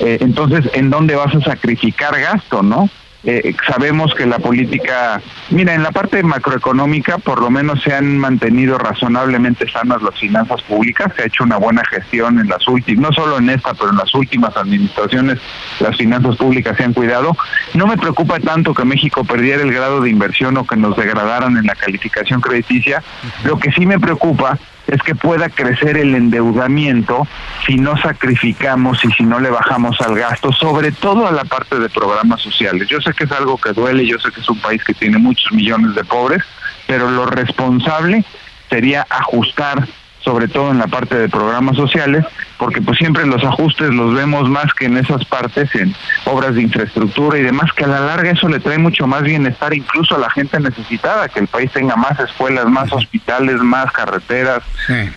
[0.00, 2.88] Eh, entonces, ¿en dónde vas a sacrificar gasto, no?
[3.22, 5.20] Eh, sabemos que la política,
[5.50, 10.62] mira, en la parte macroeconómica por lo menos se han mantenido razonablemente sanas las finanzas
[10.62, 13.90] públicas, se ha hecho una buena gestión en las últimas, no solo en esta, pero
[13.90, 15.38] en las últimas administraciones
[15.80, 17.36] las finanzas públicas se han cuidado.
[17.74, 21.58] No me preocupa tanto que México perdiera el grado de inversión o que nos degradaran
[21.58, 23.02] en la calificación crediticia,
[23.44, 24.58] lo que sí me preocupa
[24.90, 27.26] es que pueda crecer el endeudamiento
[27.66, 31.78] si no sacrificamos y si no le bajamos al gasto, sobre todo a la parte
[31.78, 32.88] de programas sociales.
[32.88, 35.18] Yo sé que es algo que duele, yo sé que es un país que tiene
[35.18, 36.42] muchos millones de pobres,
[36.86, 38.24] pero lo responsable
[38.68, 39.86] sería ajustar
[40.22, 42.24] sobre todo en la parte de programas sociales,
[42.58, 45.94] porque pues siempre los ajustes los vemos más que en esas partes, en
[46.26, 49.72] obras de infraestructura y demás, que a la larga eso le trae mucho más bienestar
[49.74, 54.62] incluso a la gente necesitada, que el país tenga más escuelas, más hospitales, más carreteras,
[54.88, 55.14] en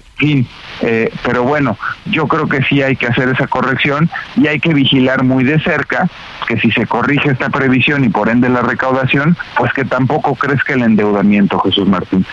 [0.81, 4.73] Eh, pero bueno, yo creo que sí hay que hacer esa corrección y hay que
[4.73, 6.09] vigilar muy de cerca
[6.47, 10.73] que si se corrige esta previsión y por ende la recaudación, pues que tampoco crezca
[10.73, 12.25] el endeudamiento, Jesús Martín.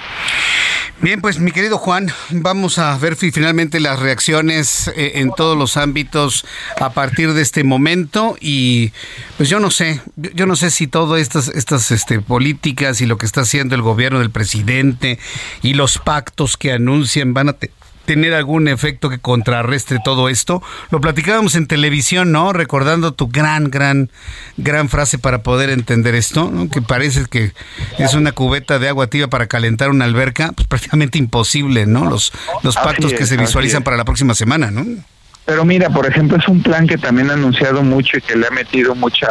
[1.03, 5.79] Bien, pues mi querido Juan, vamos a ver finalmente las reacciones eh, en todos los
[5.79, 6.45] ámbitos
[6.79, 8.93] a partir de este momento y
[9.39, 13.17] pues yo no sé, yo no sé si todas estas estas este, políticas y lo
[13.17, 15.19] que está haciendo el gobierno del presidente
[15.63, 17.55] y los pactos que anuncian van a
[18.11, 20.61] tener algún efecto que contrarreste todo esto.
[20.91, 22.53] Lo platicábamos en televisión, ¿no?
[22.53, 24.11] Recordando tu gran, gran,
[24.57, 26.69] gran frase para poder entender esto, ¿no?
[26.69, 27.53] que parece que
[27.99, 32.05] es una cubeta de agua tibia para calentar una alberca, pues prácticamente imposible, ¿no?
[32.05, 32.33] Los,
[32.65, 34.85] los pactos que se visualizan para la próxima semana, ¿no?
[35.51, 38.47] Pero mira, por ejemplo, es un plan que también ha anunciado mucho y que le
[38.47, 39.27] ha metido mucha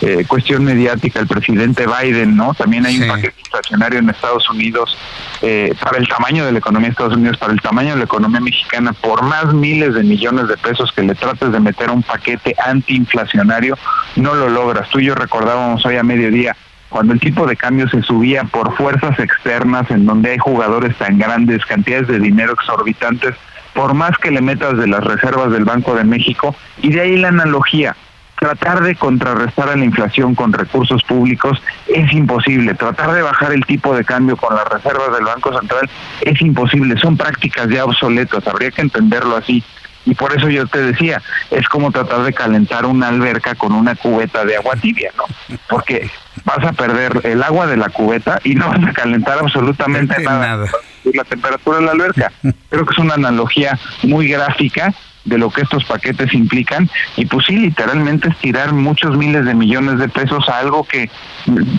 [0.00, 2.52] eh, cuestión mediática al presidente Biden, ¿no?
[2.52, 4.98] También hay un paquete inflacionario en Estados Unidos
[5.40, 8.04] eh, para el tamaño de la economía de Estados Unidos, para el tamaño de la
[8.06, 11.92] economía mexicana, por más miles de millones de pesos que le trates de meter a
[11.92, 13.78] un paquete antiinflacionario,
[14.16, 14.88] no lo logras.
[14.88, 16.56] Tú y yo recordábamos hoy a mediodía
[16.88, 21.18] cuando el tipo de cambio se subía por fuerzas externas en donde hay jugadores tan
[21.18, 23.36] grandes, cantidades de dinero exorbitantes,
[23.74, 27.16] por más que le metas de las reservas del Banco de México, y de ahí
[27.16, 27.96] la analogía.
[28.38, 32.74] Tratar de contrarrestar a la inflación con recursos públicos es imposible.
[32.74, 35.88] Tratar de bajar el tipo de cambio con las reservas del Banco Central
[36.22, 36.98] es imposible.
[36.98, 38.44] Son prácticas ya obsoletas.
[38.48, 39.62] Habría que entenderlo así.
[40.04, 43.94] Y por eso yo te decía, es como tratar de calentar una alberca con una
[43.94, 45.24] cubeta de agua tibia, ¿no?
[45.68, 46.10] Porque
[46.44, 50.66] vas a perder el agua de la cubeta y no vas a calentar absolutamente nada.
[51.04, 52.32] La temperatura de la alberca.
[52.68, 54.92] Creo que es una analogía muy gráfica
[55.24, 59.54] de lo que estos paquetes implican y pues sí, literalmente es tirar muchos miles de
[59.54, 61.10] millones de pesos a algo que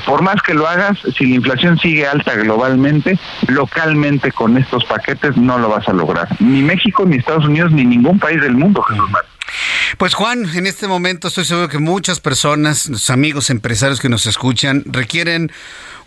[0.05, 3.17] por más que lo hagas, si la inflación sigue alta globalmente,
[3.47, 6.27] localmente con estos paquetes no lo vas a lograr.
[6.39, 9.09] Ni México, ni Estados Unidos, ni ningún país del mundo, Jesús
[9.97, 14.83] Pues Juan, en este momento estoy seguro que muchas personas, amigos empresarios que nos escuchan,
[14.85, 15.51] requieren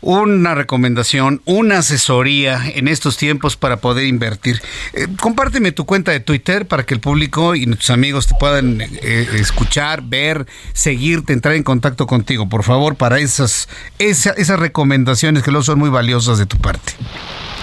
[0.01, 4.61] una recomendación, una asesoría en estos tiempos para poder invertir.
[4.93, 8.81] Eh, compárteme tu cuenta de Twitter para que el público y nuestros amigos te puedan
[8.81, 13.69] eh, escuchar, ver, seguirte, entrar en contacto contigo, por favor, para esas,
[13.99, 16.93] esas recomendaciones que luego son muy valiosas de tu parte.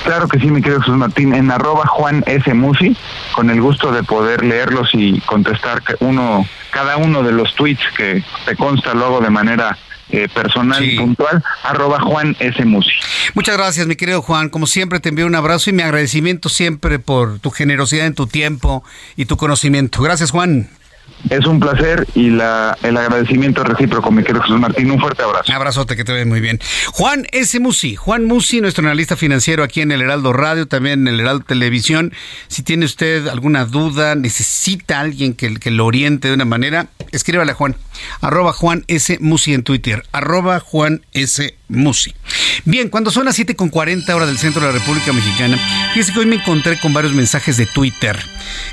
[0.03, 2.53] Claro que sí, mi querido Jesús Martín, en arroba Juan S.
[2.53, 2.95] Musi,
[3.33, 8.23] con el gusto de poder leerlos y contestar uno, cada uno de los tweets que
[8.45, 9.77] te consta luego de manera
[10.09, 12.65] eh, personal y puntual, arroba Juan S.
[12.65, 12.91] Musi.
[13.33, 14.49] Muchas gracias, mi querido Juan.
[14.49, 18.27] Como siempre, te envío un abrazo y mi agradecimiento siempre por tu generosidad en tu
[18.27, 18.83] tiempo
[19.15, 20.01] y tu conocimiento.
[20.01, 20.69] Gracias, Juan.
[21.29, 24.91] Es un placer y la, el agradecimiento recíproco, mi querido Jesús Martín.
[24.91, 25.45] Un fuerte abrazo.
[25.47, 26.59] Un abrazote, que te ve muy bien.
[26.91, 27.59] Juan S.
[27.59, 31.45] Musi, Juan Musi, nuestro analista financiero aquí en el Heraldo Radio, también en el Heraldo
[31.45, 32.13] Televisión.
[32.47, 37.55] Si tiene usted alguna duda, necesita alguien que, lo oriente de una manera, escríbale a
[37.55, 37.75] Juan.
[38.21, 39.17] Arroba Juan S.
[39.21, 40.03] Musi en Twitter.
[40.11, 41.55] Arroba Juan S.
[41.73, 42.13] Musi.
[42.65, 45.57] Bien, cuando son las 7.40 horas del centro de la República Mexicana,
[45.93, 48.17] fíjese que hoy me encontré con varios mensajes de Twitter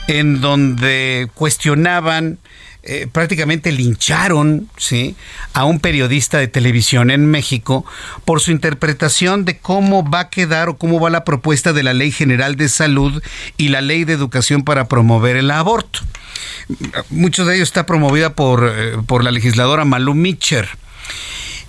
[0.06, 2.38] en donde cuestionaban
[2.82, 5.14] eh, prácticamente lincharon ¿sí?
[5.52, 7.84] a un periodista de televisión en México
[8.24, 11.92] por su interpretación de cómo va a quedar o cómo va la propuesta de la
[11.92, 13.22] Ley General de Salud
[13.58, 16.00] y la Ley de Educación para promover el aborto.
[17.10, 20.68] Muchos de ellos está promovida por, eh, por la legisladora Malu Mitcher.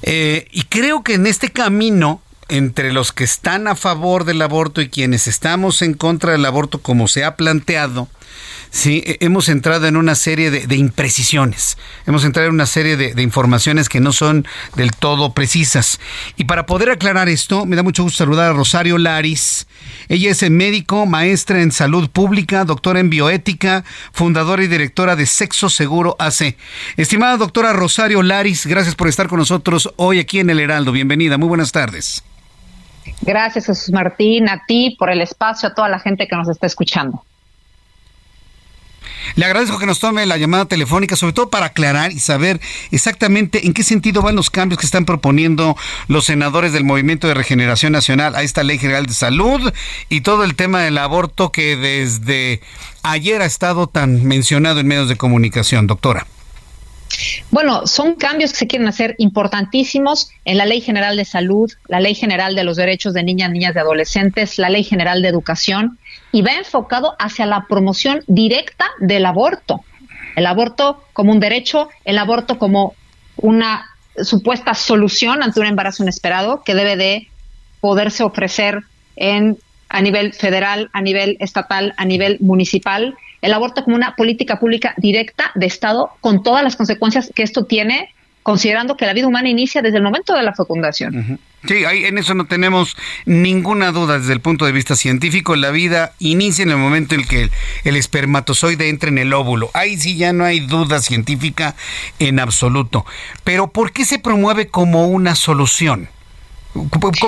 [0.04, 2.22] Eh, y creo que en este camino
[2.52, 6.82] entre los que están a favor del aborto y quienes estamos en contra del aborto
[6.82, 8.10] como se ha planteado,
[8.74, 11.78] Sí, hemos entrado en una serie de, imprecisiones,
[12.08, 16.00] hemos entrado en una serie de, informaciones que no son del todo precisas.
[16.38, 19.68] Y para poder aclarar esto, me da mucho gusto saludar a Rosario Laris.
[20.08, 23.84] Ella es médico, maestra en salud pública, doctora en bioética,
[24.14, 26.56] fundadora y directora de Sexo Seguro AC.
[26.96, 30.94] Estimada doctora Rosario Laris, gracias por estar con nosotros hoy aquí en El Heraldo.
[30.94, 32.24] Bienvenida, muy buenas tardes.
[33.22, 36.68] Gracias Jesús Martín, a ti por el espacio, a toda la gente que nos está
[36.68, 37.24] escuchando.
[39.36, 42.60] Le agradezco que nos tome la llamada telefónica, sobre todo para aclarar y saber
[42.92, 45.76] exactamente en qué sentido van los cambios que están proponiendo
[46.08, 49.74] los senadores del Movimiento de Regeneración Nacional a esta Ley General de Salud
[50.10, 52.62] y todo el tema del aborto que desde
[53.04, 56.26] ayer ha estado tan mencionado en medios de comunicación, doctora.
[57.50, 62.00] Bueno, son cambios que se quieren hacer importantísimos en la Ley General de Salud, la
[62.00, 66.00] Ley General de los Derechos de Niñas, Niñas y Adolescentes, la Ley General de Educación,
[66.32, 69.84] y va enfocado hacia la promoción directa del aborto.
[70.36, 72.96] El aborto como un derecho, el aborto como
[73.36, 73.86] una
[74.24, 77.28] supuesta solución ante un embarazo inesperado que debe de
[77.82, 78.84] poderse ofrecer
[79.16, 79.58] en
[79.90, 84.94] a nivel federal, a nivel estatal, a nivel municipal el aborto como una política pública
[84.98, 88.14] directa de Estado con todas las consecuencias que esto tiene,
[88.44, 91.40] considerando que la vida humana inicia desde el momento de la fecundación.
[91.68, 95.56] Sí, ahí, en eso no tenemos ninguna duda desde el punto de vista científico.
[95.56, 97.50] La vida inicia en el momento en que
[97.84, 99.70] el, espermatozoide entra en el óvulo.
[99.74, 101.76] Ahí sí ya no hay duda científica
[102.18, 103.06] en absoluto.
[103.44, 106.10] Pero ¿por qué se promueve como una solución?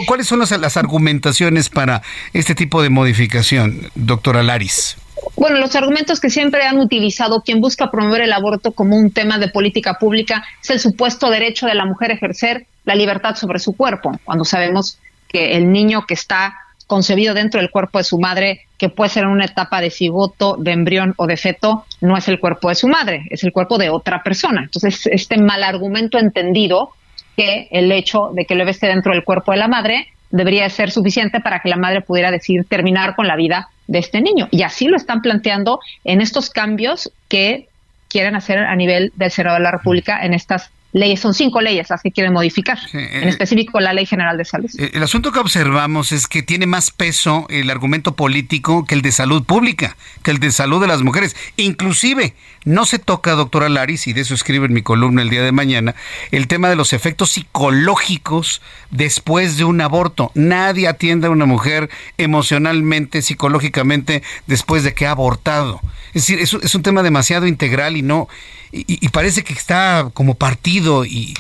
[0.07, 4.97] ¿Cuáles son las, las argumentaciones para este tipo de modificación, doctora Laris?
[5.35, 9.37] Bueno, los argumentos que siempre han utilizado quien busca promover el aborto como un tema
[9.37, 13.59] de política pública es el supuesto derecho de la mujer a ejercer la libertad sobre
[13.59, 16.55] su cuerpo, cuando sabemos que el niño que está
[16.87, 20.57] concebido dentro del cuerpo de su madre, que puede ser en una etapa de cigoto,
[20.59, 23.77] de embrión o de feto, no es el cuerpo de su madre, es el cuerpo
[23.77, 24.63] de otra persona.
[24.63, 26.91] Entonces, este mal argumento entendido
[27.35, 30.67] que el hecho de que el bebé esté dentro del cuerpo de la madre debería
[30.69, 34.47] ser suficiente para que la madre pudiera decir terminar con la vida de este niño.
[34.51, 37.69] Y así lo están planteando en estos cambios que
[38.09, 41.89] quieren hacer a nivel del Senado de la República en estas leyes, son cinco leyes
[41.89, 44.69] las que quieren modificar, en eh, específico la Ley General de Salud.
[44.77, 49.01] Eh, el asunto que observamos es que tiene más peso el argumento político que el
[49.01, 51.35] de salud pública, que el de salud de las mujeres.
[51.57, 55.43] Inclusive, no se toca, doctora Laris, y de eso escribe en mi columna el día
[55.43, 55.95] de mañana,
[56.31, 58.61] el tema de los efectos psicológicos
[58.91, 60.31] después de un aborto.
[60.35, 65.81] Nadie atiende a una mujer emocionalmente, psicológicamente, después de que ha abortado.
[66.13, 68.27] Es decir, es, es un tema demasiado integral y no
[68.75, 71.35] y, parece que está como partido y,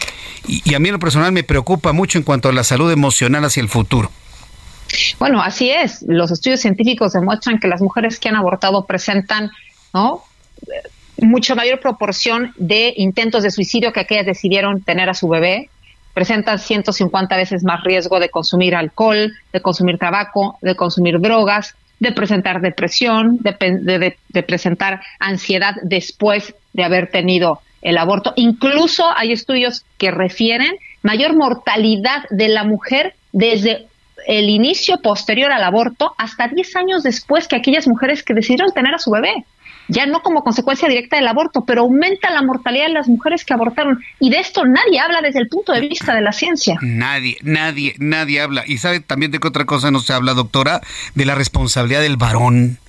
[0.47, 3.43] y, a mí en lo personal me preocupa mucho en cuanto a la salud emocional
[3.43, 4.11] hacia el futuro.
[5.17, 6.03] Bueno, así es.
[6.07, 9.49] Los estudios científicos demuestran que las mujeres que han abortado presentan,
[9.93, 10.23] ¿no?
[11.17, 15.69] mucha mayor proporción de intentos de suicidio que aquellas decidieron tener a su bebé,
[16.13, 22.11] presentan 150 veces más riesgo de consumir alcohol, de consumir tabaco, de consumir drogas, de
[22.11, 28.33] presentar depresión, de, de, presentar ansiedad después de haber tenido el aborto.
[28.35, 33.87] Incluso hay estudios que refieren mayor mortalidad de la mujer desde
[34.27, 38.93] el inicio posterior al aborto hasta 10 años después que aquellas mujeres que decidieron tener
[38.93, 39.45] a su bebé
[39.87, 43.53] ya no como consecuencia directa del aborto, pero aumenta la mortalidad de las mujeres que
[43.53, 43.99] abortaron.
[44.19, 46.77] Y de esto nadie habla desde el punto de vista de la ciencia.
[46.81, 48.63] Nadie, nadie, nadie habla.
[48.65, 50.81] Y sabe también de qué otra cosa no se habla, doctora,
[51.15, 52.79] de la responsabilidad del varón.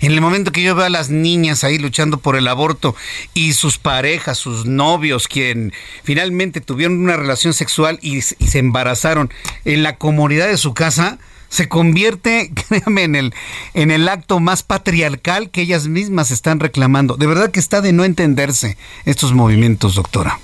[0.00, 2.94] En el momento que yo veo a las niñas ahí luchando por el aborto
[3.34, 9.30] y sus parejas, sus novios, quien finalmente tuvieron una relación sexual y, se embarazaron
[9.64, 13.34] en la comunidad de su casa, se convierte, créame, en el,
[13.74, 17.16] en el acto más patriarcal que ellas mismas están reclamando.
[17.16, 20.38] De verdad que está de no entenderse estos movimientos, doctora.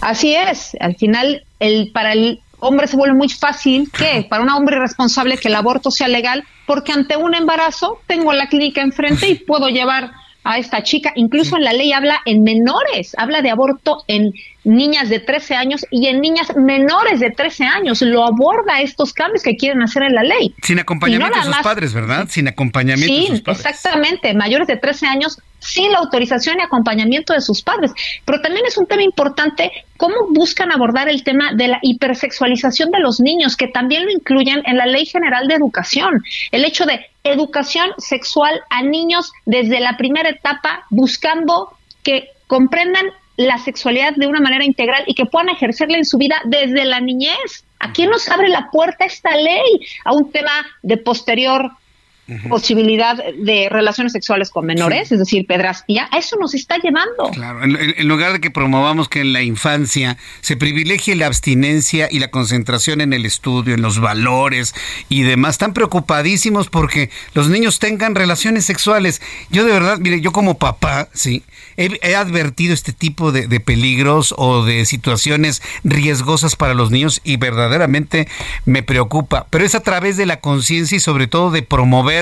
[0.00, 4.50] Así es, al final el para el hombre se vuelve muy fácil que para un
[4.50, 9.28] hombre responsable que el aborto sea legal, porque ante un embarazo tengo la clínica enfrente
[9.28, 10.12] y puedo llevar
[10.46, 11.12] a esta chica.
[11.16, 14.32] Incluso en la ley habla en menores, habla de aborto en
[14.64, 18.00] niñas de 13 años y en niñas menores de 13 años.
[18.02, 20.54] Lo aborda estos cambios que quieren hacer en la ley.
[20.62, 22.28] Sin acompañamiento de sus padres, ¿verdad?
[22.28, 23.66] Sin acompañamiento sí, de sus padres.
[23.66, 24.34] exactamente.
[24.34, 27.92] Mayores de 13 años sin la autorización y acompañamiento de sus padres.
[28.24, 33.00] Pero también es un tema importante cómo buscan abordar el tema de la hipersexualización de
[33.00, 36.22] los niños, que también lo incluyen en la Ley General de Educación.
[36.52, 41.70] El hecho de educación sexual a niños desde la primera etapa, buscando
[42.02, 43.06] que comprendan
[43.36, 47.00] la sexualidad de una manera integral y que puedan ejercerla en su vida desde la
[47.00, 47.64] niñez.
[47.80, 49.80] ¿A quién nos abre la puerta esta ley?
[50.04, 50.52] A un tema
[50.82, 51.70] de posterior
[52.48, 57.30] posibilidad de relaciones sexuales con menores, es decir, pedrastía, a eso nos está llevando.
[57.32, 62.08] Claro, en, en, lugar de que promovamos que en la infancia se privilegie la abstinencia
[62.10, 64.74] y la concentración en el estudio, en los valores
[65.08, 69.22] y demás, están preocupadísimos porque los niños tengan relaciones sexuales.
[69.50, 71.44] Yo de verdad, mire, yo como papá, sí,
[71.76, 77.20] he, he advertido este tipo de, de peligros o de situaciones riesgosas para los niños
[77.22, 78.26] y verdaderamente
[78.64, 82.15] me preocupa, pero es a través de la conciencia y sobre todo de promover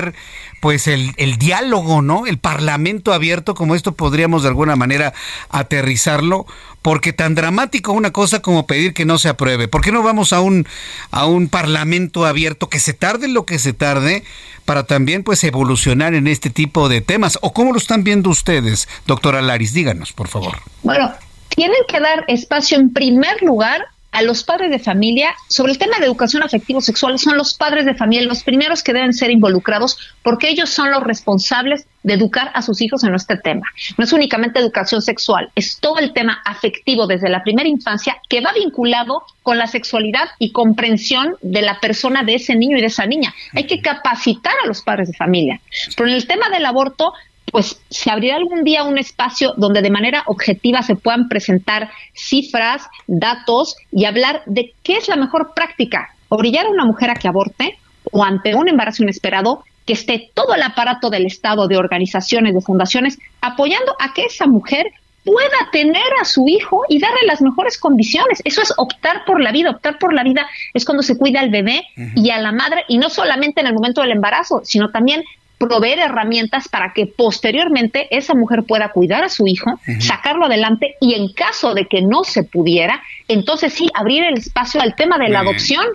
[0.59, 2.25] pues el, el, diálogo, ¿no?
[2.25, 5.13] El parlamento abierto, como esto podríamos de alguna manera
[5.49, 6.45] aterrizarlo,
[6.81, 9.67] porque tan dramático una cosa como pedir que no se apruebe.
[9.67, 10.67] ¿Por qué no vamos a un,
[11.11, 14.23] a un parlamento abierto que se tarde lo que se tarde
[14.65, 17.37] para también pues evolucionar en este tipo de temas?
[17.41, 19.73] ¿O cómo lo están viendo ustedes, doctora Laris?
[19.73, 20.59] Díganos, por favor.
[20.83, 21.13] Bueno,
[21.49, 23.85] tienen que dar espacio en primer lugar
[24.15, 27.85] a los padres de familia sobre el tema de educación afectivo sexual son los padres
[27.85, 32.49] de familia los primeros que deben ser involucrados porque ellos son los responsables de educar
[32.53, 33.67] a sus hijos en este tema.
[33.97, 38.39] No es únicamente educación sexual, es todo el tema afectivo desde la primera infancia que
[38.39, 42.87] va vinculado con la sexualidad y comprensión de la persona de ese niño y de
[42.87, 43.33] esa niña.
[43.53, 45.59] Hay que capacitar a los padres de familia.
[45.97, 47.13] Pero en el tema del aborto,
[47.51, 52.87] pues se abrirá algún día un espacio donde de manera objetiva se puedan presentar cifras,
[53.07, 57.27] datos y hablar de qué es la mejor práctica, orillar a una mujer a que
[57.27, 57.77] aborte
[58.11, 62.61] o ante un embarazo inesperado que esté todo el aparato del Estado, de organizaciones, de
[62.61, 64.87] fundaciones, apoyando a que esa mujer
[65.23, 68.41] pueda tener a su hijo y darle las mejores condiciones.
[68.45, 69.71] Eso es optar por la vida.
[69.71, 72.11] Optar por la vida es cuando se cuida al bebé uh -huh.
[72.15, 75.23] y a la madre, y no solamente en el momento del embarazo, sino también
[75.57, 80.01] proveer herramientas para que posteriormente esa mujer pueda cuidar a su hijo, uh -huh.
[80.01, 84.81] sacarlo adelante y en caso de que no se pudiera, entonces sí abrir el espacio
[84.81, 85.47] al tema de la Bien.
[85.47, 85.85] adopción.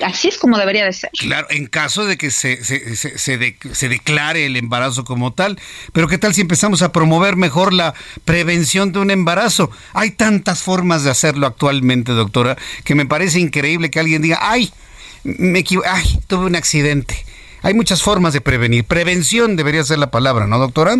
[0.00, 1.10] Así es como debería de ser.
[1.18, 5.32] Claro, en caso de que se, se, se, se, de, se declare el embarazo como
[5.32, 5.58] tal.
[5.92, 7.94] Pero ¿qué tal si empezamos a promover mejor la
[8.24, 9.72] prevención de un embarazo?
[9.94, 14.70] Hay tantas formas de hacerlo actualmente, doctora, que me parece increíble que alguien diga, ay,
[15.24, 17.24] me ay, tuve un accidente.
[17.62, 18.84] Hay muchas formas de prevenir.
[18.84, 20.96] Prevención debería ser la palabra, ¿no, doctora?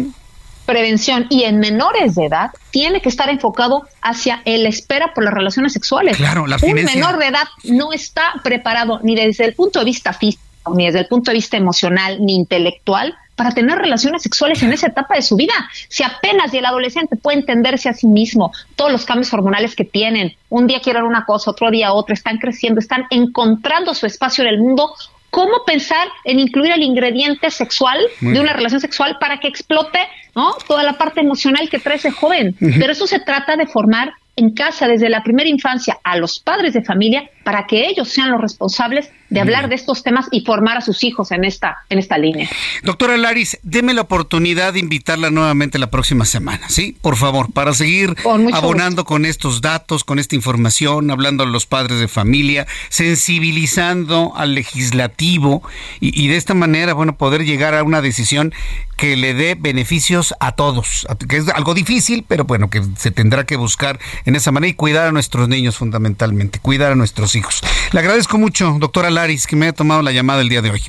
[0.68, 5.32] prevención y en menores de edad tiene que estar enfocado hacia el espera por las
[5.32, 6.18] relaciones sexuales.
[6.18, 10.12] Claro, la Un menor de edad no está preparado ni desde el punto de vista
[10.12, 10.42] físico,
[10.76, 14.88] ni desde el punto de vista emocional, ni intelectual para tener relaciones sexuales en esa
[14.88, 15.54] etapa de su vida.
[15.88, 19.84] Si apenas y el adolescente puede entenderse a sí mismo, todos los cambios hormonales que
[19.84, 24.44] tienen, un día quieren una cosa, otro día otra, están creciendo, están encontrando su espacio
[24.44, 24.92] en el mundo,
[25.30, 30.00] cómo pensar en incluir el ingrediente sexual Muy de una relación sexual para que explote
[30.34, 30.54] ¿no?
[30.66, 32.56] toda la parte emocional que trae ese joven.
[32.60, 32.78] Uh -huh.
[32.78, 36.72] Pero eso se trata de formar en casa desde la primera infancia a los padres
[36.72, 40.78] de familia para que ellos sean los responsables de hablar de estos temas y formar
[40.78, 42.48] a sus hijos en esta, en esta línea.
[42.82, 46.96] Doctora Laris, deme la oportunidad de invitarla nuevamente la próxima semana, ¿sí?
[47.00, 49.04] Por favor, para seguir abonando gusto.
[49.04, 55.62] con estos datos, con esta información, hablando a los padres de familia, sensibilizando al legislativo
[56.00, 58.52] y, y de esta manera, bueno, poder llegar a una decisión
[58.98, 63.46] que le dé beneficios a todos, que es algo difícil, pero bueno, que se tendrá
[63.46, 67.62] que buscar en esa manera y cuidar a nuestros niños fundamentalmente, cuidar a nuestros hijos.
[67.92, 70.82] Le agradezco mucho, doctora Laris, que me haya tomado la llamada el día de hoy.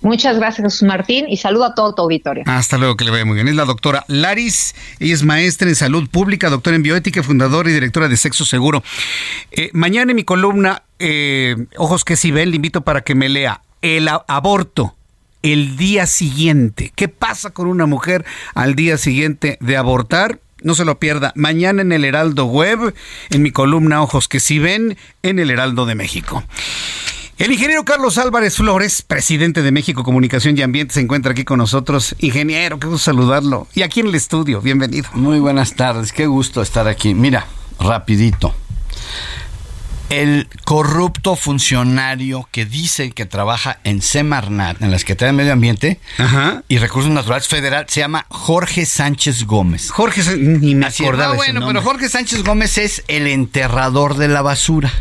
[0.00, 2.44] Muchas gracias, Jesús Martín, y saludo a todo tu auditorio.
[2.46, 3.48] Hasta luego, que le vaya muy bien.
[3.48, 7.72] Es la doctora Laris, ella es maestra en salud pública, doctora en bioética, fundadora y
[7.72, 8.82] directora de Sexo Seguro.
[9.50, 13.30] Eh, mañana en mi columna, eh, Ojos que si ven, le invito para que me
[13.30, 14.94] lea el aborto
[15.42, 16.92] el día siguiente.
[16.94, 20.38] ¿Qué pasa con una mujer al día siguiente de abortar?
[20.62, 21.32] No se lo pierda.
[21.34, 22.94] Mañana en el Heraldo Web,
[23.30, 26.44] en mi columna Ojos que si ven, en el Heraldo de México.
[27.36, 31.58] El ingeniero Carlos Álvarez Flores, presidente de México Comunicación y Ambiente, se encuentra aquí con
[31.58, 32.14] nosotros.
[32.20, 33.66] Ingeniero, qué gusto saludarlo.
[33.74, 35.08] Y aquí en el estudio, bienvenido.
[35.14, 37.12] Muy buenas tardes, qué gusto estar aquí.
[37.12, 37.44] Mira,
[37.80, 38.54] rapidito.
[40.10, 45.98] El corrupto funcionario que dice que trabaja en Semarnat, en la Secretaría de Medio Ambiente
[46.68, 49.90] y Recursos Naturales Federal, se llama Jorge Sánchez Gómez.
[49.90, 54.28] Jorge, ni me Así acordaba ese bueno, pero Jorge Sánchez Gómez es el enterrador de
[54.28, 54.92] la basura.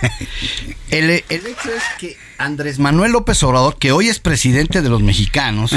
[0.90, 5.02] el, el hecho es que Andrés Manuel López Obrador, que hoy es presidente de los
[5.02, 5.72] mexicanos,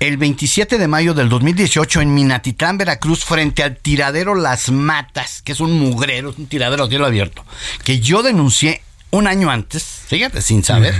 [0.00, 5.52] el 27 de mayo del 2018 en Minatitlán, Veracruz, frente al tiradero Las Matas, que
[5.52, 7.44] es un mugrero, es un tiradero a cielo abierto,
[7.84, 10.94] que yo denuncié un año antes, fíjate, sin saber,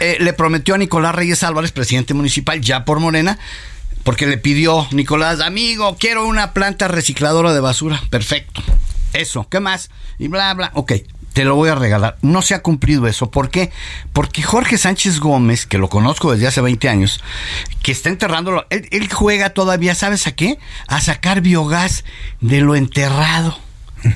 [0.00, 3.38] eh, le prometió a Nicolás Reyes Álvarez, presidente municipal, ya por Morena,
[4.02, 8.02] porque le pidió Nicolás, amigo, quiero una planta recicladora de basura.
[8.10, 8.62] Perfecto.
[9.12, 9.90] Eso, ¿qué más?
[10.18, 10.72] Y bla, bla.
[10.74, 10.92] Ok,
[11.36, 12.16] te lo voy a regalar.
[12.22, 13.30] No se ha cumplido eso.
[13.30, 13.70] ¿Por qué?
[14.14, 17.22] Porque Jorge Sánchez Gómez, que lo conozco desde hace 20 años,
[17.82, 20.58] que está enterrándolo, él, él juega todavía, ¿sabes a qué?
[20.88, 22.06] A sacar biogás
[22.40, 23.58] de lo enterrado.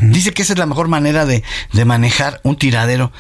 [0.01, 1.45] Dice que esa es la mejor manera de,
[1.75, 3.13] de manejar un tiradero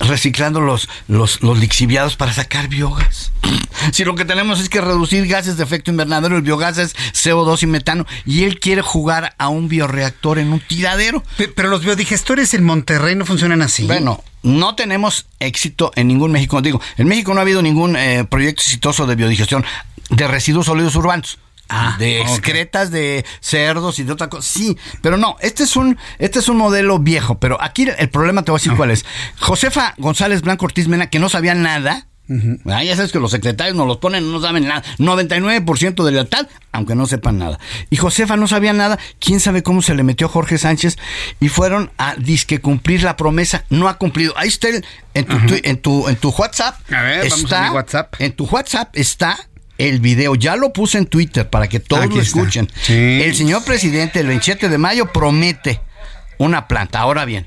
[0.00, 3.32] reciclando los, los, los lixiviados para sacar biogás.
[3.92, 7.62] Si lo que tenemos es que reducir gases de efecto invernadero, el biogás es CO2
[7.62, 11.22] y metano, y él quiere jugar a un bioreactor en un tiradero.
[11.54, 13.86] Pero los biodigestores en Monterrey no funcionan así.
[13.86, 16.60] Bueno, no tenemos éxito en ningún México.
[16.62, 19.64] Digo, en México no ha habido ningún eh, proyecto exitoso de biodigestión
[20.10, 21.38] de residuos sólidos urbanos.
[21.98, 22.28] De ok.
[22.28, 24.46] excretas de cerdos y de otra cosa.
[24.48, 28.42] Sí, pero no, este es un este es un modelo viejo, pero aquí el problema
[28.42, 29.04] te voy a decir cuál es.
[29.40, 32.06] Josefa González Blanco Ortiz Mena, que no sabía nada,
[32.68, 34.82] Ah, ya sabes que los secretarios nos los ponen, no saben nada.
[34.98, 37.60] 99% de lealtad, aunque no sepan nada.
[37.88, 38.98] Y Josefa no sabía nada.
[39.20, 40.96] ¿Quién sabe cómo se le metió Jorge Sánchez?
[41.38, 43.64] Y fueron a disque cumplir la promesa.
[43.70, 44.34] No ha cumplido.
[44.36, 44.84] Ahí está el-
[45.14, 46.74] en, tu, tu- en, tu, en tu WhatsApp.
[46.92, 48.14] A ver, vamos está, a mi WhatsApp.
[48.18, 49.38] En tu WhatsApp está
[49.78, 50.34] el video.
[50.34, 52.70] Ya lo puse en Twitter para que todos Aquí lo escuchen.
[52.82, 53.20] Sí.
[53.22, 55.80] El señor presidente el 27 de mayo promete
[56.38, 57.00] una planta.
[57.00, 57.46] Ahora bien,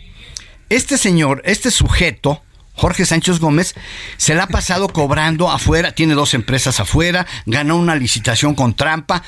[0.69, 2.43] este señor, este sujeto,
[2.73, 3.75] Jorge Sánchez Gómez,
[4.17, 9.23] se la ha pasado cobrando afuera, tiene dos empresas afuera, ganó una licitación con trampa,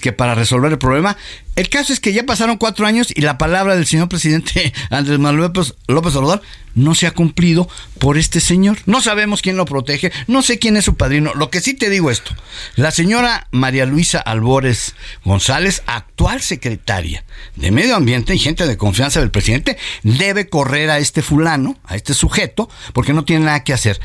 [0.00, 1.16] que para resolver el problema.
[1.56, 5.18] El caso es que ya pasaron cuatro años y la palabra del señor presidente Andrés
[5.18, 6.42] Manuel López, López Obrador
[6.74, 7.68] no se ha cumplido
[7.98, 8.78] por este señor.
[8.86, 11.32] No sabemos quién lo protege, no sé quién es su padrino.
[11.34, 12.34] Lo que sí te digo esto,
[12.76, 14.94] la señora María Luisa Albores
[15.24, 17.24] González, actual secretaria
[17.56, 21.96] de Medio Ambiente y gente de confianza del presidente, debe correr a este fulano, a
[21.96, 24.00] este sujeto, porque no tiene nada que hacer.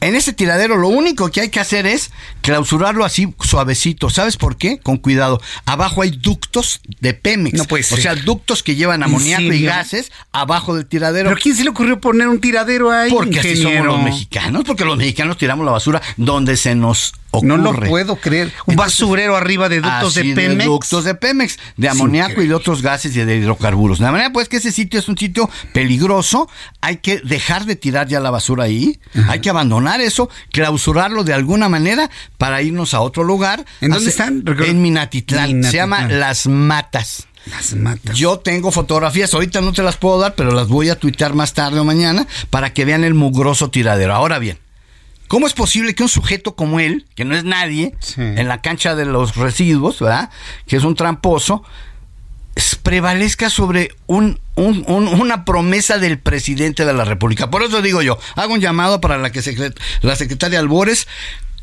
[0.00, 2.10] En ese tiradero lo único que hay que hacer es
[2.40, 4.10] clausurarlo así suavecito.
[4.10, 4.78] ¿Sabes por qué?
[4.78, 5.40] Con cuidado.
[5.66, 7.58] Abajo hay ductos de Pemex.
[7.58, 8.00] No puede O ser.
[8.02, 11.30] sea, ductos que llevan amoníaco y gases abajo del tiradero.
[11.30, 13.10] ¿Pero quién se le ocurrió poner un tiradero ahí?
[13.10, 17.48] Porque así somos los mexicanos, porque los mexicanos tiramos la basura donde se nos ocurre.
[17.48, 18.52] No lo puedo creer.
[18.66, 20.64] Un basurero arriba de ductos de Pemex.
[20.64, 23.98] ductos de Pemex, de amoníaco y de otros gases y de hidrocarburos.
[23.98, 26.48] De manera pues que ese sitio es un sitio peligroso,
[26.80, 28.98] hay que dejar de tirar ya la basura ahí,
[29.28, 33.64] hay que abandonar eso, clausurarlo de alguna manera para irnos a otro lugar.
[33.80, 34.44] ¿En dónde están?
[34.46, 35.48] En Minatitlán.
[35.48, 35.72] Se Minatitlán.
[35.72, 37.26] llama Las Matas.
[37.46, 38.16] Las matas.
[38.16, 41.54] Yo tengo fotografías, ahorita no te las puedo dar, pero las voy a tuitear más
[41.54, 44.14] tarde o mañana para que vean el mugroso tiradero.
[44.14, 44.58] Ahora bien,
[45.28, 48.94] ¿cómo es posible que un sujeto como él, que no es nadie, en la cancha
[48.96, 50.30] de los residuos, ¿verdad?
[50.66, 51.62] Que es un tramposo,
[52.82, 57.50] prevalezca sobre un, un- un- una promesa del presidente de la República.
[57.50, 59.40] Por eso digo yo, hago un llamado para la que
[60.02, 61.06] la secretaria Albores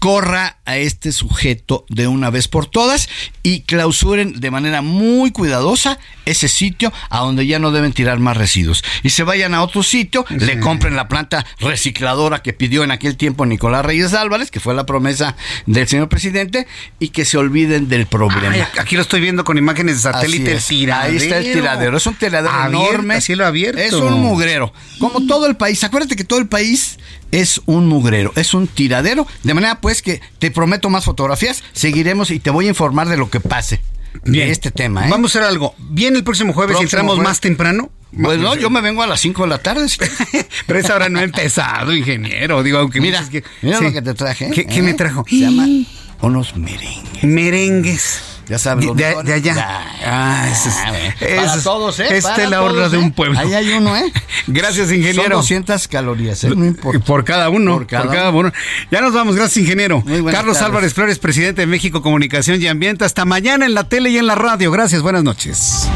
[0.05, 3.09] corra a este sujeto de una vez por todas
[3.41, 8.37] y clausuren de manera muy cuidadosa ese sitio a donde ya no deben tirar más
[8.37, 8.83] residuos.
[9.01, 13.17] Y se vayan a otro sitio, le compren la planta recicladora que pidió en aquel
[13.17, 16.67] tiempo Nicolás Reyes Álvarez, que fue la promesa del señor presidente,
[16.99, 18.51] y que se olviden del problema.
[18.51, 20.51] Ay, aquí lo estoy viendo con imágenes de satélite.
[20.51, 21.09] El tiradero.
[21.09, 21.97] Ahí está el tiradero.
[21.97, 23.21] Es un tiradero Abierto, enorme.
[23.21, 23.81] cielo abierto.
[23.81, 24.71] Es un mugrero.
[24.99, 25.83] Como todo el país.
[25.83, 26.99] Acuérdate que todo el país
[27.41, 28.31] es un mugrero.
[28.35, 29.27] Es un tiradero.
[29.43, 31.63] De manera pues que te prometo más fotografías.
[31.73, 33.81] Seguiremos y te voy a informar de lo que pase.
[34.23, 34.47] Bien.
[34.47, 35.05] De este tema.
[35.07, 35.09] ¿eh?
[35.09, 35.75] Vamos a hacer algo.
[35.77, 37.29] Bien el próximo jueves y Próximo entramos jueves.
[37.29, 37.91] más temprano.
[38.21, 39.87] Pues no, yo me vengo a las 5 de la tarde.
[40.67, 42.63] Pero esa hora no ha empezado, ingeniero.
[42.63, 43.83] Digo, aunque Mira, que, mira sí.
[43.83, 44.51] lo que te traje.
[44.51, 44.81] ¿Qué, qué ¿eh?
[44.81, 45.25] me trajo?
[45.27, 45.67] Se llama
[46.21, 47.23] unos merengues.
[47.23, 48.21] Merengues.
[48.47, 49.37] Ya sabes, De, allá.
[49.37, 49.81] Ya.
[50.05, 52.07] Ah, ese es, Ah, ese Para es- todos, ¿eh?
[52.11, 53.01] Esta es la todos, de ¿eh?
[53.01, 53.39] un pueblo.
[53.39, 54.11] Ahí hay uno, ¿eh?
[54.47, 55.37] Gracias, Son ingeniero.
[55.37, 56.49] 200 calorías, ¿eh?
[56.55, 56.99] No importa.
[57.03, 57.73] Por cada uno.
[57.73, 58.51] Por Por cada uno.
[58.91, 59.35] Ya nos vamos.
[59.35, 60.03] Gracias, ingeniero.
[60.05, 60.61] Carlos tardes.
[60.61, 63.03] Álvarez Flores, presidente de México Comunicación y Ambiente.
[63.05, 64.71] Hasta mañana en la tele y en la radio.
[64.71, 65.01] Gracias.
[65.01, 65.87] Buenas noches.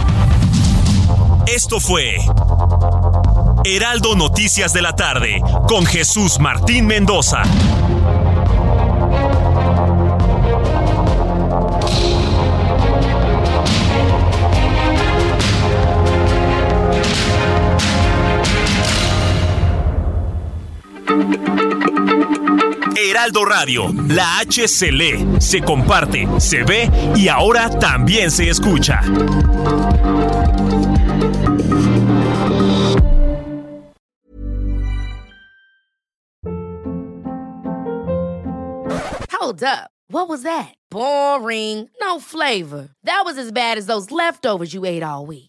[1.47, 2.17] Esto fue
[3.63, 7.41] Heraldo Noticias de la tarde con Jesús Martín Mendoza.
[23.09, 29.01] Heraldo Radio, la H se lee, se comparte, se ve y ahora también se escucha.
[39.31, 39.89] Hold up.
[40.11, 40.75] What was that?
[40.91, 41.89] Boring.
[41.99, 42.89] No flavor.
[43.05, 45.48] That was as bad as those leftovers you ate all week.